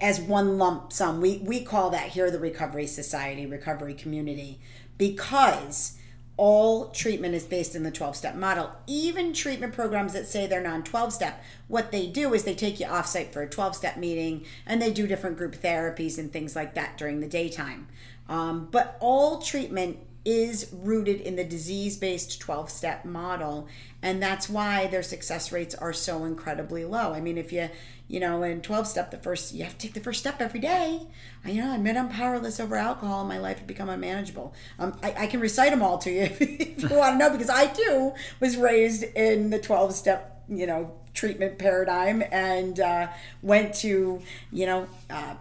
as 0.00 0.18
one 0.18 0.56
lump 0.56 0.90
sum. 0.90 1.20
We, 1.20 1.36
we 1.38 1.62
call 1.62 1.90
that 1.90 2.08
here 2.08 2.30
the 2.30 2.38
Recovery 2.38 2.86
Society, 2.86 3.44
Recovery 3.44 3.92
Community, 3.92 4.58
because 4.96 5.98
all 6.38 6.88
treatment 6.90 7.34
is 7.34 7.44
based 7.44 7.74
in 7.74 7.82
the 7.82 7.90
12 7.90 8.16
step 8.16 8.36
model. 8.36 8.70
Even 8.86 9.34
treatment 9.34 9.74
programs 9.74 10.14
that 10.14 10.26
say 10.26 10.46
they're 10.46 10.62
non 10.62 10.82
12 10.82 11.12
step, 11.12 11.42
what 11.66 11.92
they 11.92 12.06
do 12.06 12.32
is 12.32 12.44
they 12.44 12.54
take 12.54 12.80
you 12.80 12.86
off 12.86 13.06
site 13.06 13.32
for 13.32 13.42
a 13.42 13.48
12 13.48 13.76
step 13.76 13.98
meeting 13.98 14.46
and 14.64 14.80
they 14.80 14.90
do 14.90 15.06
different 15.06 15.36
group 15.36 15.56
therapies 15.56 16.16
and 16.16 16.32
things 16.32 16.56
like 16.56 16.72
that 16.74 16.96
during 16.96 17.20
the 17.20 17.28
daytime. 17.28 17.86
Um, 18.30 18.68
but 18.70 18.96
all 19.00 19.42
treatment 19.42 19.98
is 20.24 20.70
rooted 20.72 21.20
in 21.20 21.36
the 21.36 21.44
disease 21.44 21.96
based 21.96 22.40
12 22.40 22.70
step 22.70 23.04
model. 23.04 23.68
And 24.02 24.22
that's 24.22 24.48
why 24.48 24.86
their 24.86 25.02
success 25.02 25.50
rates 25.52 25.74
are 25.74 25.92
so 25.92 26.24
incredibly 26.24 26.84
low. 26.84 27.12
I 27.12 27.20
mean, 27.20 27.38
if 27.38 27.52
you 27.52 27.68
you 28.08 28.20
know, 28.20 28.42
in 28.42 28.62
12 28.62 28.86
step, 28.86 29.10
the 29.10 29.18
first, 29.18 29.54
you 29.54 29.64
have 29.64 29.76
to 29.76 29.78
take 29.78 29.92
the 29.92 30.00
first 30.00 30.20
step 30.20 30.40
every 30.40 30.60
day. 30.60 31.02
I, 31.44 31.50
you 31.50 31.62
know, 31.62 31.72
I 31.72 31.74
admit 31.74 31.96
I'm 31.96 32.08
powerless 32.08 32.58
over 32.58 32.74
alcohol 32.74 33.20
and 33.20 33.28
my 33.28 33.38
life 33.38 33.58
has 33.58 33.66
become 33.66 33.90
unmanageable. 33.90 34.54
Um, 34.78 34.98
I, 35.02 35.14
I 35.18 35.26
can 35.26 35.40
recite 35.40 35.70
them 35.70 35.82
all 35.82 35.98
to 35.98 36.10
you 36.10 36.22
if, 36.22 36.40
if 36.40 36.90
you 36.90 36.96
want 36.96 37.14
to 37.14 37.18
know, 37.18 37.30
because 37.30 37.50
I 37.50 37.66
too 37.66 38.14
was 38.40 38.56
raised 38.56 39.04
in 39.14 39.50
the 39.50 39.58
12 39.58 39.94
step, 39.94 40.42
you 40.48 40.66
know, 40.66 40.94
treatment 41.12 41.58
paradigm 41.58 42.22
and 42.32 42.80
uh, 42.80 43.08
went 43.42 43.74
to, 43.76 44.22
you 44.50 44.66
know, 44.66 44.88
uh, 45.10 45.34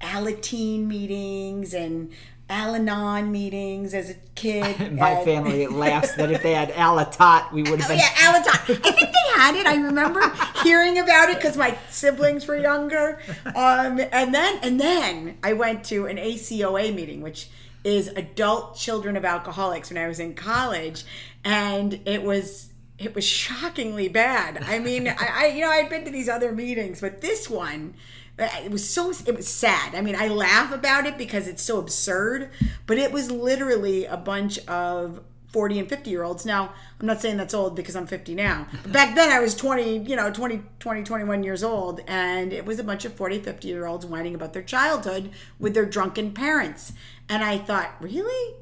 Alateen 0.00 0.86
meetings 0.86 1.74
and 1.74 2.12
Al-Anon 2.48 3.32
meetings 3.32 3.92
as 3.92 4.10
a 4.10 4.14
kid. 4.34 4.92
My 4.98 5.10
and... 5.10 5.24
family 5.24 5.66
laughs 5.66 6.14
that 6.14 6.30
if 6.30 6.42
they 6.42 6.54
had 6.54 6.70
Alatot, 6.70 7.52
we 7.52 7.62
would 7.62 7.80
have 7.80 7.90
oh, 7.90 7.94
been. 7.94 7.98
yeah, 7.98 8.32
Alatot. 8.32 8.86
I 8.86 8.92
think 8.92 9.10
they 9.12 9.40
had 9.40 9.54
it. 9.56 9.66
I 9.66 9.76
remember 9.76 10.20
hearing 10.62 10.98
about 10.98 11.30
it 11.30 11.36
because 11.36 11.56
my 11.56 11.76
siblings 11.90 12.46
were 12.46 12.56
younger. 12.56 13.20
Um, 13.46 14.00
and 14.12 14.32
then 14.34 14.58
and 14.62 14.80
then 14.80 15.38
I 15.42 15.54
went 15.54 15.84
to 15.86 16.06
an 16.06 16.18
ACOA 16.18 16.94
meeting, 16.94 17.20
which 17.20 17.48
is 17.82 18.08
Adult 18.08 18.76
Children 18.76 19.16
of 19.16 19.24
Alcoholics, 19.24 19.90
when 19.90 19.98
I 19.98 20.08
was 20.08 20.20
in 20.20 20.34
college, 20.34 21.04
and 21.44 22.00
it 22.04 22.22
was 22.22 22.70
it 22.98 23.14
was 23.14 23.24
shockingly 23.24 24.08
bad. 24.08 24.62
I 24.62 24.78
mean, 24.78 25.08
I, 25.08 25.16
I 25.18 25.46
you 25.48 25.62
know 25.62 25.70
I'd 25.70 25.88
been 25.88 26.04
to 26.04 26.10
these 26.10 26.28
other 26.28 26.52
meetings, 26.52 27.00
but 27.00 27.20
this 27.20 27.50
one 27.50 27.94
it 28.38 28.70
was 28.70 28.88
so 28.88 29.12
it 29.26 29.36
was 29.36 29.48
sad. 29.48 29.94
I 29.94 30.00
mean 30.00 30.16
i 30.16 30.28
laugh 30.28 30.72
about 30.72 31.06
it 31.06 31.16
because 31.16 31.48
it's 31.48 31.62
so 31.62 31.78
absurd 31.78 32.50
but 32.86 32.98
it 32.98 33.12
was 33.12 33.30
literally 33.30 34.04
a 34.04 34.16
bunch 34.16 34.58
of 34.66 35.20
40 35.48 35.78
and 35.78 35.88
50 35.88 36.10
year 36.10 36.22
olds. 36.22 36.44
Now 36.44 36.72
i'm 37.00 37.06
not 37.06 37.20
saying 37.20 37.36
that's 37.38 37.54
old 37.54 37.74
because 37.74 37.96
i'm 37.96 38.06
50 38.06 38.34
now 38.34 38.66
but 38.82 38.92
back 38.92 39.14
then 39.14 39.30
i 39.30 39.40
was 39.40 39.54
20 39.54 39.98
you 39.98 40.16
know 40.16 40.30
20 40.30 40.62
20 40.80 41.02
21 41.02 41.42
years 41.42 41.62
old 41.62 42.00
and 42.06 42.52
it 42.52 42.64
was 42.66 42.78
a 42.78 42.84
bunch 42.84 43.04
of 43.04 43.14
40 43.14 43.40
50 43.40 43.68
year 43.68 43.86
olds 43.86 44.04
whining 44.04 44.34
about 44.34 44.52
their 44.52 44.62
childhood 44.62 45.30
with 45.58 45.74
their 45.74 45.86
drunken 45.86 46.32
parents. 46.32 46.92
And 47.28 47.42
i 47.42 47.58
thought 47.58 47.94
really? 48.00 48.56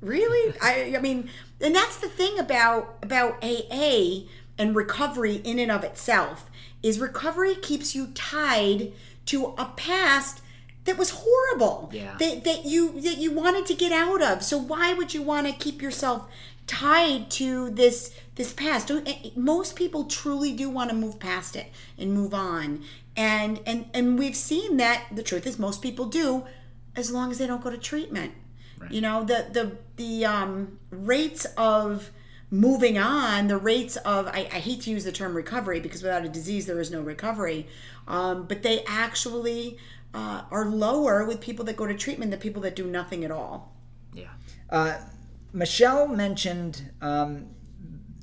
Really? 0.00 0.54
I 0.62 0.94
i 0.96 1.00
mean 1.00 1.28
and 1.60 1.74
that's 1.74 1.98
the 1.98 2.08
thing 2.08 2.38
about 2.38 2.98
about 3.02 3.42
aa 3.44 4.20
and 4.58 4.74
recovery 4.74 5.36
in 5.36 5.58
and 5.58 5.70
of 5.70 5.84
itself 5.84 6.50
is 6.82 6.98
recovery 6.98 7.54
keeps 7.54 7.94
you 7.94 8.08
tied 8.08 8.92
to 9.28 9.54
a 9.58 9.72
past 9.76 10.40
that 10.84 10.96
was 10.98 11.10
horrible 11.10 11.90
Yeah. 11.92 12.16
that, 12.18 12.44
that 12.44 12.64
you 12.64 13.00
that 13.02 13.18
you 13.18 13.30
wanted 13.32 13.66
to 13.66 13.74
get 13.74 13.92
out 13.92 14.22
of. 14.22 14.42
So 14.42 14.56
why 14.58 14.94
would 14.94 15.12
you 15.14 15.22
want 15.22 15.46
to 15.46 15.52
keep 15.52 15.82
yourself 15.82 16.26
tied 16.66 17.30
to 17.32 17.70
this 17.70 18.10
this 18.36 18.52
past? 18.52 18.88
Don't- 18.88 19.06
eh, 19.08 19.30
most 19.36 19.76
people 19.76 20.04
truly 20.04 20.52
do 20.52 20.70
want 20.70 20.90
to 20.90 20.96
move 20.96 21.18
past 21.18 21.56
it 21.56 21.66
and 21.98 22.12
move 22.12 22.32
on. 22.34 22.84
And 23.16 23.60
and 23.66 23.86
and 23.92 24.18
we've 24.18 24.36
seen 24.36 24.76
that 24.78 25.04
the 25.12 25.22
truth 25.22 25.46
is 25.46 25.58
most 25.58 25.82
people 25.82 26.06
do 26.06 26.44
as 26.96 27.10
long 27.10 27.30
as 27.30 27.38
they 27.38 27.46
don't 27.46 27.62
go 27.62 27.70
to 27.70 27.78
treatment. 27.78 28.32
You 28.90 29.00
know 29.00 29.24
the 29.24 29.46
the 29.52 29.72
the 29.96 30.24
um 30.24 30.78
rates 30.90 31.44
of 31.56 32.10
moving 32.50 32.96
on 32.96 33.48
the 33.48 33.58
rates 33.58 33.96
of 33.98 34.26
I, 34.28 34.48
I 34.50 34.60
hate 34.60 34.80
to 34.82 34.90
use 34.90 35.04
the 35.04 35.12
term 35.12 35.34
recovery 35.36 35.80
because 35.80 36.02
without 36.02 36.24
a 36.24 36.30
disease 36.30 36.64
there 36.64 36.80
is 36.80 36.90
no 36.90 37.02
recovery 37.02 37.66
um, 38.08 38.46
but 38.46 38.62
they 38.62 38.82
actually 38.88 39.78
uh, 40.14 40.42
are 40.50 40.66
lower 40.66 41.24
with 41.24 41.40
people 41.40 41.64
that 41.66 41.76
go 41.76 41.86
to 41.86 41.94
treatment 41.94 42.32
than 42.32 42.40
people 42.40 42.62
that 42.62 42.74
do 42.74 42.86
nothing 42.86 43.24
at 43.24 43.30
all 43.30 43.72
Yeah. 44.14 44.30
Uh, 44.68 44.98
Michelle 45.52 46.08
mentioned 46.08 46.90
um, 47.00 47.46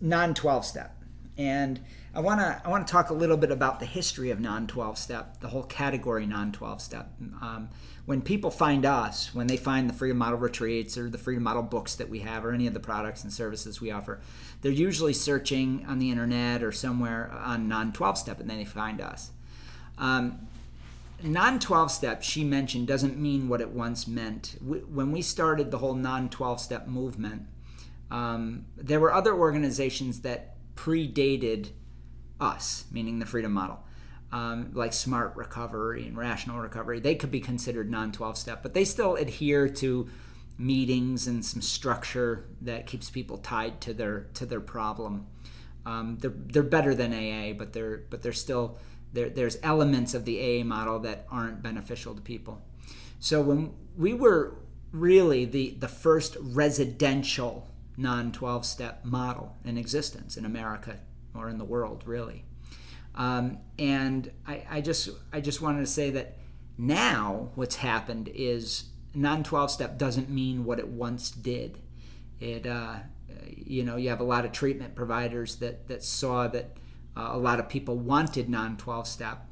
non 0.02 0.34
12 0.34 0.66
step. 0.66 0.92
And 1.38 1.82
I 2.14 2.22
want 2.22 2.40
to 2.40 2.62
I 2.64 2.70
want 2.70 2.88
to 2.88 2.92
talk 2.92 3.10
a 3.10 3.14
little 3.14 3.36
bit 3.36 3.52
about 3.52 3.80
the 3.80 3.86
history 3.86 4.32
of 4.32 4.40
non 4.40 4.68
12 4.68 4.98
step, 4.98 5.42
the 5.42 5.50
whole 5.50 5.64
category 5.64 6.26
non 6.26 6.52
12 6.52 6.82
step. 6.82 7.12
Um, 7.42 7.70
when 8.06 8.22
people 8.22 8.52
find 8.52 8.86
us, 8.86 9.34
when 9.34 9.48
they 9.48 9.58
find 9.58 9.90
the 9.90 9.94
Freedom 9.94 10.18
Model 10.18 10.38
retreats 10.38 10.98
or 10.98 11.10
the 11.10 11.18
Freedom 11.18 11.44
Model 11.44 11.64
books 11.64 11.96
that 11.96 12.08
we 12.08 12.20
have 12.20 12.46
or 12.46 12.54
any 12.54 12.68
of 12.68 12.74
the 12.74 12.80
products 12.80 13.24
and 13.24 13.34
services 13.34 13.82
we 13.82 13.92
offer, 13.92 14.22
they're 14.62 14.72
usually 14.72 15.12
searching 15.12 15.84
on 15.88 16.00
the 16.00 16.12
internet 16.12 16.64
or 16.64 16.72
somewhere 16.72 17.32
on 17.34 17.68
non 17.68 17.92
12 17.92 18.18
step 18.18 18.40
and 18.40 18.50
then 18.50 18.60
they 18.60 18.66
find 18.66 19.02
us. 19.02 19.32
Um, 19.98 20.48
non 21.24 21.60
12 21.60 21.92
step 21.92 22.24
she 22.24 22.44
mentioned 22.44 22.88
doesn't 22.88 23.18
mean 23.18 23.48
what 23.48 23.62
it 23.62 23.70
once 23.70 24.08
meant. 24.08 24.56
W- 24.62 24.86
when 24.92 25.12
we 25.12 25.22
started 25.22 25.72
the 25.72 25.78
whole 25.78 25.96
non 25.96 26.30
12 26.30 26.60
step 26.60 26.88
movement 26.88 27.44
um, 28.12 28.66
there 28.78 29.00
were 29.00 29.14
other 29.14 29.34
organizations 29.34 30.22
that 30.22 30.56
predated 30.76 31.70
us 32.40 32.86
meaning 32.92 33.20
the 33.20 33.26
freedom 33.26 33.54
model. 33.54 33.80
Um, 34.32 34.72
like 34.74 34.92
smart 34.92 35.36
recovery 35.36 36.06
and 36.06 36.18
rational 36.18 36.60
recovery 36.60 37.00
they 37.00 37.16
could 37.16 37.32
be 37.32 37.40
considered 37.40 37.90
non 37.90 38.12
12 38.12 38.38
step 38.38 38.64
but 38.64 38.74
they 38.74 38.84
still 38.84 39.16
adhere 39.16 39.70
to 39.70 40.10
meetings 40.58 41.28
and 41.28 41.44
some 41.44 41.62
structure 41.62 42.46
that 42.62 42.88
keeps 42.88 43.10
people 43.10 43.38
tied 43.38 43.82
to 43.82 43.94
their 43.94 44.28
to 44.36 44.46
their 44.46 44.62
problem. 44.62 45.28
Um, 45.86 46.18
they're, 46.20 46.34
they're 46.36 46.64
better 46.64 46.96
than 46.96 47.14
AA, 47.14 47.54
but 47.54 47.74
they're 47.74 48.04
but 48.10 48.22
they're 48.22 48.34
still 48.34 48.80
there. 49.16 49.30
There's 49.30 49.58
elements 49.64 50.14
of 50.14 50.26
the 50.26 50.62
AA 50.62 50.64
model 50.64 51.00
that 51.00 51.26
aren't 51.32 51.64
beneficial 51.64 52.14
to 52.14 52.22
people. 52.22 52.62
So 53.20 53.42
when 53.42 53.74
we 53.98 54.14
were 54.14 54.58
really 54.92 55.46
the 55.46 55.72
the 55.80 55.88
first 55.88 56.38
residential 56.40 57.68
non 57.98 58.32
12 58.32 58.66
step 58.66 59.06
model 59.06 59.56
in 59.64 59.78
existence 59.78 60.38
in 60.38 60.46
America 60.46 60.98
or 61.34 61.50
in 61.50 61.58
the 61.58 61.66
world, 61.66 62.04
really. 62.06 62.44
Um, 63.16 63.60
and 63.80 64.30
I, 64.46 64.64
I 64.70 64.82
just 64.82 65.10
I 65.32 65.42
just 65.42 65.62
wanted 65.62 65.80
to 65.80 65.88
say 65.88 66.10
that 66.12 66.38
now 66.78 67.52
what's 67.56 67.78
happened 67.78 68.30
is 68.34 68.86
non 69.14 69.44
12 69.44 69.72
step 69.72 69.98
doesn't 69.98 70.30
mean 70.30 70.66
what 70.66 70.80
it 70.80 70.88
once 70.88 71.32
did. 71.32 71.80
It 72.40 72.68
uh, 72.68 72.98
you 73.56 73.84
know 73.84 73.96
you 73.96 74.10
have 74.10 74.20
a 74.20 74.26
lot 74.26 74.46
of 74.46 74.52
treatment 74.52 74.96
providers 74.96 75.58
that 75.58 75.88
that 75.88 76.04
saw 76.04 76.48
that 76.50 76.78
uh, 77.16 77.30
a 77.32 77.38
lot 77.38 77.60
of 77.60 77.70
people 77.70 77.98
wanted 77.98 78.50
non 78.50 78.78
12 78.78 79.08
step. 79.08 79.46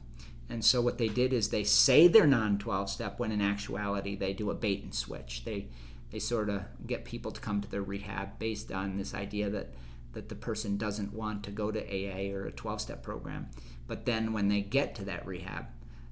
And 0.49 0.63
so 0.63 0.81
what 0.81 0.97
they 0.97 1.07
did 1.07 1.33
is 1.33 1.49
they 1.49 1.63
say 1.63 2.07
they're 2.07 2.27
non 2.27 2.57
12 2.57 2.89
step 2.89 3.19
when 3.19 3.31
in 3.31 3.41
actuality 3.41 4.15
they 4.15 4.33
do 4.33 4.51
a 4.51 4.55
bait 4.55 4.83
and 4.83 4.93
switch. 4.93 5.43
They 5.45 5.67
they 6.11 6.19
sort 6.19 6.49
of 6.49 6.63
get 6.85 7.05
people 7.05 7.31
to 7.31 7.41
come 7.41 7.61
to 7.61 7.69
their 7.69 7.81
rehab 7.81 8.37
based 8.37 8.71
on 8.71 8.97
this 8.97 9.13
idea 9.13 9.49
that 9.49 9.73
that 10.13 10.29
the 10.29 10.35
person 10.35 10.77
doesn't 10.77 11.13
want 11.13 11.43
to 11.43 11.51
go 11.51 11.71
to 11.71 11.79
AA 11.79 12.31
or 12.35 12.45
a 12.45 12.51
12 12.51 12.81
step 12.81 13.01
program. 13.01 13.49
But 13.87 14.05
then 14.05 14.31
when 14.31 14.47
they 14.47 14.61
get 14.61 14.95
to 14.95 15.05
that 15.05 15.25
rehab 15.25 15.65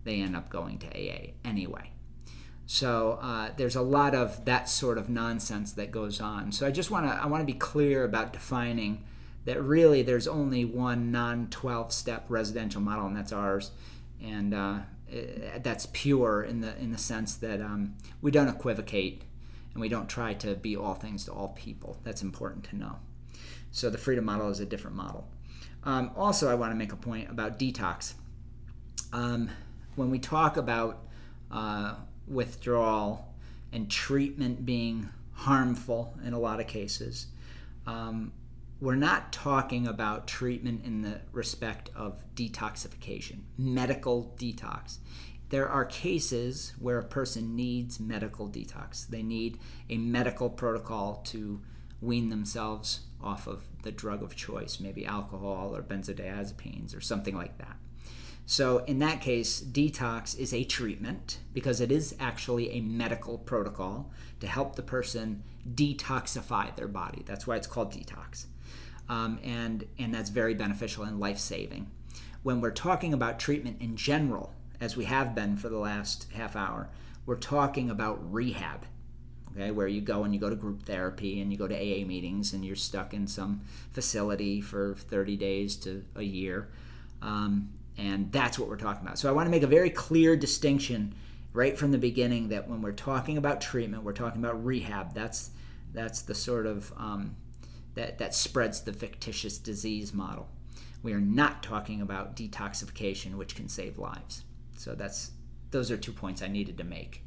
they 0.03 0.21
end 0.21 0.35
up 0.35 0.49
going 0.49 0.79
to 0.79 0.87
AA 0.87 1.31
anyway. 1.45 1.91
So 2.65 3.19
uh, 3.21 3.49
there's 3.57 3.75
a 3.75 3.81
lot 3.81 4.15
of 4.15 4.45
that 4.45 4.69
sort 4.69 4.97
of 4.97 5.09
nonsense 5.09 5.73
that 5.73 5.91
goes 5.91 6.21
on. 6.21 6.51
So 6.51 6.65
I 6.65 6.71
just 6.71 6.89
want 6.89 7.05
to 7.05 7.11
I 7.11 7.25
want 7.25 7.41
to 7.41 7.45
be 7.45 7.57
clear 7.57 8.03
about 8.03 8.33
defining 8.33 9.03
that 9.45 9.62
really 9.62 10.01
there's 10.01 10.27
only 10.27 10.65
one 10.65 11.12
non-12 11.12 11.91
step 11.91 12.25
residential 12.30 12.82
model, 12.82 13.08
and 13.08 13.15
that's 13.15 13.34
ours, 13.34 13.71
and 14.21 14.54
uh, 14.54 14.80
eh, 15.12 15.60
that's 15.63 15.88
pure 15.93 16.43
in 16.43 16.62
the 16.62 16.77
in 16.77 16.91
the 16.91 16.97
sense 16.97 17.36
that 17.38 17.62
um, 17.62 17.95
we 18.21 18.32
don't 18.32 18.47
equivocate 18.47 19.23
and 19.73 19.82
we 19.82 19.89
don't 19.89 20.10
try 20.10 20.34
to 20.34 20.56
be 20.56 20.75
all 20.75 20.93
things 20.93 21.25
to 21.25 21.32
all 21.32 21.49
people. 21.49 21.97
That's 22.04 22.21
important 22.21 22.65
to 22.65 22.75
know. 22.75 22.97
So 23.71 23.89
the 23.89 23.97
freedom 23.97 24.25
model 24.25 24.49
is 24.49 24.60
a 24.60 24.65
different 24.65 24.97
model. 24.97 25.27
Um, 25.84 26.12
also, 26.15 26.49
I 26.49 26.56
want 26.56 26.71
to 26.71 26.75
make 26.75 26.91
a 26.91 26.97
point 26.97 27.30
about 27.30 27.58
detox. 27.58 28.13
Um, 29.13 29.49
when 29.95 30.12
we 30.12 30.19
talk 30.19 30.58
about 30.58 30.99
uh, 31.49 31.95
withdrawal 32.27 33.34
and 33.71 33.89
treatment 33.89 34.65
being 34.65 35.10
harmful 35.34 36.13
in 36.25 36.34
a 36.34 36.39
lot 36.39 36.60
of 36.60 36.67
cases, 36.67 37.27
um, 37.88 38.32
we're 38.81 38.95
not 38.95 39.31
talking 39.31 39.85
about 39.85 40.27
treatment 40.27 40.83
in 40.83 41.03
the 41.03 41.21
respect 41.31 41.91
of 41.95 42.23
detoxification, 42.33 43.41
medical 43.55 44.35
detox. 44.39 44.97
There 45.49 45.69
are 45.69 45.85
cases 45.85 46.73
where 46.79 46.97
a 46.97 47.03
person 47.03 47.55
needs 47.55 47.99
medical 47.99 48.49
detox. 48.49 49.07
They 49.07 49.21
need 49.21 49.59
a 49.87 49.97
medical 49.97 50.49
protocol 50.49 51.21
to 51.25 51.61
wean 52.01 52.29
themselves 52.29 53.01
off 53.21 53.45
of 53.45 53.65
the 53.83 53.91
drug 53.91 54.23
of 54.23 54.35
choice, 54.35 54.79
maybe 54.79 55.05
alcohol 55.05 55.75
or 55.75 55.83
benzodiazepines 55.83 56.97
or 56.97 57.01
something 57.01 57.35
like 57.35 57.59
that. 57.59 57.77
So, 58.47 58.79
in 58.79 58.97
that 58.99 59.21
case, 59.21 59.61
detox 59.61 60.37
is 60.37 60.53
a 60.53 60.63
treatment 60.63 61.37
because 61.53 61.79
it 61.79 61.91
is 61.91 62.15
actually 62.19 62.71
a 62.71 62.81
medical 62.81 63.37
protocol 63.37 64.11
to 64.39 64.47
help 64.47 64.75
the 64.75 64.81
person 64.81 65.43
detoxify 65.75 66.75
their 66.75 66.87
body. 66.87 67.21
That's 67.27 67.45
why 67.45 67.57
it's 67.57 67.67
called 67.67 67.93
detox. 67.93 68.47
Um, 69.12 69.39
and, 69.43 69.86
and 70.00 70.13
that's 70.13 70.30
very 70.30 70.54
beneficial 70.54 71.04
and 71.04 71.19
life 71.19 71.38
saving. 71.38 71.91
When 72.43 72.62
we're 72.62 72.71
talking 72.71 73.13
about 73.13 73.39
treatment 73.39 73.82
in 73.82 73.97
general, 73.97 74.54
as 74.80 74.95
we 74.95 75.04
have 75.04 75.36
been 75.36 75.58
for 75.58 75.67
the 75.67 75.78
last 75.78 76.28
half 76.32 76.56
hour, 76.56 76.88
we're 77.26 77.36
talking 77.36 77.89
about 77.89 78.34
rehab 78.34 78.86
okay, 79.54 79.69
where 79.71 79.88
you 79.88 80.00
go 80.00 80.24
and 80.24 80.34
you 80.34 80.39
go 80.39 80.50
to 80.50 80.56
group 80.56 80.84
therapy 80.84 81.41
and 81.41 81.52
you 81.52 81.58
go 81.58 81.67
to 81.67 81.76
AA 81.76 82.06
meetings 82.06 82.54
and 82.54 82.63
you're 82.63 82.78
stuck 82.78 83.13
in 83.13 83.28
some 83.28 83.60
facility 83.91 84.62
for 84.62 84.95
30 84.95 85.36
days 85.36 85.76
to 85.76 86.06
a 86.15 86.24
year. 86.24 86.69
Um, 87.21 87.69
and 87.97 88.32
that's 88.32 88.58
what 88.58 88.69
we're 88.69 88.78
talking 88.78 89.06
about. 89.06 89.19
So 89.19 89.28
I 89.28 89.34
want 89.34 89.45
to 89.45 89.52
make 89.52 89.63
a 89.63 89.67
very 89.67 89.89
clear 89.89 90.38
distinction 90.38 91.13
right 91.52 91.78
from 91.78 91.91
the 91.91 91.97
beginning 91.97 92.47
that 92.47 92.69
when 92.69 92.82
we're 92.82 92.93
talking 92.93 93.38
about 93.38 93.60
treatment, 93.60 94.04
we're 94.04 94.13
talking 94.13 94.41
about 94.41 94.63
rehab. 94.63 95.13
That's 95.13 95.52
that's 95.93 96.21
the 96.21 96.34
sort 96.34 96.65
of 96.65 96.93
um, 96.95 97.36
that 97.95 98.17
that 98.19 98.34
spreads 98.34 98.82
the 98.82 98.93
fictitious 98.93 99.58
disease 99.58 100.13
model. 100.13 100.47
We 101.04 101.13
are 101.13 101.21
not 101.21 101.63
talking 101.63 102.01
about 102.01 102.36
detoxification, 102.36 103.36
which 103.36 103.56
can 103.56 103.67
save 103.67 103.97
lives. 103.97 104.43
So 104.77 104.95
that's 104.95 105.32
those 105.71 105.91
are 105.91 105.97
two 105.97 106.12
points 106.12 106.41
I 106.41 106.47
needed 106.47 106.77
to 106.77 106.84
make. 106.84 107.23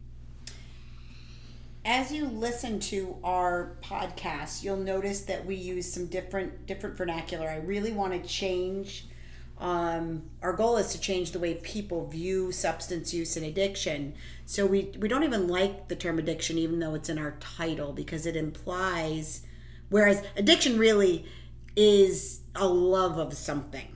as 1.86 2.10
you 2.10 2.26
listen 2.26 2.80
to 2.80 3.16
our 3.22 3.76
podcast, 3.82 4.62
you'll 4.62 4.76
notice 4.76 5.22
that 5.22 5.44
we 5.44 5.54
use 5.54 5.92
some 5.92 6.06
different 6.06 6.66
different 6.66 6.96
vernacular. 6.96 7.48
I 7.48 7.56
really 7.56 7.92
want 7.92 8.12
to 8.12 8.28
change 8.28 9.06
um, 9.58 10.24
our 10.42 10.52
goal 10.52 10.76
is 10.78 10.92
to 10.92 11.00
change 11.00 11.30
the 11.30 11.38
way 11.38 11.54
people 11.54 12.08
view 12.08 12.50
substance 12.50 13.14
use 13.14 13.36
and 13.36 13.46
addiction. 13.46 14.14
So 14.46 14.66
we 14.66 14.92
we 14.98 15.08
don't 15.08 15.24
even 15.24 15.48
like 15.48 15.88
the 15.88 15.96
term 15.96 16.18
addiction, 16.18 16.58
even 16.58 16.80
though 16.80 16.94
it's 16.94 17.08
in 17.08 17.18
our 17.18 17.36
title, 17.40 17.92
because 17.92 18.26
it 18.26 18.36
implies. 18.36 19.42
Whereas 19.88 20.22
addiction 20.36 20.78
really 20.78 21.26
is 21.76 22.40
a 22.54 22.66
love 22.66 23.18
of 23.18 23.34
something. 23.34 23.88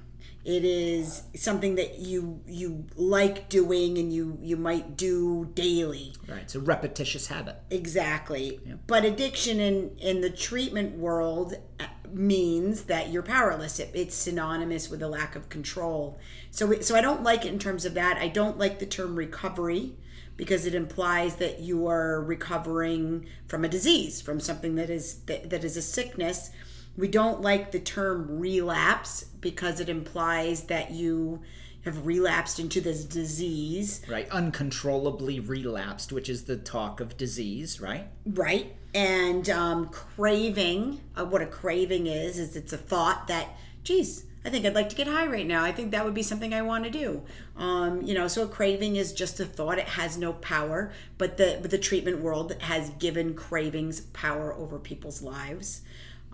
It 0.45 0.65
is 0.65 1.25
something 1.37 1.75
that 1.75 1.99
you 1.99 2.41
you 2.47 2.87
like 2.97 3.51
doing 3.51 3.99
and 3.99 4.11
you 4.11 4.39
you 4.41 4.57
might 4.57 4.97
do 4.97 5.51
daily. 5.53 6.15
Right. 6.27 6.41
It's 6.41 6.55
a 6.55 6.61
repetitious 6.61 7.27
habit. 7.27 7.57
Exactly. 7.69 8.59
But 8.87 9.05
addiction 9.05 9.61
in 9.61 9.91
in 9.99 10.23
the 10.23 10.31
treatment 10.31 10.97
world 10.97 11.55
uh, 11.79 11.87
means 12.11 12.85
that 12.85 13.11
you're 13.11 13.23
powerless. 13.23 13.79
It, 13.79 13.91
it's 13.93 14.15
synonymous 14.15 14.89
with 14.89 15.03
a 15.03 15.09
lack 15.09 15.37
of 15.37 15.51
control. 15.51 16.19
So 16.51 16.81
so 16.81 16.97
I 16.97 17.03
don't 17.03 17.23
like 17.23 17.45
it 17.45 17.53
in 17.53 17.59
terms 17.59 17.85
of 17.85 17.93
that. 17.95 18.17
I 18.17 18.29
don't 18.29 18.57
like 18.57 18.79
the 18.79 18.87
term 18.87 19.17
recovery 19.17 19.97
because 20.39 20.65
it 20.65 20.75
implies 20.75 21.37
that 21.37 21.61
you 21.61 21.89
are 21.89 22.23
recovering 22.23 23.27
from 23.49 23.65
a 23.65 23.69
disease, 23.69 24.23
from 24.23 24.41
something 24.41 24.77
that 24.77 24.89
is 24.89 25.17
that, 25.27 25.51
that 25.51 25.65
is 25.65 25.77
a 25.77 25.83
sickness. 25.83 26.51
We 26.97 27.09
don't 27.09 27.43
like 27.43 27.73
the 27.73 27.81
term 27.81 28.39
relapse 28.39 29.25
because 29.41 29.81
it 29.81 29.89
implies 29.89 30.63
that 30.65 30.93
you 30.93 31.43
have 31.85 32.07
relapsed 32.07 32.59
into 32.59 32.81
this 32.81 33.05
disease. 33.05 34.03
Right. 34.09 34.29
Uncontrollably 34.31 35.41
relapsed, 35.41 36.13
which 36.13 36.29
is 36.29 36.45
the 36.45 36.57
talk 36.57 37.01
of 37.01 37.17
disease, 37.17 37.81
right? 37.81 38.09
Right. 38.27 38.75
And 38.95 39.49
um, 39.51 39.89
craving, 39.89 41.01
uh, 41.17 41.25
what 41.25 41.43
a 41.43 41.47
craving 41.47 42.07
is, 42.07 42.39
is 42.39 42.57
it's 42.57 42.73
a 42.73 42.79
thought 42.79 43.29
that, 43.29 43.57
geez, 43.85 44.25
I 44.49 44.51
think 44.51 44.65
I'd 44.65 44.75
like 44.75 44.89
to 44.89 44.97
get 44.97 45.07
high 45.07 45.27
right 45.27 45.47
now. 45.47 45.63
I 45.63 45.73
think 45.73 45.91
that 45.91 46.07
would 46.07 46.15
be 46.15 46.23
something 46.23 46.55
I 46.55 46.63
want 46.63 46.85
to 46.85 46.91
do. 46.91 47.23
Um, 47.55 48.01
you 48.01 48.15
know, 48.15 48.29
so 48.29 48.45
a 48.45 48.49
craving 48.49 48.97
is 48.97 49.13
just 49.13 49.39
a 49.41 49.45
thought. 49.45 49.77
It 49.77 49.89
has 49.89 50.17
no 50.17 50.33
power, 50.33 50.91
but 51.19 51.37
the 51.37 51.59
but 51.61 51.71
the 51.71 51.77
treatment 51.77 52.21
world 52.21 52.57
has 52.63 52.89
given 52.99 53.35
cravings 53.35 54.01
power 54.01 54.55
over 54.55 54.79
people's 54.79 55.21
lives. 55.21 55.83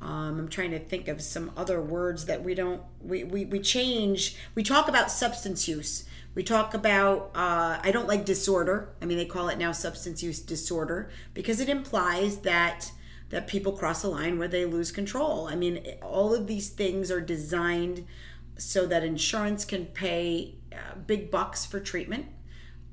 Um, 0.00 0.38
I'm 0.38 0.48
trying 0.48 0.70
to 0.70 0.78
think 0.78 1.08
of 1.08 1.22
some 1.22 1.50
other 1.56 1.80
words 1.80 2.26
that 2.26 2.44
we 2.44 2.54
don't 2.54 2.82
we, 3.02 3.24
we, 3.24 3.46
we 3.46 3.58
change. 3.58 4.36
We 4.54 4.62
talk 4.62 4.86
about 4.86 5.10
substance 5.10 5.66
use. 5.66 6.04
We 6.36 6.44
talk 6.44 6.72
about 6.72 7.32
uh, 7.34 7.80
I 7.82 7.90
don't 7.90 8.06
like 8.06 8.24
disorder. 8.24 8.90
I 9.02 9.06
mean, 9.06 9.18
they 9.18 9.26
call 9.26 9.48
it 9.48 9.58
now 9.58 9.72
substance 9.72 10.22
use 10.22 10.38
disorder 10.38 11.10
because 11.32 11.58
it 11.58 11.68
implies 11.68 12.38
that 12.42 12.92
that 13.34 13.48
people 13.48 13.72
cross 13.72 14.04
a 14.04 14.08
line 14.08 14.38
where 14.38 14.46
they 14.46 14.64
lose 14.64 14.92
control. 14.92 15.48
I 15.48 15.56
mean, 15.56 15.84
all 16.00 16.32
of 16.32 16.46
these 16.46 16.68
things 16.68 17.10
are 17.10 17.20
designed 17.20 18.06
so 18.56 18.86
that 18.86 19.02
insurance 19.02 19.64
can 19.64 19.86
pay 19.86 20.54
uh, 20.72 20.94
big 21.04 21.32
bucks 21.32 21.66
for 21.66 21.80
treatment. 21.80 22.26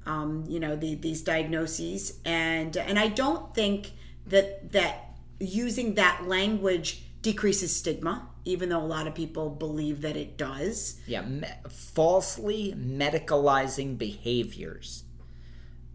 Um, 0.07 0.43
you 0.47 0.59
know, 0.59 0.75
the, 0.75 0.95
these 0.95 1.21
diagnoses, 1.21 2.17
and 2.25 2.75
and 2.75 2.97
I 2.97 3.09
don't 3.09 3.53
think 3.53 3.91
that 4.25 4.71
that 4.71 5.13
using 5.39 5.93
that 5.93 6.27
language 6.27 7.03
decreases 7.21 7.75
stigma, 7.75 8.27
even 8.43 8.69
though 8.69 8.81
a 8.81 8.91
lot 8.97 9.05
of 9.05 9.13
people 9.13 9.51
believe 9.51 10.01
that 10.01 10.17
it 10.17 10.39
does. 10.39 10.99
Yeah, 11.05 11.21
me- 11.21 11.47
falsely 11.69 12.73
medicalizing 12.75 13.95
behaviors 13.95 15.03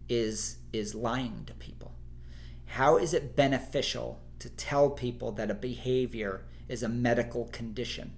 is 0.07 0.59
is 0.71 0.95
lying 0.95 1.43
to 1.47 1.53
people. 1.55 1.91
How 2.67 2.95
is 2.95 3.13
it 3.13 3.35
beneficial 3.35 4.21
to 4.39 4.49
tell 4.49 4.89
people 4.89 5.31
that 5.33 5.51
a 5.51 5.55
behavior 5.55 6.45
is 6.67 6.83
a 6.83 6.89
medical 6.89 7.45
condition? 7.45 8.13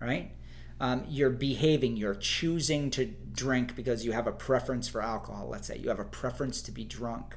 Right? 0.00 0.32
Um, 0.80 1.04
you're 1.08 1.30
behaving, 1.30 1.96
you're 1.96 2.14
choosing 2.14 2.90
to 2.92 3.04
drink 3.04 3.76
because 3.76 4.04
you 4.04 4.12
have 4.12 4.26
a 4.26 4.32
preference 4.32 4.88
for 4.88 5.02
alcohol, 5.02 5.48
let's 5.50 5.66
say. 5.66 5.76
You 5.76 5.88
have 5.90 6.00
a 6.00 6.04
preference 6.04 6.62
to 6.62 6.72
be 6.72 6.84
drunk 6.84 7.36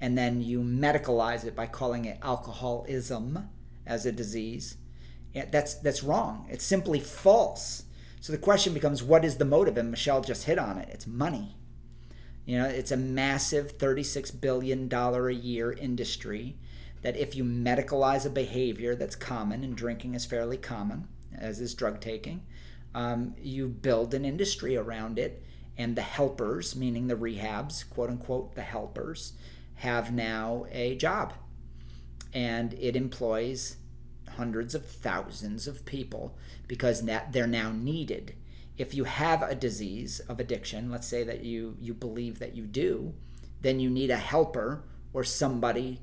and 0.00 0.16
then 0.16 0.40
you 0.40 0.60
medicalize 0.60 1.44
it 1.44 1.54
by 1.54 1.66
calling 1.66 2.06
it 2.06 2.18
alcoholism 2.22 3.50
as 3.86 4.06
a 4.06 4.12
disease. 4.12 4.78
That's 5.34 5.74
that's 5.74 6.02
wrong. 6.02 6.46
It's 6.50 6.64
simply 6.64 7.00
false. 7.00 7.84
So 8.20 8.32
the 8.32 8.38
question 8.38 8.74
becomes, 8.74 9.02
what 9.02 9.24
is 9.24 9.36
the 9.36 9.44
motive? 9.44 9.76
And 9.76 9.90
Michelle 9.90 10.22
just 10.22 10.44
hit 10.44 10.58
on 10.58 10.78
it. 10.78 10.88
It's 10.90 11.06
money. 11.06 11.56
You 12.46 12.58
know, 12.58 12.66
it's 12.66 12.90
a 12.90 12.96
massive 12.96 13.72
thirty-six 13.72 14.30
billion 14.30 14.88
dollar 14.88 15.28
a 15.28 15.34
year 15.34 15.70
industry. 15.70 16.56
That 17.02 17.16
if 17.16 17.34
you 17.34 17.44
medicalize 17.44 18.26
a 18.26 18.30
behavior 18.30 18.94
that's 18.94 19.16
common, 19.16 19.64
and 19.64 19.76
drinking 19.76 20.14
is 20.14 20.26
fairly 20.26 20.56
common, 20.56 21.08
as 21.36 21.60
is 21.60 21.74
drug 21.74 22.00
taking, 22.00 22.42
um, 22.94 23.34
you 23.40 23.68
build 23.68 24.12
an 24.14 24.24
industry 24.24 24.76
around 24.76 25.18
it, 25.18 25.42
and 25.78 25.96
the 25.96 26.02
helpers, 26.02 26.76
meaning 26.76 27.06
the 27.06 27.14
rehabs, 27.14 27.88
quote 27.88 28.10
unquote, 28.10 28.54
the 28.54 28.62
helpers, 28.62 29.32
have 29.76 30.12
now 30.12 30.66
a 30.70 30.94
job. 30.96 31.32
And 32.34 32.74
it 32.74 32.96
employs 32.96 33.76
hundreds 34.36 34.74
of 34.74 34.86
thousands 34.86 35.66
of 35.66 35.84
people 35.84 36.36
because 36.68 37.02
they're 37.30 37.46
now 37.46 37.72
needed. 37.72 38.34
If 38.78 38.94
you 38.94 39.04
have 39.04 39.42
a 39.42 39.54
disease 39.54 40.20
of 40.20 40.40
addiction 40.40 40.90
let's 40.90 41.06
say 41.06 41.24
that 41.24 41.44
you 41.44 41.76
you 41.80 41.92
believe 41.92 42.38
that 42.38 42.54
you 42.54 42.64
do 42.64 43.12
then 43.60 43.80
you 43.80 43.90
need 43.90 44.10
a 44.10 44.16
helper 44.16 44.82
or 45.12 45.24
somebody 45.24 46.00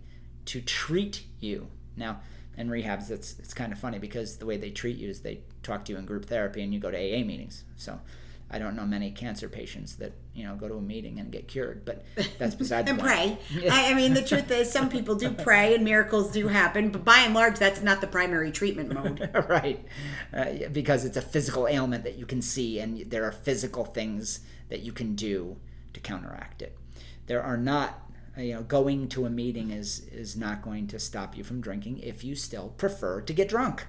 to 0.48 0.62
treat 0.62 1.24
you 1.40 1.68
now 1.96 2.20
in 2.58 2.70
rehabs 2.70 3.12
it's 3.12 3.38
it's 3.40 3.54
kind 3.54 3.72
of 3.72 3.80
funny 3.80 4.00
because 4.00 4.38
the 4.38 4.46
way 4.46 4.58
they 4.58 4.72
treat 4.72 4.98
you 4.98 5.10
is 5.10 5.22
they 5.22 5.40
talk 5.62 5.86
to 5.86 5.92
you 5.92 5.98
in 5.98 6.06
group 6.06 6.26
therapy 6.26 6.62
and 6.64 6.74
you 6.74 6.80
go 6.80 6.90
to 6.90 6.98
AA 6.98 7.24
meetings 7.24 7.64
so 7.76 8.00
I 8.50 8.60
don't 8.60 8.78
know 8.78 8.86
many 8.86 9.12
cancer 9.12 9.50
patients 9.50 9.98
that 9.98 10.14
you 10.34 10.46
know 10.46 10.56
go 10.56 10.70
to 10.70 10.76
a 10.76 10.82
meeting 10.82 11.20
and 11.20 11.32
get 11.32 11.48
cured, 11.48 11.84
but 11.84 12.06
that's 12.38 12.56
beside 12.64 12.86
the 12.86 12.92
and 12.92 13.00
pray. 13.00 13.38
I, 13.70 13.92
I 13.92 13.94
mean, 13.94 14.14
the 14.14 14.22
truth 14.22 14.50
is, 14.52 14.72
some 14.72 14.90
people 14.90 15.16
do 15.16 15.32
pray 15.44 15.76
and 15.76 15.84
miracles 15.84 16.32
do 16.32 16.48
happen, 16.48 16.90
but 16.90 17.04
by 17.04 17.20
and 17.20 17.34
large, 17.34 17.60
that's 17.60 17.82
not 17.82 18.00
the 18.00 18.08
primary 18.08 18.52
treatment 18.52 18.94
mode. 18.94 19.30
right, 19.50 19.86
uh, 20.34 20.70
because 20.72 21.04
it's 21.04 21.18
a 21.18 21.22
physical 21.22 21.68
ailment 21.68 22.06
that 22.06 22.18
you 22.18 22.26
can 22.26 22.42
see, 22.42 22.80
and 22.80 23.00
there 23.12 23.26
are 23.26 23.34
physical 23.34 23.84
things 23.84 24.40
that 24.70 24.80
you 24.80 24.94
can 24.94 25.16
do 25.16 25.58
to 25.94 26.00
counteract 26.00 26.62
it. 26.62 26.78
There 27.26 27.44
are 27.44 27.58
not 27.58 28.07
you 28.38 28.54
know 28.54 28.64
going 28.64 29.08
to 29.10 29.26
a 29.26 29.30
meeting 29.30 29.72
is 29.72 30.08
is 30.12 30.36
not 30.36 30.62
going 30.62 30.88
to 30.88 31.00
stop 31.00 31.38
you 31.38 31.44
from 31.44 31.62
drinking 31.62 32.00
if 32.00 32.24
you 32.24 32.36
still 32.36 32.70
prefer 32.78 33.22
to 33.22 33.34
get 33.34 33.50
drunk. 33.50 33.86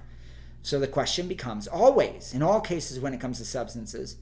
So 0.61 0.79
the 0.79 0.87
question 0.87 1.27
becomes 1.27 1.67
always 1.67 2.33
in 2.33 2.41
all 2.41 2.61
cases 2.61 2.99
when 2.99 3.13
it 3.13 3.21
comes 3.21 3.37
to 3.37 3.45
substances 3.45 4.17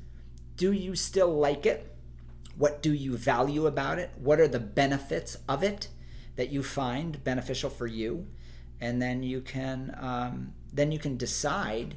do 0.58 0.72
you 0.72 0.96
still 0.96 1.32
like 1.32 1.66
it? 1.66 1.96
What 2.58 2.82
do 2.82 2.92
you 2.92 3.16
value 3.16 3.68
about 3.68 4.00
it? 4.00 4.10
What 4.18 4.40
are 4.40 4.48
the 4.48 4.60
benefits 4.60 5.38
of 5.48 5.64
it 5.64 5.88
that 6.36 6.50
you 6.50 6.64
find 6.64 7.24
beneficial 7.24 7.70
for 7.70 7.86
you? 7.86 8.28
And 8.82 9.00
then 9.00 9.22
you 9.24 9.42
can 9.42 9.96
um, 10.00 10.54
then 10.74 10.92
you 10.92 11.00
can 11.00 11.16
decide 11.18 11.96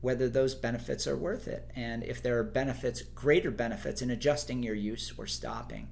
whether 0.00 0.28
those 0.28 0.54
benefits 0.54 1.06
are 1.06 1.16
worth 1.16 1.48
it, 1.48 1.70
and 1.74 2.04
if 2.04 2.22
there 2.22 2.38
are 2.38 2.44
benefits, 2.44 3.02
greater 3.02 3.50
benefits 3.50 4.02
in 4.02 4.10
adjusting 4.10 4.62
your 4.62 4.74
use 4.74 5.12
or 5.18 5.26
stopping, 5.26 5.88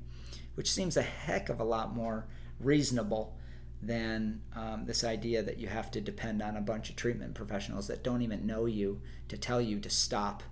which 0.54 0.70
seems 0.70 0.96
a 0.96 1.02
heck 1.02 1.48
of 1.48 1.60
a 1.60 1.64
lot 1.64 1.94
more 1.94 2.26
reasonable 2.60 3.36
than 3.82 4.40
um, 4.56 4.84
this 4.86 5.04
idea 5.04 5.42
that 5.42 5.58
you 5.58 5.66
have 5.66 5.90
to 5.90 6.00
depend 6.00 6.42
on 6.42 6.56
a 6.56 6.60
bunch 6.60 6.88
of 6.88 6.96
treatment 6.96 7.34
professionals 7.34 7.86
that 7.88 8.02
don't 8.02 8.22
even 8.22 8.46
know 8.46 8.66
you 8.66 9.00
to 9.28 9.36
tell 9.36 9.60
you 9.60 9.78
to 9.80 9.90
stop 9.90 10.42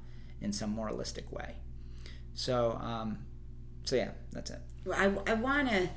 in 0.41 0.53
some 0.53 0.71
moralistic 0.71 1.31
way. 1.33 1.55
So, 2.35 2.73
um, 2.83 3.19
so 3.85 3.97
yeah, 3.97 4.11
that's 4.33 4.51
it. 4.51 4.61
Well, 4.85 4.99
I, 5.27 5.33
I 5.33 5.35
want 5.35 5.69
to. 5.71 5.89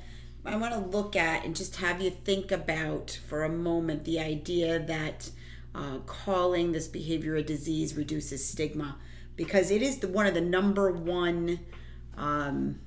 I 0.44 0.54
want 0.54 0.74
to 0.74 0.96
look 0.96 1.16
at 1.16 1.44
and 1.44 1.56
just 1.56 1.74
have 1.76 2.00
you 2.00 2.10
think 2.10 2.52
about 2.52 3.18
for 3.26 3.42
a 3.42 3.48
moment 3.48 4.04
the 4.04 4.20
idea 4.20 4.78
that 4.78 5.28
uh, 5.74 5.98
calling 6.06 6.70
this 6.70 6.86
behavior 6.86 7.34
a 7.34 7.42
disease 7.42 7.96
reduces 7.96 8.46
stigma 8.46 8.96
because 9.34 9.72
it 9.72 9.82
is 9.82 9.98
the, 9.98 10.06
one 10.06 10.24
of 10.24 10.34
the 10.34 10.40
number 10.40 10.92
one 10.92 11.58
um, 12.16 12.78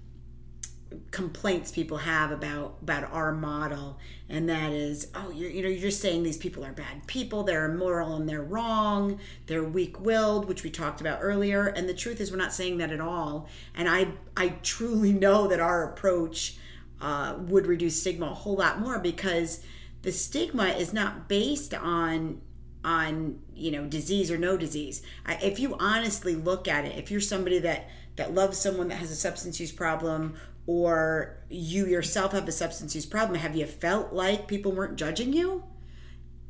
complaints 1.12 1.72
people 1.72 1.98
have 1.98 2.32
about 2.32 2.78
about 2.82 3.12
our 3.12 3.32
model. 3.32 3.98
And 4.28 4.50
that 4.50 4.72
is 4.72 5.08
oh 5.16 5.32
you're, 5.32 5.50
you 5.50 5.62
know 5.62 5.70
you're 5.70 5.82
just 5.82 6.02
saying 6.02 6.24
these 6.24 6.38
people 6.38 6.66
are 6.66 6.72
bad 6.72 7.06
people. 7.08 7.44
They're 7.44 7.72
immoral 7.72 8.16
and 8.16 8.28
they're 8.28 8.42
wrong. 8.42 9.20
They're 9.48 9.64
weak-willed 9.64 10.48
which 10.48 10.64
we 10.64 10.70
talked 10.70 11.02
about 11.02 11.20
earlier. 11.22 11.68
And 11.68 11.88
the 11.88 11.94
truth 11.94 12.20
is 12.20 12.32
we're 12.32 12.38
not 12.38 12.54
saying 12.54 12.78
that 12.80 12.92
at 12.92 13.02
all. 13.02 13.48
And 13.76 13.88
i 13.90 14.08
i 14.36 14.50
truly 14.64 15.14
know 15.26 15.48
that 15.48 15.60
our 15.60 15.92
approach 15.92 16.58
uh, 17.02 17.36
would 17.40 17.66
reduce 17.66 18.00
stigma 18.00 18.28
a 18.28 18.34
whole 18.34 18.58
lot 18.58 18.80
more 18.80 19.00
because 19.00 19.64
the 20.02 20.12
stigma 20.12 20.70
is 20.70 20.94
not 20.94 21.30
based 21.30 21.74
on 21.74 22.42
on 22.84 23.40
you 23.54 23.72
know 23.72 23.86
disease 23.86 24.32
or 24.32 24.38
no 24.38 24.58
disease. 24.58 25.02
If 25.28 25.60
you 25.60 25.76
honestly 25.80 26.36
look 26.36 26.68
at 26.68 26.86
it 26.86 26.98
if 26.98 27.12
you're 27.12 27.22
somebody 27.22 27.60
that 27.60 27.90
that 28.16 28.34
loves 28.34 28.58
someone 28.58 28.90
that 28.90 28.96
has 28.96 29.12
a 29.12 29.16
substance 29.16 29.60
use 29.62 29.72
problem 29.72 30.36
or 30.70 31.36
you 31.50 31.88
yourself 31.88 32.32
have 32.32 32.48
a 32.48 32.52
substance 32.52 32.94
use 32.94 33.04
problem, 33.04 33.40
have 33.40 33.56
you 33.56 33.66
felt 33.66 34.14
like 34.14 34.48
people 34.48 34.72
weren't 34.72 34.98
judging 34.98 35.34
you? 35.34 35.64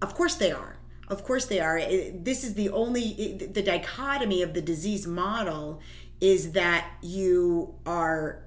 Of 0.01 0.13
course 0.13 0.35
they 0.35 0.51
are. 0.51 0.75
Of 1.07 1.23
course 1.23 1.45
they 1.45 1.61
are. 1.61 1.79
This 1.79 2.43
is 2.43 2.55
the 2.55 2.67
only 2.67 3.37
the 3.49 3.63
dichotomy 3.63 4.41
of 4.41 4.53
the 4.53 4.61
disease 4.61 5.07
model 5.07 5.79
is 6.19 6.51
that 6.51 6.91
you 7.01 7.75
are 7.85 8.43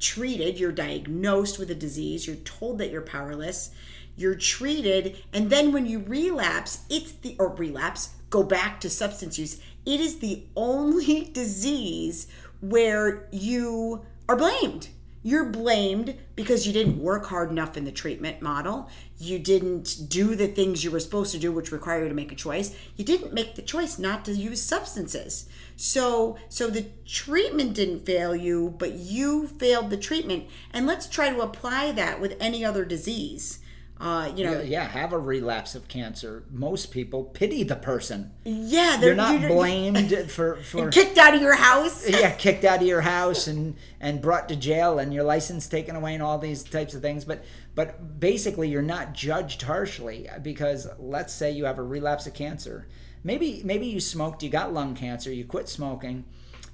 treated, 0.00 0.58
you're 0.58 0.72
diagnosed 0.72 1.60
with 1.60 1.70
a 1.70 1.76
disease, 1.76 2.26
you're 2.26 2.34
told 2.34 2.78
that 2.78 2.90
you're 2.90 3.00
powerless, 3.00 3.70
you're 4.16 4.34
treated, 4.34 5.16
and 5.32 5.48
then 5.48 5.70
when 5.70 5.86
you 5.86 6.00
relapse, 6.00 6.80
it's 6.90 7.12
the 7.12 7.36
or 7.38 7.54
relapse, 7.54 8.16
go 8.30 8.42
back 8.42 8.80
to 8.80 8.90
substance 8.90 9.38
use. 9.38 9.60
It 9.86 10.00
is 10.00 10.18
the 10.18 10.42
only 10.56 11.30
disease 11.32 12.26
where 12.60 13.28
you 13.30 14.04
are 14.28 14.36
blamed. 14.36 14.88
You're 15.22 15.46
blamed 15.46 16.14
because 16.36 16.66
you 16.66 16.72
didn't 16.72 17.02
work 17.02 17.26
hard 17.26 17.50
enough 17.50 17.76
in 17.76 17.84
the 17.84 17.90
treatment 17.90 18.40
model. 18.40 18.88
You 19.18 19.38
didn't 19.38 20.08
do 20.08 20.36
the 20.36 20.46
things 20.46 20.84
you 20.84 20.92
were 20.92 21.00
supposed 21.00 21.32
to 21.32 21.38
do, 21.38 21.50
which 21.50 21.72
require 21.72 22.02
you 22.02 22.08
to 22.08 22.14
make 22.14 22.30
a 22.30 22.36
choice. 22.36 22.74
You 22.96 23.04
didn't 23.04 23.34
make 23.34 23.56
the 23.56 23.62
choice 23.62 23.98
not 23.98 24.24
to 24.26 24.32
use 24.32 24.62
substances. 24.62 25.48
So, 25.76 26.38
so 26.48 26.70
the 26.70 26.86
treatment 27.04 27.74
didn't 27.74 28.06
fail 28.06 28.34
you, 28.36 28.76
but 28.78 28.92
you 28.92 29.48
failed 29.48 29.90
the 29.90 29.96
treatment. 29.96 30.46
And 30.72 30.86
let's 30.86 31.08
try 31.08 31.30
to 31.30 31.40
apply 31.40 31.92
that 31.92 32.20
with 32.20 32.36
any 32.38 32.64
other 32.64 32.84
disease. 32.84 33.58
Uh, 34.00 34.30
you 34.36 34.44
know, 34.44 34.60
Yeah, 34.60 34.84
have 34.86 35.12
a 35.12 35.18
relapse 35.18 35.74
of 35.74 35.88
cancer. 35.88 36.44
Most 36.52 36.92
people 36.92 37.24
pity 37.24 37.64
the 37.64 37.74
person. 37.74 38.30
yeah, 38.44 38.96
they're 38.96 39.08
You're 39.08 39.16
not 39.16 39.40
you're- 39.40 39.52
blamed 39.52 40.12
for 40.30 40.56
for 40.56 40.88
kicked 40.90 41.18
out 41.18 41.34
of 41.34 41.42
your 41.42 41.54
house. 41.56 42.08
yeah, 42.08 42.30
kicked 42.44 42.64
out 42.64 42.80
of 42.80 42.86
your 42.86 43.00
house 43.00 43.48
and 43.48 43.74
and 44.00 44.22
brought 44.22 44.48
to 44.50 44.56
jail 44.56 45.00
and 45.00 45.12
your 45.12 45.24
license 45.24 45.66
taken 45.66 45.96
away 45.96 46.14
and 46.14 46.22
all 46.22 46.38
these 46.38 46.62
types 46.62 46.94
of 46.94 47.02
things. 47.02 47.24
But 47.24 47.42
but 47.74 48.20
basically, 48.20 48.68
you're 48.68 48.82
not 48.82 49.14
judged 49.14 49.62
harshly 49.62 50.28
because 50.42 50.86
let's 51.00 51.32
say 51.34 51.50
you 51.50 51.64
have 51.64 51.78
a 51.78 51.82
relapse 51.82 52.26
of 52.28 52.34
cancer. 52.34 52.86
Maybe 53.24 53.62
maybe 53.64 53.86
you 53.86 53.98
smoked, 54.00 54.44
you 54.44 54.48
got 54.50 54.72
lung 54.72 54.94
cancer, 54.94 55.32
you 55.32 55.44
quit 55.44 55.68
smoking, 55.68 56.24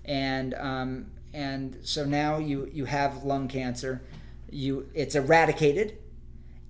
and 0.04 0.52
um, 0.54 1.06
and 1.32 1.78
so 1.82 2.04
now 2.04 2.36
you 2.36 2.68
you 2.70 2.84
have 2.84 3.24
lung 3.24 3.48
cancer. 3.48 4.02
You 4.50 4.88
it's 4.94 5.14
eradicated. 5.14 5.96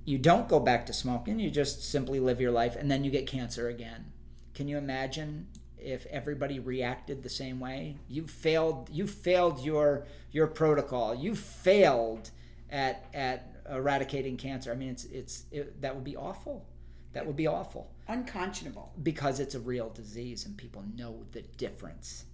You 0.05 0.19
don't 0.19 0.49
go 0.49 0.61
back 0.61 0.87
to 0.87 0.93
smoking. 0.93 1.39
You 1.41 1.51
just 1.51 1.83
simply 1.91 2.21
live 2.21 2.41
your 2.41 2.53
life, 2.53 2.77
and 2.77 2.91
then 2.91 3.05
you 3.05 3.11
get 3.11 3.27
cancer 3.27 3.69
again. 3.69 4.13
Can 4.55 4.69
you 4.69 4.77
imagine 4.79 5.47
if 5.79 6.07
everybody 6.07 6.59
reacted 6.59 7.23
the 7.23 7.29
same 7.31 7.59
way? 7.61 7.97
You 8.09 8.27
failed. 8.27 8.89
You 8.91 9.07
failed 9.07 9.61
your 9.61 10.07
your 10.31 10.47
protocol. 10.47 11.15
You 11.15 11.35
failed 11.35 12.31
at 12.71 13.07
at 13.15 13.55
eradicating 13.71 14.37
cancer. 14.37 14.73
I 14.73 14.75
mean, 14.75 14.91
it's 14.91 15.05
it's 15.07 15.45
it, 15.51 15.81
that 15.81 15.95
would 15.95 16.05
be 16.05 16.17
awful. 16.17 16.67
That 17.15 17.27
would 17.27 17.37
be 17.37 17.47
awful 17.47 17.93
Unconscionable. 18.09 18.93
because 19.01 19.39
it's 19.39 19.55
a 19.55 19.61
real 19.61 19.89
disease 19.89 20.45
and 20.45 20.57
people 20.57 20.85
know 20.97 21.25
the 21.31 21.43
difference. 21.43 22.25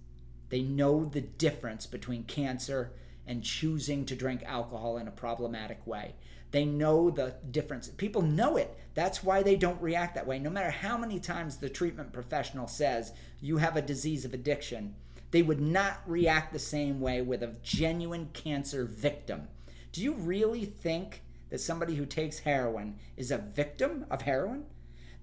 They 0.49 0.63
know 0.63 1.05
the 1.05 1.21
difference 1.21 1.85
between 1.85 2.23
cancer 2.23 2.91
and 3.27 3.43
choosing 3.43 4.05
to 4.05 4.15
drink 4.15 4.41
alcohol 4.43 4.97
in 4.97 5.07
a 5.07 5.11
problematic 5.11 5.85
way. 5.85 6.15
They 6.51 6.65
know 6.65 7.09
the 7.09 7.35
difference. 7.49 7.87
People 7.89 8.21
know 8.21 8.57
it. 8.57 8.77
That's 8.93 9.23
why 9.23 9.41
they 9.41 9.55
don't 9.55 9.81
react 9.81 10.15
that 10.15 10.27
way. 10.27 10.37
No 10.37 10.49
matter 10.49 10.69
how 10.69 10.97
many 10.97 11.19
times 11.19 11.57
the 11.57 11.69
treatment 11.69 12.11
professional 12.11 12.67
says 12.67 13.13
you 13.39 13.57
have 13.57 13.77
a 13.77 13.81
disease 13.81 14.25
of 14.25 14.33
addiction, 14.33 14.93
they 15.31 15.41
would 15.41 15.61
not 15.61 16.01
react 16.05 16.51
the 16.51 16.59
same 16.59 16.99
way 16.99 17.21
with 17.21 17.41
a 17.41 17.55
genuine 17.63 18.29
cancer 18.33 18.83
victim. 18.83 19.47
Do 19.93 20.01
you 20.01 20.13
really 20.13 20.65
think 20.65 21.21
that 21.49 21.61
somebody 21.61 21.95
who 21.95 22.05
takes 22.05 22.39
heroin 22.39 22.97
is 23.15 23.31
a 23.31 23.37
victim 23.37 24.05
of 24.11 24.21
heroin? 24.23 24.65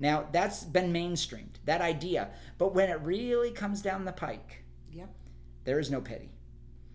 Now, 0.00 0.28
that's 0.32 0.64
been 0.64 0.92
mainstreamed, 0.92 1.56
that 1.64 1.80
idea. 1.80 2.30
But 2.56 2.74
when 2.74 2.88
it 2.88 3.00
really 3.02 3.50
comes 3.50 3.82
down 3.82 4.04
the 4.04 4.12
pike, 4.12 4.62
Yep. 4.92 5.10
there 5.64 5.78
is 5.78 5.90
no 5.90 6.00
pity. 6.00 6.30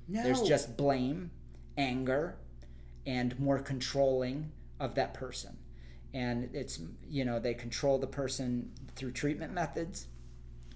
No. 0.08 0.24
There's 0.24 0.42
just 0.42 0.76
blame, 0.78 1.30
anger, 1.78 2.38
and 3.06 3.38
more 3.40 3.60
controlling 3.60 4.52
of 4.80 4.96
that 4.96 5.14
person. 5.14 5.58
And 6.14 6.50
it's, 6.54 6.80
you 7.10 7.26
know, 7.26 7.40
they 7.40 7.54
control 7.54 7.98
the 7.98 8.08
person 8.08 8.72
through 8.96 9.12
treatment 9.12 9.54
methods, 9.54 10.08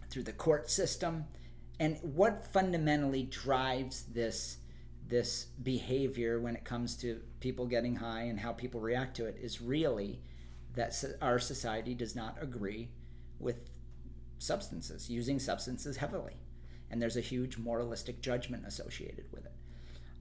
through 0.09 0.23
the 0.23 0.33
court 0.33 0.69
system. 0.69 1.25
And 1.79 1.97
what 2.01 2.51
fundamentally 2.51 3.23
drives 3.23 4.03
this 4.03 4.57
this 5.07 5.45
behavior 5.63 6.39
when 6.39 6.53
it 6.55 6.65
comes 6.65 6.97
to 6.97 7.21
people 7.39 7.65
getting 7.65 7.95
high 7.95 8.23
and 8.23 8.37
how 8.39 8.51
people 8.51 8.81
react 8.81 9.15
to 9.15 9.25
it 9.25 9.37
is 9.41 9.61
really 9.61 10.19
that 10.75 10.93
our 11.21 11.39
society 11.39 11.93
does 11.93 12.13
not 12.15 12.37
agree 12.41 12.89
with 13.39 13.69
substances, 14.37 15.09
using 15.09 15.39
substances 15.39 15.97
heavily. 15.97 16.33
And 16.89 17.01
there's 17.01 17.17
a 17.17 17.21
huge 17.21 17.57
moralistic 17.57 18.21
judgment 18.21 18.65
associated 18.65 19.25
with 19.31 19.45
it. 19.45 19.53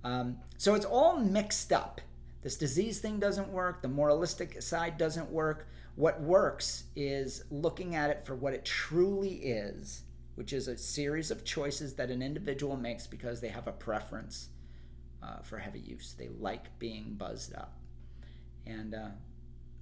Um, 0.06 0.38
so 0.56 0.74
it's 0.74 0.84
all 0.84 1.16
mixed 1.16 1.72
up. 1.72 2.00
This 2.42 2.56
disease 2.56 3.00
thing 3.00 3.18
doesn't 3.18 3.48
work, 3.48 3.82
the 3.82 3.88
moralistic 3.88 4.62
side 4.62 4.98
doesn't 4.98 5.32
work. 5.32 5.66
What 5.96 6.20
works 6.20 6.84
is 6.94 7.42
looking 7.50 7.96
at 7.96 8.10
it 8.10 8.24
for 8.24 8.36
what 8.36 8.52
it 8.52 8.64
truly 8.64 9.32
is, 9.32 10.04
which 10.36 10.52
is 10.52 10.68
a 10.68 10.78
series 10.78 11.32
of 11.32 11.44
choices 11.44 11.94
that 11.94 12.10
an 12.10 12.22
individual 12.22 12.76
makes 12.76 13.08
because 13.08 13.40
they 13.40 13.48
have 13.48 13.66
a 13.66 13.72
preference 13.72 14.50
uh, 15.24 15.40
for 15.42 15.58
heavy 15.58 15.80
use. 15.80 16.14
They 16.16 16.28
like 16.38 16.78
being 16.78 17.14
buzzed 17.14 17.56
up. 17.56 17.76
And 18.64 18.94
uh, 18.94 19.08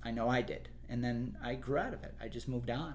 I 0.03 0.11
know 0.11 0.31
I 0.31 0.41
did. 0.41 0.71
And 0.89 1.05
then 1.05 1.37
I 1.45 1.55
grew 1.55 1.77
out 1.77 1.93
of 1.93 2.03
it. 2.03 2.15
I 2.19 2.29
just 2.29 2.49
moved 2.49 2.71
on. 2.71 2.95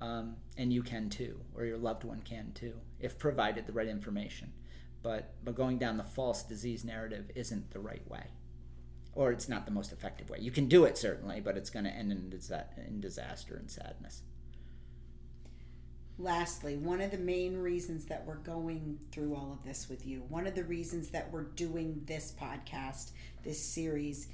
Um, 0.00 0.36
and 0.56 0.72
you 0.72 0.84
can 0.84 1.08
too, 1.08 1.40
or 1.56 1.64
your 1.64 1.78
loved 1.78 2.04
one 2.04 2.20
can 2.20 2.52
too, 2.54 2.74
if 3.00 3.18
provided 3.18 3.66
the 3.66 3.72
right 3.72 3.88
information. 3.88 4.52
But, 5.02 5.34
but 5.44 5.54
going 5.54 5.78
down 5.78 5.96
the 5.96 6.04
false 6.04 6.42
disease 6.42 6.84
narrative 6.84 7.30
isn't 7.34 7.70
the 7.72 7.80
right 7.80 8.08
way. 8.08 8.24
Or 9.14 9.32
it's 9.32 9.48
not 9.48 9.66
the 9.66 9.72
most 9.72 9.92
effective 9.92 10.30
way. 10.30 10.38
You 10.40 10.50
can 10.50 10.68
do 10.68 10.84
it 10.84 10.96
certainly, 10.96 11.40
but 11.40 11.56
it's 11.56 11.70
going 11.70 11.84
to 11.84 11.90
end 11.90 12.12
in, 12.12 12.30
disa- 12.30 12.66
in 12.86 13.00
disaster 13.00 13.56
and 13.56 13.70
sadness. 13.70 14.22
Lastly, 16.18 16.76
one 16.76 17.00
of 17.00 17.10
the 17.10 17.18
main 17.18 17.56
reasons 17.56 18.04
that 18.06 18.24
we're 18.24 18.36
going 18.36 18.98
through 19.10 19.34
all 19.34 19.52
of 19.52 19.64
this 19.64 19.88
with 19.88 20.06
you, 20.06 20.22
one 20.28 20.46
of 20.46 20.54
the 20.54 20.64
reasons 20.64 21.08
that 21.10 21.30
we're 21.32 21.42
doing 21.42 22.02
this 22.06 22.32
podcast, 22.40 23.10
this 23.42 23.74
series, 23.74 24.28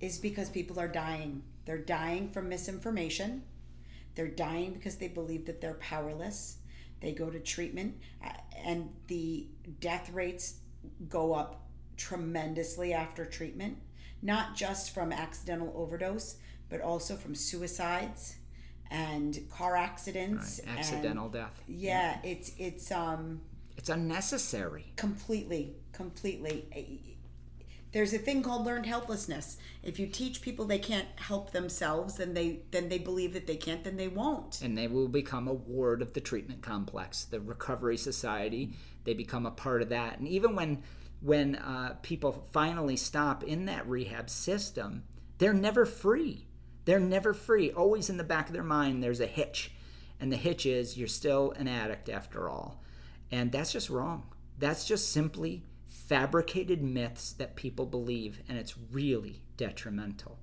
is 0.00 0.18
because 0.18 0.50
people 0.50 0.80
are 0.80 0.88
dying. 0.88 1.42
They're 1.64 1.78
dying 1.78 2.30
from 2.30 2.48
misinformation. 2.48 3.42
They're 4.14 4.26
dying 4.28 4.72
because 4.72 4.96
they 4.96 5.08
believe 5.08 5.46
that 5.46 5.60
they're 5.60 5.74
powerless. 5.74 6.56
They 7.00 7.12
go 7.12 7.30
to 7.30 7.38
treatment, 7.40 7.96
uh, 8.24 8.30
and 8.64 8.90
the 9.06 9.46
death 9.80 10.10
rates 10.12 10.60
go 11.08 11.34
up 11.34 11.62
tremendously 11.96 12.92
after 12.92 13.24
treatment, 13.24 13.78
not 14.22 14.54
just 14.56 14.92
from 14.94 15.12
accidental 15.12 15.72
overdose, 15.76 16.36
but 16.68 16.80
also 16.80 17.16
from 17.16 17.34
suicides 17.34 18.36
and 18.90 19.38
car 19.50 19.76
accidents. 19.76 20.58
and- 20.60 20.78
Accidental 20.78 21.28
death. 21.28 21.62
yeah, 21.66 22.20
it's 22.22 22.52
it's 22.58 22.90
um 22.90 23.40
It's 23.76 23.88
unnecessary. 23.88 24.92
completely 24.96 25.76
completely 25.92 27.15
there's 27.96 28.12
a 28.12 28.18
thing 28.18 28.42
called 28.42 28.66
learned 28.66 28.84
helplessness. 28.84 29.56
If 29.82 29.98
you 29.98 30.06
teach 30.06 30.42
people 30.42 30.66
they 30.66 30.78
can't 30.78 31.08
help 31.16 31.52
themselves 31.52 32.16
then 32.16 32.34
they 32.34 32.60
then 32.70 32.90
they 32.90 32.98
believe 32.98 33.32
that 33.32 33.46
they 33.46 33.56
can't 33.56 33.82
then 33.84 33.96
they 33.96 34.08
won't. 34.08 34.60
And 34.60 34.76
they 34.76 34.86
will 34.86 35.08
become 35.08 35.48
a 35.48 35.54
ward 35.54 36.02
of 36.02 36.12
the 36.12 36.20
treatment 36.20 36.60
complex 36.60 37.24
the 37.24 37.40
recovery 37.40 37.96
society. 37.96 38.74
They 39.04 39.14
become 39.14 39.46
a 39.46 39.50
part 39.50 39.80
of 39.80 39.88
that. 39.88 40.18
And 40.18 40.28
even 40.28 40.54
when 40.54 40.82
when 41.22 41.56
uh, 41.56 41.96
people 42.02 42.46
finally 42.52 42.96
stop 42.96 43.42
in 43.42 43.64
that 43.64 43.88
rehab 43.88 44.28
system 44.28 45.04
they're 45.38 45.54
never 45.54 45.86
free. 45.86 46.48
They're 46.84 47.00
never 47.00 47.32
free. 47.32 47.72
Always 47.72 48.10
in 48.10 48.18
the 48.18 48.24
back 48.24 48.48
of 48.48 48.52
their 48.52 48.62
mind 48.62 49.02
there's 49.02 49.20
a 49.20 49.26
hitch. 49.26 49.72
And 50.20 50.30
the 50.30 50.36
hitch 50.36 50.66
is 50.66 50.98
you're 50.98 51.08
still 51.08 51.52
an 51.52 51.66
addict 51.66 52.10
after 52.10 52.50
all. 52.50 52.82
And 53.30 53.50
that's 53.50 53.72
just 53.72 53.88
wrong. 53.88 54.34
That's 54.58 54.84
just 54.84 55.12
simply 55.12 55.62
fabricated 56.06 56.82
myths 56.82 57.32
that 57.32 57.56
people 57.56 57.86
believe 57.86 58.40
and 58.48 58.56
it's 58.58 58.74
really 58.92 59.42
detrimental. 59.56 60.38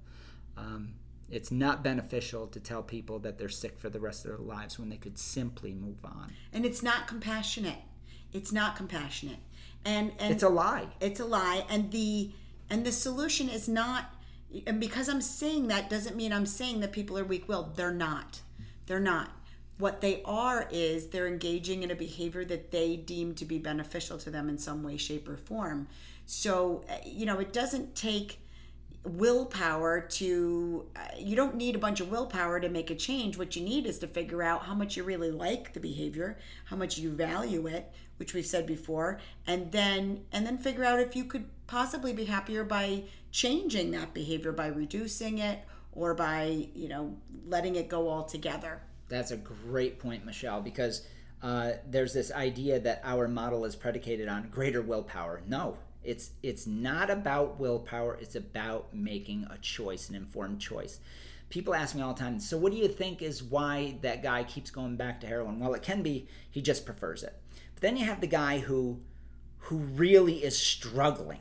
Um, 0.58 0.95
it's 1.30 1.52
not 1.52 1.84
beneficial 1.84 2.47
to 2.47 2.60
tell 2.60 2.84
people 2.84 3.19
that 3.19 3.38
they're 3.38 3.49
sick 3.49 3.80
for 3.80 3.89
the 3.89 3.99
rest 3.99 4.26
of 4.26 4.32
their 4.32 4.39
lives 4.45 4.78
when 4.78 4.89
they 4.89 4.97
could 4.97 5.17
simply 5.17 5.73
move 5.73 6.04
on. 6.04 6.32
and 6.52 6.65
it's 6.65 6.84
not 6.84 7.08
compassionate. 7.08 7.80
It's 8.33 8.52
not 8.52 8.75
compassionate. 8.75 9.38
And 9.85 10.12
and 10.19 10.33
It's 10.33 10.44
a 10.44 10.50
lie. 10.50 10.88
it's 11.00 11.19
a 11.19 11.25
lie. 11.25 11.65
And 11.69 11.92
the 11.92 12.31
and 12.69 12.85
the 12.85 12.92
solution 12.92 13.50
is 13.50 13.67
not 13.67 14.13
and 14.67 14.79
because 14.79 15.10
i'm 15.10 15.21
saying 15.21 15.67
that 15.67 15.90
doesn't 15.90 16.15
mean 16.15 16.31
i'm 16.31 16.46
saying 16.46 16.79
that 16.81 16.92
people 16.92 17.17
are 17.17 17.23
weak-willed. 17.23 17.75
They're 17.75 17.92
not. 17.94 18.42
They're 18.85 19.00
not 19.00 19.31
what 19.84 20.00
they 20.00 20.21
are 20.23 20.65
is 20.71 21.08
they're 21.08 21.27
engaging 21.27 21.84
in 21.84 21.92
a 21.92 21.96
behavior 21.96 22.46
that 22.46 22.71
they 22.71 22.96
deem 22.96 23.36
to 23.36 23.44
be 23.44 23.58
beneficial 23.58 24.17
to 24.17 24.29
them 24.29 24.48
in 24.48 24.58
some 24.58 24.81
way 24.81 24.96
shape 24.96 25.27
or 25.27 25.36
form. 25.36 25.90
So 26.25 26.86
uh, 26.90 26.96
you 27.06 27.25
know 27.25 27.40
it 27.40 27.52
doesn't 27.52 27.94
take 27.94 28.40
willpower 29.04 30.00
to 30.00 30.86
uh, 30.96 31.02
you 31.19 31.36
don't 31.36 31.56
need 31.56 31.75
a 31.75 31.79
bunch 31.79 32.00
of 32.00 32.10
willpower 32.10 32.62
to 32.62 32.69
make 32.69 32.92
a 32.92 32.96
change. 32.96 33.38
What 33.38 33.58
you 33.58 33.62
need 33.62 33.86
is 33.86 34.00
to 34.00 34.08
figure 34.08 34.42
out 34.42 34.63
how 34.63 34.73
much 34.73 34.96
you 34.96 35.04
really 35.04 35.31
like 35.31 35.73
the 35.73 35.81
behavior 35.81 36.38
how 36.63 36.77
much 36.77 36.98
you 36.98 37.12
value 37.12 37.67
it 37.67 37.92
which 38.15 38.34
we've 38.34 38.46
said 38.46 38.65
before 38.65 39.19
and 39.48 39.69
then 39.73 40.23
and 40.31 40.46
then 40.46 40.58
figure 40.58 40.86
out 40.86 41.02
if 41.02 41.13
you 41.13 41.25
could 41.25 41.44
possibly 41.67 42.13
be 42.13 42.23
happier 42.23 42.63
by 42.63 43.04
changing 43.31 43.92
that 43.92 44.13
behavior 44.13 44.54
by 44.54 44.67
reducing 44.67 45.40
it 45.40 45.60
or 45.92 46.13
by 46.13 46.69
you 46.73 46.88
know 46.88 47.17
letting 47.48 47.75
it 47.75 47.90
go 47.90 48.10
altogether 48.10 48.81
that's 49.10 49.31
a 49.31 49.37
great 49.37 49.99
point 49.99 50.25
michelle 50.25 50.62
because 50.62 51.06
uh, 51.41 51.73
there's 51.89 52.13
this 52.13 52.31
idea 52.31 52.79
that 52.79 53.01
our 53.04 53.27
model 53.27 53.65
is 53.65 53.75
predicated 53.75 54.27
on 54.29 54.47
greater 54.49 54.81
willpower 54.81 55.41
no 55.47 55.77
it's 56.04 56.31
it's 56.41 56.67
not 56.67 57.10
about 57.10 57.60
willpower, 57.60 58.17
it's 58.19 58.35
about 58.35 58.93
making 58.93 59.47
a 59.49 59.58
choice, 59.60 60.10
an 60.10 60.15
informed 60.15 60.60
choice. 60.60 60.99
People 61.49 61.73
ask 61.73 61.95
me 61.95 62.01
all 62.01 62.13
the 62.13 62.19
time, 62.19 62.39
so 62.39 62.58
what 62.58 62.71
do 62.71 62.77
you 62.77 62.87
think 62.87 63.21
is 63.21 63.43
why 63.43 63.97
that 64.01 64.23
guy 64.23 64.43
keeps 64.43 64.71
going 64.71 64.95
back 64.95 65.21
to 65.21 65.27
heroin? 65.27 65.60
Well, 65.60 65.73
it 65.73 65.83
can 65.83 66.01
be 66.01 66.27
he 66.49 66.62
just 66.62 66.85
prefers 66.85 67.23
it. 67.23 67.39
But 67.75 67.81
then 67.81 67.95
you 67.95 68.06
have 68.06 68.21
the 68.21 68.27
guy 68.27 68.60
who 68.60 68.99
who 69.60 69.77
really 69.77 70.43
is 70.43 70.58
struggling. 70.58 71.39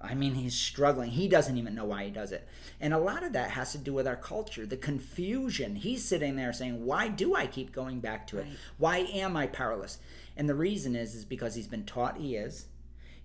I 0.00 0.14
mean, 0.14 0.34
he's 0.34 0.54
struggling. 0.54 1.10
He 1.10 1.28
doesn't 1.28 1.58
even 1.58 1.74
know 1.74 1.84
why 1.84 2.04
he 2.04 2.10
does 2.10 2.32
it. 2.32 2.48
And 2.80 2.94
a 2.94 2.98
lot 2.98 3.22
of 3.22 3.34
that 3.34 3.50
has 3.50 3.72
to 3.72 3.78
do 3.78 3.92
with 3.92 4.06
our 4.08 4.16
culture, 4.16 4.64
the 4.64 4.76
confusion. 4.76 5.76
He's 5.76 6.04
sitting 6.04 6.36
there 6.36 6.52
saying, 6.52 6.86
"Why 6.86 7.08
do 7.08 7.34
I 7.34 7.46
keep 7.46 7.72
going 7.72 8.00
back 8.00 8.26
to 8.28 8.38
it? 8.38 8.42
Right. 8.42 8.56
Why 8.78 8.98
am 9.12 9.36
I 9.36 9.46
powerless?" 9.46 9.98
And 10.36 10.48
the 10.48 10.54
reason 10.54 10.96
is 10.96 11.14
is 11.14 11.24
because 11.24 11.54
he's 11.54 11.68
been 11.68 11.84
taught 11.84 12.16
he 12.16 12.36
is 12.36 12.66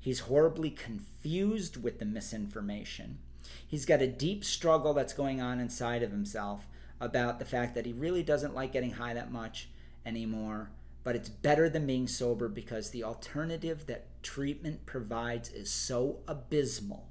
He's 0.06 0.20
horribly 0.20 0.70
confused 0.70 1.82
with 1.82 1.98
the 1.98 2.06
misinformation. 2.06 3.18
He's 3.66 3.88
got 3.88 4.04
a 4.04 4.08
deep 4.08 4.46
struggle 4.46 4.94
that's 4.94 5.14
going 5.14 5.42
on 5.42 5.60
inside 5.60 6.04
of 6.04 6.12
himself 6.12 6.68
about 7.02 7.40
the 7.40 7.46
fact 7.46 7.74
that 7.74 7.88
he 7.88 7.92
really 7.92 8.22
doesn't 8.22 8.54
like 8.54 8.72
getting 8.72 8.92
high 8.92 9.16
that 9.16 9.32
much 9.32 9.68
anymore, 10.06 10.70
but 11.06 11.16
it's 11.16 11.30
better 11.30 11.70
than 11.70 11.86
being 11.86 12.08
sober 12.08 12.50
because 12.50 12.90
the 12.90 13.04
alternative 13.04 13.86
that 13.86 14.08
treatment 14.24 14.88
provides 14.88 15.50
is 15.52 15.70
so 15.70 16.18
abysmal. 16.28 17.08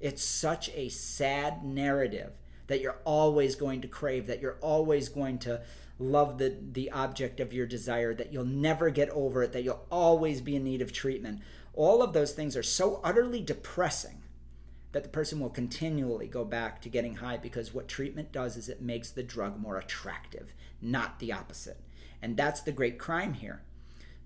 It's 0.00 0.24
such 0.24 0.70
a 0.70 0.88
sad 0.88 1.62
narrative 1.62 2.32
that 2.66 2.80
you're 2.80 2.98
always 3.04 3.54
going 3.54 3.82
to 3.82 3.88
crave, 3.88 4.26
that 4.26 4.40
you're 4.40 4.56
always 4.62 5.10
going 5.10 5.38
to 5.40 5.60
love 5.98 6.38
the, 6.38 6.56
the 6.72 6.90
object 6.90 7.38
of 7.38 7.52
your 7.52 7.66
desire, 7.66 8.14
that 8.14 8.32
you'll 8.32 8.46
never 8.46 8.88
get 8.88 9.10
over 9.10 9.42
it, 9.42 9.52
that 9.52 9.62
you'll 9.62 9.86
always 9.90 10.40
be 10.40 10.56
in 10.56 10.64
need 10.64 10.80
of 10.80 10.90
treatment. 10.90 11.42
All 11.74 12.02
of 12.02 12.14
those 12.14 12.32
things 12.32 12.56
are 12.56 12.62
so 12.62 13.02
utterly 13.04 13.42
depressing 13.42 14.22
that 14.92 15.02
the 15.02 15.10
person 15.10 15.40
will 15.40 15.50
continually 15.50 16.26
go 16.26 16.42
back 16.42 16.80
to 16.80 16.88
getting 16.88 17.16
high 17.16 17.36
because 17.36 17.74
what 17.74 17.86
treatment 17.86 18.32
does 18.32 18.56
is 18.56 18.70
it 18.70 18.80
makes 18.80 19.10
the 19.10 19.22
drug 19.22 19.60
more 19.60 19.76
attractive, 19.76 20.54
not 20.80 21.18
the 21.18 21.34
opposite. 21.34 21.82
And 22.22 22.36
that's 22.36 22.62
the 22.62 22.72
great 22.72 22.98
crime 22.98 23.34
here. 23.34 23.62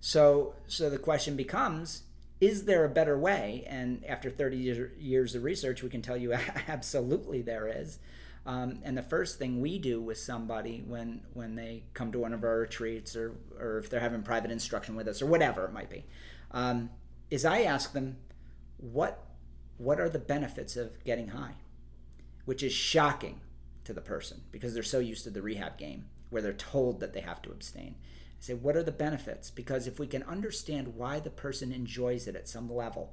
So, 0.00 0.54
so 0.66 0.88
the 0.88 0.98
question 0.98 1.36
becomes 1.36 2.02
is 2.40 2.64
there 2.64 2.86
a 2.86 2.88
better 2.88 3.18
way? 3.18 3.64
And 3.66 4.02
after 4.06 4.30
30 4.30 4.88
years 4.98 5.34
of 5.34 5.44
research, 5.44 5.82
we 5.82 5.90
can 5.90 6.00
tell 6.00 6.16
you 6.16 6.32
absolutely 6.68 7.42
there 7.42 7.68
is. 7.68 7.98
Um, 8.46 8.80
and 8.82 8.96
the 8.96 9.02
first 9.02 9.38
thing 9.38 9.60
we 9.60 9.78
do 9.78 10.00
with 10.00 10.16
somebody 10.16 10.82
when 10.86 11.20
when 11.34 11.56
they 11.56 11.82
come 11.92 12.10
to 12.12 12.18
one 12.18 12.32
of 12.32 12.42
our 12.42 12.60
retreats 12.60 13.14
or 13.14 13.36
or 13.58 13.78
if 13.78 13.90
they're 13.90 14.00
having 14.00 14.22
private 14.22 14.50
instruction 14.50 14.96
with 14.96 15.06
us 15.08 15.20
or 15.20 15.26
whatever 15.26 15.66
it 15.66 15.74
might 15.74 15.90
be, 15.90 16.06
um, 16.52 16.88
is 17.30 17.44
I 17.44 17.62
ask 17.62 17.92
them 17.92 18.16
what 18.78 19.26
what 19.76 20.00
are 20.00 20.08
the 20.08 20.18
benefits 20.18 20.74
of 20.74 21.04
getting 21.04 21.28
high, 21.28 21.56
which 22.46 22.62
is 22.62 22.72
shocking 22.72 23.40
to 23.84 23.92
the 23.92 24.00
person 24.00 24.40
because 24.50 24.72
they're 24.72 24.82
so 24.82 25.00
used 25.00 25.24
to 25.24 25.30
the 25.30 25.42
rehab 25.42 25.76
game 25.76 26.06
where 26.30 26.40
they're 26.42 26.52
told 26.52 27.00
that 27.00 27.12
they 27.12 27.20
have 27.20 27.42
to 27.42 27.50
abstain. 27.50 27.96
I 27.98 28.42
say, 28.42 28.54
what 28.54 28.76
are 28.76 28.82
the 28.82 28.92
benefits? 28.92 29.50
Because 29.50 29.86
if 29.86 29.98
we 29.98 30.06
can 30.06 30.22
understand 30.22 30.96
why 30.96 31.20
the 31.20 31.30
person 31.30 31.72
enjoys 31.72 32.26
it 32.26 32.36
at 32.36 32.48
some 32.48 32.72
level, 32.72 33.12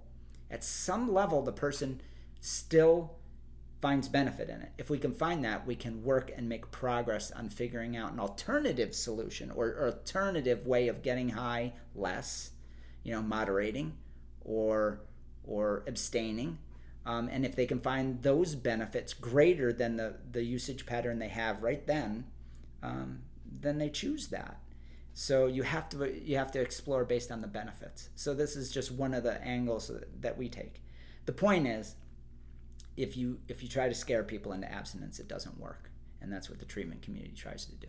at 0.50 0.64
some 0.64 1.14
level, 1.14 1.42
the 1.42 1.52
person 1.52 2.02
still 2.40 3.18
finds 3.82 4.08
benefit 4.08 4.50
in 4.50 4.62
it. 4.62 4.72
If 4.78 4.90
we 4.90 4.98
can 4.98 5.14
find 5.14 5.44
that, 5.44 5.68
we 5.68 5.76
can 5.76 6.04
work 6.04 6.32
and 6.36 6.50
make 6.50 6.72
progress 6.72 7.32
on 7.32 7.50
figuring 7.50 7.96
out 7.96 8.14
an 8.14 8.20
alternative 8.20 8.96
solution 8.96 9.52
or, 9.52 9.68
or 9.68 9.88
alternative 9.88 10.66
way 10.66 10.88
of 10.88 11.04
getting 11.04 11.30
high 11.30 11.74
less, 11.94 12.52
you 13.04 13.12
know, 13.12 13.22
moderating 13.22 13.94
or 14.44 15.02
or 15.44 15.84
abstaining. 15.88 16.58
Um, 17.06 17.30
and 17.32 17.46
if 17.46 17.56
they 17.56 17.66
can 17.66 17.80
find 17.80 18.22
those 18.22 18.56
benefits 18.56 19.14
greater 19.14 19.72
than 19.72 19.96
the, 19.96 20.16
the 20.30 20.44
usage 20.44 20.86
pattern 20.86 21.20
they 21.20 21.30
have 21.30 21.64
right 21.64 21.86
then, 21.88 22.26
um, 22.84 23.20
then 23.52 23.78
they 23.78 23.90
choose 23.90 24.28
that. 24.28 24.60
So 25.14 25.48
you 25.48 25.64
have 25.64 25.90
to 25.90 26.14
you 26.14 26.38
have 26.38 26.52
to 26.52 26.62
explore 26.62 27.04
based 27.04 27.32
on 27.32 27.42
the 27.42 27.48
benefits. 27.48 28.10
So 28.16 28.34
this 28.34 28.56
is 28.56 28.72
just 28.72 28.92
one 28.92 29.14
of 29.14 29.24
the 29.24 29.44
angles 29.44 29.92
that 30.22 30.38
we 30.38 30.48
take. 30.48 30.84
The 31.26 31.32
point 31.34 31.68
is, 31.68 31.96
if 32.96 33.18
you 33.18 33.40
if 33.48 33.64
you 33.64 33.70
try 33.70 33.90
to 33.90 33.96
scare 33.96 34.24
people 34.24 34.54
into 34.54 34.72
abstinence, 34.72 35.20
it 35.20 35.28
doesn't 35.28 35.60
work, 35.60 35.90
and 36.22 36.32
that's 36.32 36.50
what 36.50 36.60
the 36.60 36.66
treatment 36.66 37.02
community 37.02 37.34
tries 37.36 37.66
to 37.66 37.76
do. 37.76 37.88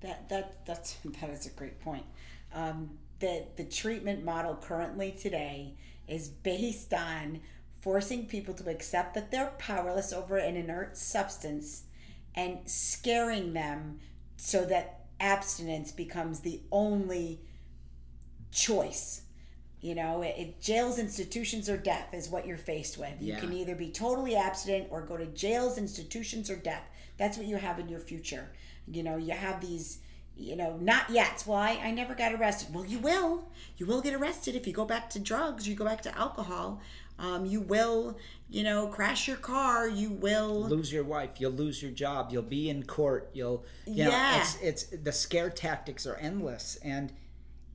That 0.00 0.28
that 0.30 0.66
that's 0.66 0.94
that 1.20 1.30
is 1.30 1.46
a 1.46 1.50
great 1.50 1.80
point. 1.80 2.06
Um, 2.52 2.98
that 3.20 3.56
the 3.56 3.64
treatment 3.64 4.24
model 4.24 4.56
currently 4.56 5.12
today 5.12 5.74
is 6.08 6.28
based 6.28 6.92
on 6.92 7.40
forcing 7.80 8.26
people 8.26 8.54
to 8.54 8.68
accept 8.68 9.14
that 9.14 9.30
they're 9.30 9.52
powerless 9.58 10.12
over 10.12 10.36
an 10.36 10.56
inert 10.56 10.96
substance 10.96 11.84
and 12.34 12.58
scaring 12.66 13.52
them 13.52 14.00
so 14.36 14.64
that 14.64 15.06
abstinence 15.18 15.92
becomes 15.92 16.40
the 16.40 16.60
only 16.72 17.40
choice 18.50 19.22
you 19.80 19.94
know, 19.94 20.20
it, 20.20 20.34
it, 20.36 20.60
jails, 20.60 20.98
institutions, 20.98 21.70
or 21.70 21.78
death 21.78 22.12
is 22.12 22.28
what 22.28 22.46
you're 22.46 22.58
faced 22.58 22.98
with. 22.98 23.14
You 23.20 23.36
can 23.36 23.52
either 23.52 23.74
be 23.74 23.90
totally 23.90 24.36
abstinent 24.36 24.88
or 24.90 25.00
go 25.00 25.16
to 25.16 25.24
jails, 25.26 25.78
institutions, 25.78 26.50
or 26.50 26.56
death. 26.56 26.82
That's 27.16 27.38
what 27.38 27.46
you 27.46 27.56
have 27.56 27.78
in 27.78 27.88
your 27.88 28.00
future. 28.00 28.50
You 28.86 29.02
know, 29.02 29.16
you 29.16 29.32
have 29.32 29.60
these, 29.62 30.00
you 30.36 30.54
know, 30.54 30.76
not 30.82 31.08
yet. 31.08 31.44
Well, 31.46 31.56
I, 31.56 31.80
I 31.82 31.92
never 31.92 32.14
got 32.14 32.34
arrested. 32.34 32.74
Well, 32.74 32.84
you 32.84 32.98
will. 32.98 33.48
You 33.78 33.86
will 33.86 34.02
get 34.02 34.12
arrested 34.12 34.54
if 34.54 34.66
you 34.66 34.74
go 34.74 34.84
back 34.84 35.08
to 35.10 35.18
drugs, 35.18 35.66
you 35.66 35.74
go 35.74 35.86
back 35.86 36.02
to 36.02 36.18
alcohol. 36.18 36.82
Um, 37.20 37.44
you 37.44 37.60
will, 37.60 38.16
you 38.48 38.62
know, 38.64 38.86
crash 38.86 39.28
your 39.28 39.36
car. 39.36 39.86
You 39.86 40.10
will 40.10 40.62
lose 40.62 40.90
your 40.90 41.04
wife. 41.04 41.32
You'll 41.38 41.52
lose 41.52 41.82
your 41.82 41.92
job. 41.92 42.30
You'll 42.32 42.42
be 42.42 42.70
in 42.70 42.82
court. 42.84 43.30
You'll, 43.34 43.64
you 43.86 44.04
know, 44.04 44.10
yeah. 44.10 44.40
it's, 44.40 44.56
it's 44.62 44.84
the 44.84 45.12
scare 45.12 45.50
tactics 45.50 46.06
are 46.06 46.16
endless. 46.16 46.78
And, 46.82 47.12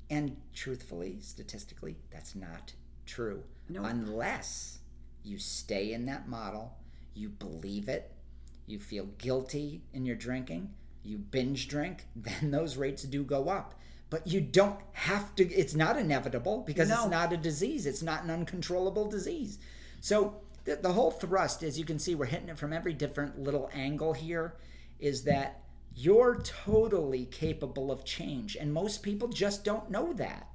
and 0.09 0.35
truthfully, 0.53 1.19
statistically, 1.21 1.95
that's 2.11 2.33
not 2.33 2.73
true. 3.05 3.43
No. 3.69 3.83
Unless 3.83 4.79
you 5.23 5.37
stay 5.37 5.93
in 5.93 6.07
that 6.07 6.27
model, 6.27 6.75
you 7.13 7.29
believe 7.29 7.87
it, 7.87 8.11
you 8.65 8.79
feel 8.79 9.05
guilty 9.19 9.83
in 9.93 10.05
your 10.05 10.15
drinking, 10.15 10.73
you 11.03 11.19
binge 11.19 11.67
drink, 11.67 12.05
then 12.15 12.49
those 12.49 12.77
rates 12.77 13.03
do 13.03 13.23
go 13.23 13.47
up. 13.49 13.75
But 14.10 14.28
you 14.28 14.39
don't 14.39 14.80
have 14.93 15.36
to, 15.36 15.51
it's 15.51 15.76
not 15.76 15.97
inevitable 15.97 16.64
because 16.66 16.89
no. 16.89 16.95
it's 16.95 17.12
not 17.12 17.34
a 17.34 17.38
disease, 17.38 17.86
it's 17.86 18.03
not 18.03 18.24
an 18.24 18.30
uncontrollable 18.30 19.10
disease. 19.10 19.58
So 19.99 20.41
the, 20.66 20.76
the 20.76 20.93
whole 20.93 21.12
thrust, 21.12 21.64
as 21.64 21.80
you 21.80 21.86
can 21.86 21.99
see, 21.99 22.16
we're 22.16 22.26
hitting 22.26 22.49
it 22.49 22.58
from 22.58 22.74
every 22.74 22.93
different 22.93 23.39
little 23.39 23.70
angle 23.74 24.14
here, 24.14 24.56
is 24.99 25.24
that 25.24 25.62
you're 25.95 26.41
totally 26.41 27.26
capable 27.26 27.91
of 27.91 28.06
change. 28.06 28.56
And 28.56 28.74
most 28.74 29.01
people 29.01 29.28
just 29.28 29.64
don't 29.64 29.89
know 29.89 30.14
that. 30.14 30.49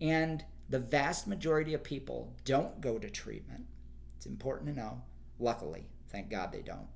And 0.00 0.44
the 0.68 0.78
vast 0.78 1.26
majority 1.26 1.74
of 1.74 1.82
people 1.82 2.34
don't 2.44 2.80
go 2.80 2.98
to 2.98 3.10
treatment. 3.10 3.66
It's 4.16 4.26
important 4.26 4.68
to 4.70 4.80
know. 4.80 5.02
Luckily, 5.38 5.86
thank 6.08 6.30
God 6.30 6.52
they 6.52 6.62
don't. 6.62 6.88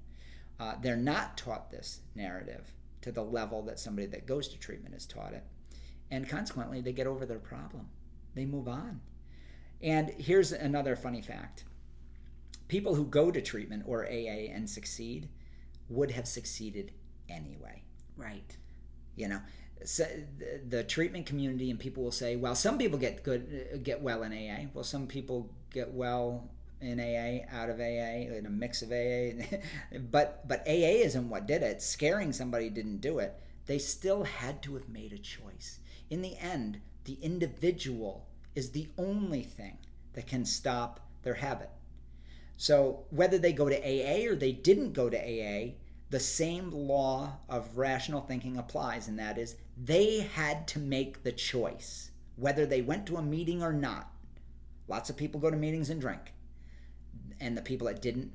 Uh, 0.59 0.75
they're 0.81 0.97
not 0.97 1.37
taught 1.37 1.71
this 1.71 2.01
narrative 2.15 2.73
to 3.03 3.13
the 3.13 3.25
level 3.25 3.63
that 3.63 3.79
somebody 3.79 4.07
that 4.09 4.27
goes 4.27 4.49
to 4.49 4.59
treatment 4.59 4.95
is 4.95 5.07
taught 5.07 5.33
it. 5.33 5.45
And 6.11 6.29
consequently, 6.29 6.81
they 6.81 6.93
get 6.93 7.07
over 7.07 7.25
their 7.25 7.39
problem. 7.39 7.89
They 8.35 8.45
move 8.45 8.69
on. 8.69 9.01
And 9.83 10.11
here's 10.11 10.53
another 10.53 10.97
funny 10.97 11.23
fact 11.23 11.65
people 12.69 12.95
who 12.95 13.05
go 13.05 13.33
to 13.33 13.41
treatment 13.41 13.83
or 13.87 14.05
AA 14.05 14.49
and 14.53 14.69
succeed 14.69 15.29
would 15.89 16.13
have 16.13 16.27
succeeded 16.29 16.93
anyway. 17.29 17.83
Right. 18.17 18.57
You 19.17 19.29
know, 19.29 19.41
so 19.85 20.07
the, 20.39 20.61
the, 20.69 20.85
treatment 20.85 21.27
community 21.27 21.71
and 21.71 21.81
people 21.81 22.05
will 22.05 22.13
say, 22.13 22.37
well, 22.37 22.55
some 22.55 22.79
people 22.79 22.99
get 22.99 23.25
good, 23.25 23.81
get 23.83 24.01
well 24.01 24.23
in 24.23 24.33
AA. 24.33 24.67
Well, 24.73 24.85
some 24.85 25.07
people 25.07 25.51
get 25.73 25.93
well 25.93 26.49
in 26.81 27.01
AA, 27.01 27.45
out 27.55 27.71
of 27.71 27.81
AA, 27.81 28.37
in 28.37 28.47
a 28.47 28.51
mix 28.51 28.83
of 28.83 28.93
AA. 28.93 29.59
but 30.11 30.47
but 30.47 30.61
AA 30.67 31.03
isn't 31.05 31.29
what 31.29 31.47
did 31.47 31.63
it. 31.63 31.83
Scaring 31.83 32.33
somebody 32.33 32.71
didn't 32.71 32.99
do 32.99 33.19
it. 33.19 33.35
They 33.67 33.79
still 33.79 34.25
had 34.25 34.63
to 34.63 34.75
have 34.75 34.89
made 34.89 35.13
a 35.13 35.19
choice. 35.19 35.80
In 36.11 36.23
the 36.23 36.37
end, 36.37 36.81
the 37.05 37.19
individual 37.23 38.27
is 38.55 38.71
the 38.71 38.89
only 38.99 39.43
thing 39.43 39.79
that 40.13 40.27
can 40.27 40.45
stop 40.45 41.01
their 41.23 41.35
habit. 41.35 41.71
So 42.57 43.05
whether 43.11 43.39
they 43.39 43.53
go 43.53 43.69
to 43.69 43.77
AA 43.77 44.29
or 44.29 44.35
they 44.35 44.53
didn't 44.53 44.93
go 44.93 45.09
to 45.09 45.17
AA, 45.17 45.75
the 46.11 46.21
same 46.21 46.71
law 46.73 47.39
of 47.49 47.79
rational 47.79 48.21
thinking 48.21 48.57
applies, 48.57 49.09
and 49.09 49.19
that 49.19 49.39
is 49.39 49.57
they 49.83 50.19
had 50.19 50.67
to 50.69 50.79
make 50.79 51.23
the 51.23 51.33
choice 51.33 52.11
whether 52.37 52.67
they 52.67 52.83
went 52.83 53.07
to 53.07 53.17
a 53.17 53.23
meeting 53.23 53.63
or 53.63 53.73
not. 53.73 54.13
Lots 54.89 55.09
of 55.09 55.17
people 55.17 55.41
go 55.41 55.51
to 55.51 55.57
meetings 55.57 55.89
and 55.89 56.01
drink, 56.01 56.33
and 57.41 57.57
the 57.57 57.63
people 57.63 57.87
that 57.87 58.03
didn't 58.03 58.33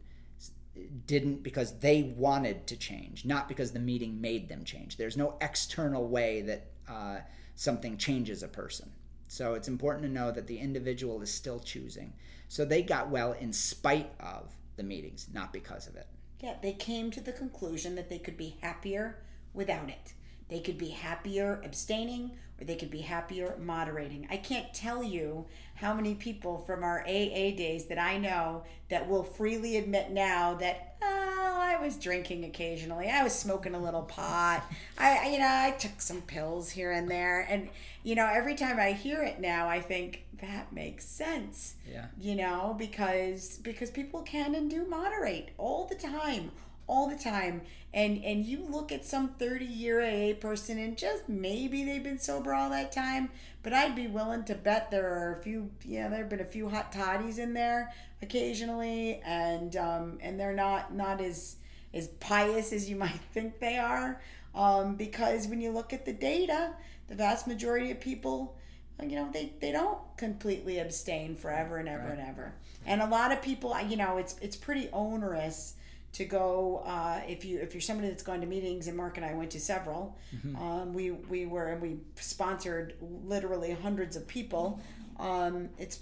didn't 1.06 1.44
because 1.44 1.80
they 1.80 2.04
wanted 2.18 2.68
to 2.68 2.78
change, 2.78 3.26
not 3.26 3.48
because 3.48 3.72
the 3.72 3.80
meeting 3.80 4.20
made 4.20 4.50
them 4.50 4.64
change. 4.64 4.98
There's 4.98 5.18
no 5.18 5.36
external 5.42 6.08
way 6.08 6.42
that 6.42 6.68
uh, 6.88 7.18
something 7.56 7.98
changes 7.98 8.44
a 8.44 8.48
person. 8.48 8.92
So 9.28 9.54
it's 9.54 9.68
important 9.68 10.06
to 10.06 10.12
know 10.12 10.32
that 10.32 10.48
the 10.48 10.60
individual 10.60 11.22
is 11.22 11.34
still 11.34 11.60
choosing. 11.60 12.14
So 12.48 12.64
they 12.64 12.84
got 12.84 13.10
well 13.10 13.34
in 13.34 13.52
spite 13.52 14.12
of 14.20 14.56
the 14.76 14.84
meetings, 14.84 15.28
not 15.34 15.52
because 15.52 15.88
of 15.88 15.96
it. 15.96 16.08
Yeah, 16.42 16.56
they 16.62 16.74
came 16.74 17.12
to 17.12 17.22
the 17.22 17.32
conclusion 17.32 17.96
that 17.96 18.10
they 18.10 18.20
could 18.20 18.38
be 18.38 18.58
happier 18.62 19.18
without 19.54 19.90
it. 19.90 20.14
They 20.50 20.60
could 20.60 20.78
be 20.78 20.90
happier 20.90 21.62
abstaining 21.64 22.32
or 22.60 22.66
they 22.66 22.76
could 22.76 22.92
be 22.92 23.02
happier 23.02 23.56
moderating. 23.60 24.28
I 24.30 24.38
can't 24.38 24.74
tell 24.74 25.04
you 25.04 25.46
how 25.76 25.94
many 25.94 26.16
people 26.16 26.60
from 26.60 26.84
our 26.84 27.02
AA 27.02 27.52
days 27.56 27.86
that 27.86 28.00
I 28.00 28.18
know 28.18 28.64
that 28.90 29.10
will 29.10 29.24
freely 29.24 29.78
admit 29.78 30.12
now 30.12 30.54
that, 30.56 30.96
oh, 31.02 31.58
I 31.60 31.78
was 31.82 31.98
drinking 31.98 32.46
occasionally. 32.46 33.10
I 33.10 33.24
was 33.24 33.34
smoking 33.34 33.76
a 33.76 33.80
little 33.80 34.04
pot. 34.04 34.64
I, 34.98 35.30
you 35.32 35.40
know, 35.40 35.50
I 35.50 35.72
took 35.72 36.00
some 36.00 36.22
pills 36.22 36.70
here 36.70 36.92
and 36.92 37.12
there. 37.12 37.42
And, 37.50 37.68
you 38.04 38.16
know, 38.16 38.30
every 38.32 38.56
time 38.56 38.80
I 38.80 38.94
hear 38.94 39.22
it 39.22 39.42
now, 39.42 39.68
I 39.68 39.82
think 39.82 40.24
that 40.42 40.72
makes 40.72 41.04
sense. 41.06 41.76
Yeah. 41.92 42.06
You 42.18 42.36
know, 42.36 42.76
because 42.78 43.58
because 43.64 43.90
people 43.90 44.22
can 44.22 44.56
and 44.56 44.70
do 44.70 44.86
moderate 44.88 45.50
all 45.58 45.86
the 45.86 45.96
time 45.96 46.52
all 46.88 47.10
the 47.10 47.18
time 47.18 47.62
and 47.96 48.24
and 48.26 48.46
you 48.46 48.64
look 48.70 48.92
at 48.92 49.06
some 49.06 49.30
30 49.30 49.66
year 49.66 50.02
AA 50.02 50.36
person 50.36 50.78
and 50.78 50.98
just 50.98 51.28
maybe 51.28 51.84
they've 51.84 52.04
been 52.04 52.20
sober 52.20 52.54
all 52.54 52.70
that 52.70 52.92
time 52.92 53.30
but 53.64 53.74
I'd 53.74 53.96
be 53.96 54.06
willing 54.06 54.44
to 54.44 54.54
bet 54.54 54.92
there 54.92 55.12
are 55.12 55.40
a 55.40 55.42
few 55.42 55.72
yeah 55.84 56.10
there 56.10 56.20
have 56.20 56.30
been 56.30 56.42
a 56.42 56.46
few 56.46 56.70
hot 56.70 56.92
toddies 56.92 57.40
in 57.40 57.54
there 57.54 57.92
occasionally 58.22 59.22
and 59.26 59.76
um, 59.78 60.20
and 60.22 60.40
they're 60.40 60.54
not 60.54 60.94
not 60.94 61.22
as 61.22 61.56
as 61.94 62.10
pious 62.20 62.74
as 62.74 62.90
you 62.90 62.96
might 63.06 63.22
think 63.34 63.60
they 63.60 63.78
are 63.78 64.22
um, 64.54 64.96
because 64.96 65.48
when 65.48 65.62
you 65.62 65.72
look 65.72 65.94
at 65.94 66.06
the 66.06 66.14
data 66.14 66.74
the 67.08 67.16
vast 67.16 67.48
majority 67.48 67.90
of 67.92 68.00
people 68.00 68.58
you 69.02 69.16
know 69.16 69.30
they, 69.32 69.54
they 69.60 69.72
don't 69.72 70.00
completely 70.18 70.80
abstain 70.80 71.36
forever 71.36 71.78
and 71.78 71.90
ever 71.90 72.04
right. 72.04 72.18
and 72.18 72.28
ever 72.28 72.54
and 72.86 73.02
a 73.02 73.08
lot 73.08 73.32
of 73.32 73.42
people 73.42 73.78
you 73.82 73.98
know 73.98 74.18
it's 74.18 74.36
it's 74.42 74.56
pretty 74.56 74.90
onerous 74.92 75.76
to 76.16 76.24
go 76.24 76.82
uh, 76.86 77.20
if 77.28 77.44
you 77.44 77.60
if 77.60 77.74
you're 77.74 77.82
somebody 77.82 78.08
that's 78.08 78.24
gone 78.24 78.40
to 78.40 78.48
meetings 78.48 78.88
and 78.88 78.96
Mark 78.96 79.18
and 79.18 79.26
I 79.26 79.34
went 79.34 79.52
to 79.52 79.60
several. 79.60 80.18
Mm-hmm. 80.34 80.56
Um, 80.56 80.94
we 80.94 81.12
we 81.12 81.46
were 81.46 81.68
and 81.68 81.82
we 81.82 81.98
sponsored 82.16 82.96
literally 83.02 83.74
hundreds 83.74 84.16
of 84.16 84.26
people. 84.26 84.80
Um, 85.20 85.70
it's 85.78 86.00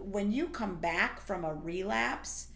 when 0.00 0.32
you 0.32 0.48
come 0.48 0.76
back 0.76 1.20
from 1.20 1.44
a 1.44 1.54
relapse. 1.54 2.48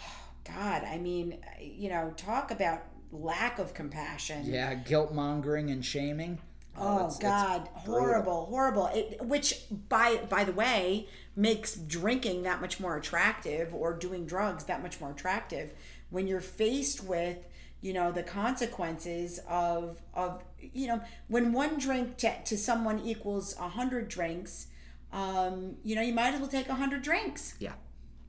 Oh 0.00 0.02
God, 0.44 0.82
I 0.82 0.98
mean, 0.98 1.38
you 1.60 1.90
know, 1.90 2.12
talk 2.16 2.50
about 2.50 2.82
lack 3.12 3.60
of 3.60 3.72
compassion. 3.72 4.44
Yeah, 4.44 4.74
guilt 4.74 5.14
mongering 5.14 5.70
and 5.70 5.84
shaming. 5.84 6.40
Oh, 6.76 7.02
oh 7.02 7.06
it's, 7.06 7.18
God, 7.18 7.68
it's 7.76 7.86
horrible, 7.86 8.46
horrible. 8.46 8.86
It, 8.86 9.22
which 9.22 9.62
by 9.88 10.16
by 10.28 10.42
the 10.42 10.52
way 10.52 11.06
makes 11.36 11.76
drinking 11.76 12.42
that 12.42 12.60
much 12.60 12.80
more 12.80 12.96
attractive, 12.96 13.72
or 13.72 13.94
doing 13.94 14.26
drugs 14.26 14.64
that 14.64 14.82
much 14.82 15.00
more 15.00 15.12
attractive 15.12 15.72
when 16.10 16.26
you're 16.26 16.40
faced 16.40 17.04
with 17.04 17.38
you 17.80 17.92
know 17.92 18.10
the 18.10 18.22
consequences 18.22 19.40
of 19.48 20.02
of 20.14 20.42
you 20.60 20.88
know 20.88 21.00
when 21.28 21.52
one 21.52 21.78
drink 21.78 22.16
to, 22.16 22.32
to 22.44 22.56
someone 22.56 22.98
equals 23.00 23.56
a 23.58 23.68
hundred 23.68 24.08
drinks 24.08 24.66
um 25.12 25.76
you 25.84 25.94
know 25.94 26.02
you 26.02 26.12
might 26.12 26.34
as 26.34 26.40
well 26.40 26.48
take 26.48 26.68
a 26.68 26.74
hundred 26.74 27.02
drinks. 27.02 27.54
Yeah. 27.58 27.74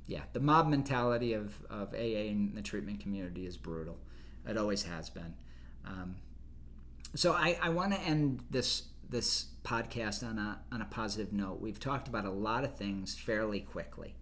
Yeah. 0.07 0.21
The 0.33 0.39
mob 0.39 0.67
mentality 0.67 1.33
of 1.33 1.53
of 1.69 1.93
aa 1.93 1.97
in 1.97 2.53
the 2.55 2.61
treatment 2.61 2.99
community 2.99 3.45
is 3.45 3.57
brutal. 3.57 3.97
It 4.47 4.57
always 4.57 4.83
has 4.83 5.09
been. 5.09 5.33
Um, 5.85 6.15
so 7.15 7.33
i 7.33 7.57
i 7.61 7.69
want 7.69 7.93
to 7.93 7.99
end 8.01 8.43
this 8.51 8.83
this 9.09 9.47
podcast 9.63 10.23
on 10.23 10.37
a 10.37 10.59
on 10.71 10.81
a 10.81 10.85
positive 10.85 11.33
note. 11.33 11.59
We've 11.59 11.79
talked 11.79 12.07
about 12.07 12.25
a 12.25 12.31
lot 12.31 12.63
of 12.63 12.75
things 12.75 13.17
fairly 13.17 13.61
quickly 13.61 14.15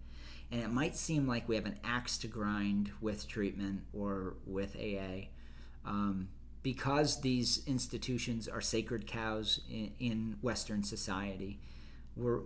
and 0.50 0.62
it 0.62 0.70
might 0.70 0.96
seem 0.96 1.26
like 1.26 1.48
we 1.48 1.56
have 1.56 1.66
an 1.66 1.78
axe 1.84 2.16
to 2.18 2.26
grind 2.26 2.90
with 3.00 3.28
treatment 3.28 3.82
or 3.92 4.36
with 4.46 4.76
AA. 4.76 5.28
Um, 5.84 6.28
because 6.62 7.20
these 7.20 7.62
institutions 7.66 8.48
are 8.48 8.60
sacred 8.60 9.06
cows 9.06 9.60
in, 9.70 9.92
in 9.98 10.36
Western 10.42 10.82
society, 10.82 11.60
we're, 12.16 12.40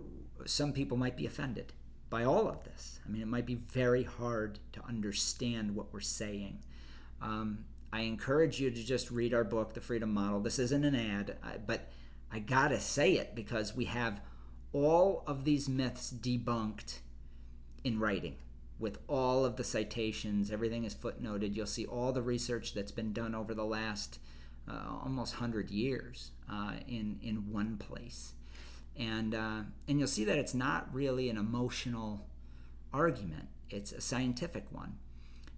some 0.45 0.73
people 0.73 0.97
might 0.97 1.17
be 1.17 1.25
offended 1.25 1.73
by 2.09 2.23
all 2.23 2.47
of 2.47 2.63
this. 2.63 2.99
I 3.05 3.09
mean, 3.09 3.21
it 3.21 3.27
might 3.27 3.45
be 3.45 3.55
very 3.55 4.03
hard 4.03 4.59
to 4.73 4.85
understand 4.87 5.75
what 5.75 5.91
we're 5.91 5.99
saying. 5.99 6.59
Um, 7.21 7.65
I 7.91 8.01
encourage 8.01 8.59
you 8.59 8.69
to 8.69 8.83
just 8.83 9.11
read 9.11 9.33
our 9.33 9.43
book, 9.43 9.73
The 9.73 9.81
Freedom 9.81 10.13
Model. 10.13 10.39
This 10.39 10.59
isn't 10.59 10.83
an 10.83 10.95
ad, 10.95 11.37
but 11.65 11.89
I 12.31 12.39
gotta 12.39 12.79
say 12.79 13.13
it 13.13 13.33
because 13.35 13.75
we 13.75 13.85
have 13.85 14.21
all 14.73 15.23
of 15.27 15.43
these 15.43 15.69
myths 15.69 16.11
debunked 16.11 16.99
in 17.83 17.99
writing 17.99 18.35
with 18.79 18.97
all 19.07 19.45
of 19.45 19.55
the 19.55 19.63
citations. 19.63 20.51
Everything 20.51 20.83
is 20.83 20.95
footnoted. 20.95 21.55
You'll 21.55 21.65
see 21.65 21.85
all 21.85 22.11
the 22.11 22.21
research 22.21 22.73
that's 22.73 22.91
been 22.91 23.13
done 23.13 23.35
over 23.35 23.53
the 23.53 23.65
last 23.65 24.19
uh, 24.69 24.97
almost 25.03 25.35
100 25.35 25.69
years 25.69 26.31
uh, 26.51 26.73
in, 26.87 27.19
in 27.21 27.51
one 27.51 27.77
place. 27.77 28.33
And, 28.97 29.33
uh, 29.33 29.61
and 29.87 29.99
you'll 29.99 30.07
see 30.07 30.25
that 30.25 30.37
it's 30.37 30.53
not 30.53 30.93
really 30.93 31.29
an 31.29 31.37
emotional 31.37 32.27
argument, 32.93 33.47
it's 33.69 33.91
a 33.91 34.01
scientific 34.01 34.65
one. 34.71 34.97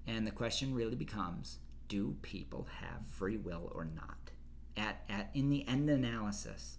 And 0.08 0.26
the 0.26 0.32
question 0.32 0.74
really 0.74 0.96
becomes 0.96 1.60
do 1.88 2.16
people 2.22 2.68
have 2.82 3.06
free 3.06 3.38
will 3.38 3.72
or 3.76 3.86
not? 3.86 4.32
At, 4.78 5.04
at, 5.10 5.30
in 5.34 5.50
the 5.50 5.68
end 5.68 5.90
analysis, 5.90 6.78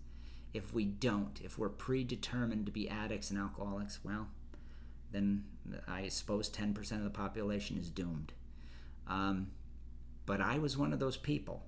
if 0.53 0.73
we 0.73 0.85
don't, 0.85 1.41
if 1.43 1.59
we're 1.59 1.69
predetermined 1.69 2.67
to 2.67 2.73
be 2.73 2.89
addicts 2.89 3.31
and 3.31 3.39
alcoholics, 3.39 4.01
well, 4.03 4.29
then 5.13 5.45
I 5.89 6.09
suppose 6.09 6.49
10% 6.51 6.93
of 6.93 7.05
the 7.05 7.11
population 7.11 7.77
is 7.79 7.91
doomed. 7.91 8.33
Um, 9.07 9.49
but 10.27 10.41
I 10.41 10.59
was 10.59 10.77
one 10.77 10.93
of 10.93 10.99
those 10.99 11.17
people, 11.17 11.63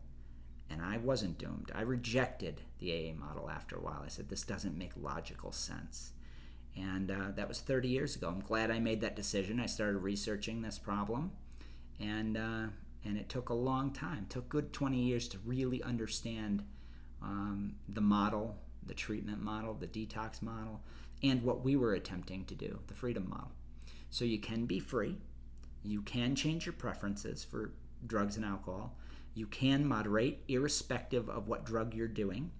and 0.68 0.82
I 0.82 0.98
wasn't 0.98 1.38
doomed. 1.38 1.70
I 1.74 1.82
rejected 1.82 2.60
the 2.78 2.92
AA 2.92 3.14
model 3.14 3.48
after 3.48 3.76
a 3.76 3.80
while. 3.80 4.02
I 4.04 4.08
said, 4.08 4.28
this 4.28 4.42
doesn't 4.42 4.76
make 4.76 4.92
logical 5.00 5.52
sense. 5.52 6.12
And 6.76 7.10
uh, 7.10 7.32
that 7.36 7.48
was 7.48 7.60
30 7.60 7.88
years 7.88 8.16
ago. 8.16 8.28
I'm 8.28 8.40
glad 8.40 8.70
I 8.70 8.78
made 8.78 9.00
that 9.00 9.16
decision. 9.16 9.60
I 9.60 9.66
started 9.66 9.98
researching 9.98 10.62
this 10.62 10.78
problem, 10.78 11.32
and, 12.00 12.36
uh, 12.36 12.66
and 13.04 13.16
it 13.16 13.28
took 13.28 13.48
a 13.48 13.54
long 13.54 13.92
time. 13.92 14.24
It 14.24 14.30
took 14.30 14.48
good 14.48 14.72
20 14.72 14.98
years 14.98 15.28
to 15.28 15.38
really 15.44 15.82
understand 15.82 16.64
um, 17.22 17.74
the 17.88 18.00
model, 18.00 18.56
the 18.86 18.94
treatment 18.94 19.42
model, 19.42 19.74
the 19.74 19.86
detox 19.86 20.42
model, 20.42 20.80
and 21.22 21.42
what 21.42 21.64
we 21.64 21.76
were 21.76 21.94
attempting 21.94 22.44
to 22.46 22.54
do, 22.54 22.78
the 22.86 22.94
freedom 22.94 23.28
model. 23.28 23.52
So 24.10 24.24
you 24.24 24.38
can 24.38 24.66
be 24.66 24.80
free, 24.80 25.16
you 25.82 26.02
can 26.02 26.34
change 26.34 26.66
your 26.66 26.72
preferences 26.72 27.44
for 27.44 27.72
drugs 28.06 28.36
and 28.36 28.44
alcohol, 28.44 28.96
you 29.34 29.46
can 29.46 29.86
moderate 29.86 30.42
irrespective 30.48 31.28
of 31.28 31.48
what 31.48 31.64
drug 31.64 31.94
you're 31.94 32.08
doing. 32.08 32.50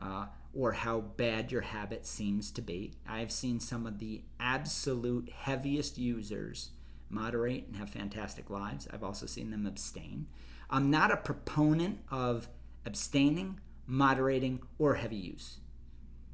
Uh, 0.00 0.26
or 0.54 0.72
how 0.72 1.00
bad 1.00 1.52
your 1.52 1.60
habit 1.60 2.06
seems 2.06 2.50
to 2.50 2.62
be. 2.62 2.92
I've 3.08 3.30
seen 3.30 3.60
some 3.60 3.86
of 3.86 3.98
the 3.98 4.22
absolute 4.40 5.30
heaviest 5.30 5.98
users 5.98 6.70
moderate 7.08 7.66
and 7.66 7.76
have 7.76 7.90
fantastic 7.90 8.50
lives. 8.50 8.88
I've 8.92 9.04
also 9.04 9.26
seen 9.26 9.50
them 9.50 9.66
abstain. 9.66 10.26
I'm 10.68 10.90
not 10.90 11.12
a 11.12 11.16
proponent 11.16 12.00
of 12.10 12.48
abstaining, 12.84 13.60
moderating, 13.86 14.60
or 14.78 14.94
heavy 14.94 15.16
use. 15.16 15.58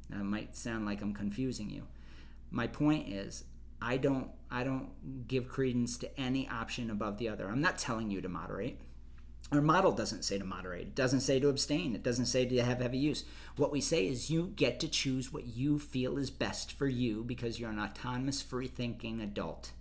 That 0.09 0.23
might 0.23 0.55
sound 0.55 0.85
like 0.85 1.01
I'm 1.01 1.13
confusing 1.13 1.69
you. 1.69 1.83
My 2.49 2.67
point 2.67 3.09
is, 3.09 3.43
I 3.81 3.97
don't 3.97 4.29
I 4.49 4.63
don't 4.63 5.27
give 5.27 5.49
credence 5.49 5.97
to 5.97 6.19
any 6.19 6.47
option 6.47 6.89
above 6.89 7.17
the 7.17 7.29
other. 7.29 7.49
I'm 7.49 7.61
not 7.61 7.77
telling 7.77 8.09
you 8.09 8.21
to 8.21 8.29
moderate. 8.29 8.79
Our 9.51 9.61
model 9.61 9.91
doesn't 9.91 10.25
say 10.25 10.37
to 10.37 10.43
moderate. 10.43 10.87
It 10.87 10.95
doesn't 10.95 11.21
say 11.21 11.39
to 11.39 11.49
abstain. 11.49 11.95
It 11.95 12.03
doesn't 12.03 12.25
say 12.25 12.45
to 12.45 12.63
have 12.63 12.79
heavy 12.79 12.97
use. 12.97 13.23
What 13.55 13.71
we 13.71 13.79
say 13.79 14.05
is 14.05 14.29
you 14.29 14.51
get 14.55 14.79
to 14.81 14.89
choose 14.89 15.31
what 15.31 15.45
you 15.47 15.79
feel 15.79 16.17
is 16.17 16.29
best 16.29 16.73
for 16.73 16.87
you 16.87 17.23
because 17.23 17.59
you're 17.59 17.69
an 17.69 17.79
autonomous, 17.79 18.41
free 18.41 18.67
thinking 18.67 19.21
adult 19.21 19.71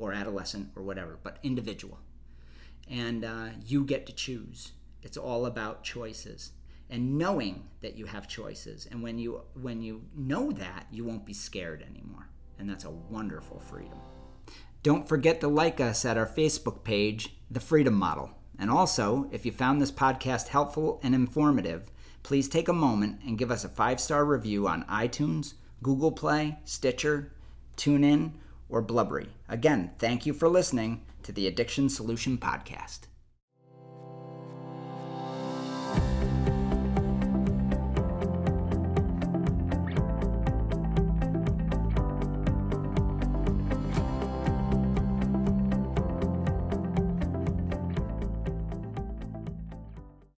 or 0.00 0.12
adolescent 0.12 0.70
or 0.74 0.82
whatever, 0.82 1.18
but 1.22 1.38
individual. 1.44 1.98
And 2.90 3.24
uh, 3.24 3.48
you 3.64 3.84
get 3.84 4.06
to 4.06 4.12
choose. 4.12 4.72
It's 5.02 5.16
all 5.16 5.46
about 5.46 5.84
choices 5.84 6.52
and 6.90 7.18
knowing 7.18 7.68
that 7.80 7.96
you 7.96 8.06
have 8.06 8.26
choices 8.28 8.86
and 8.90 9.02
when 9.02 9.18
you 9.18 9.40
when 9.60 9.82
you 9.82 10.02
know 10.16 10.50
that 10.52 10.86
you 10.90 11.04
won't 11.04 11.26
be 11.26 11.34
scared 11.34 11.82
anymore 11.82 12.28
and 12.58 12.68
that's 12.68 12.84
a 12.84 12.90
wonderful 12.90 13.60
freedom 13.60 13.98
Don't 14.82 15.08
forget 15.08 15.40
to 15.40 15.48
like 15.48 15.80
us 15.80 16.04
at 16.04 16.16
our 16.16 16.26
Facebook 16.26 16.84
page, 16.84 17.36
The 17.50 17.60
Freedom 17.60 17.94
Model. 17.94 18.30
And 18.58 18.70
also, 18.70 19.28
if 19.32 19.44
you 19.44 19.52
found 19.52 19.80
this 19.80 19.90
podcast 19.92 20.48
helpful 20.48 21.00
and 21.02 21.14
informative, 21.14 21.90
please 22.22 22.48
take 22.48 22.68
a 22.68 22.72
moment 22.72 23.20
and 23.26 23.38
give 23.38 23.50
us 23.50 23.64
a 23.64 23.68
five 23.68 24.00
star 24.00 24.24
review 24.24 24.68
on 24.68 24.84
iTunes, 24.84 25.54
Google 25.82 26.12
Play, 26.12 26.58
Stitcher, 26.64 27.32
TuneIn, 27.76 28.32
or 28.68 28.80
Blubrry. 28.82 29.28
Again, 29.48 29.90
thank 29.98 30.26
you 30.26 30.32
for 30.32 30.48
listening 30.48 31.04
to 31.24 31.32
the 31.32 31.46
Addiction 31.46 31.88
Solution 31.88 32.38
Podcast. 32.38 33.00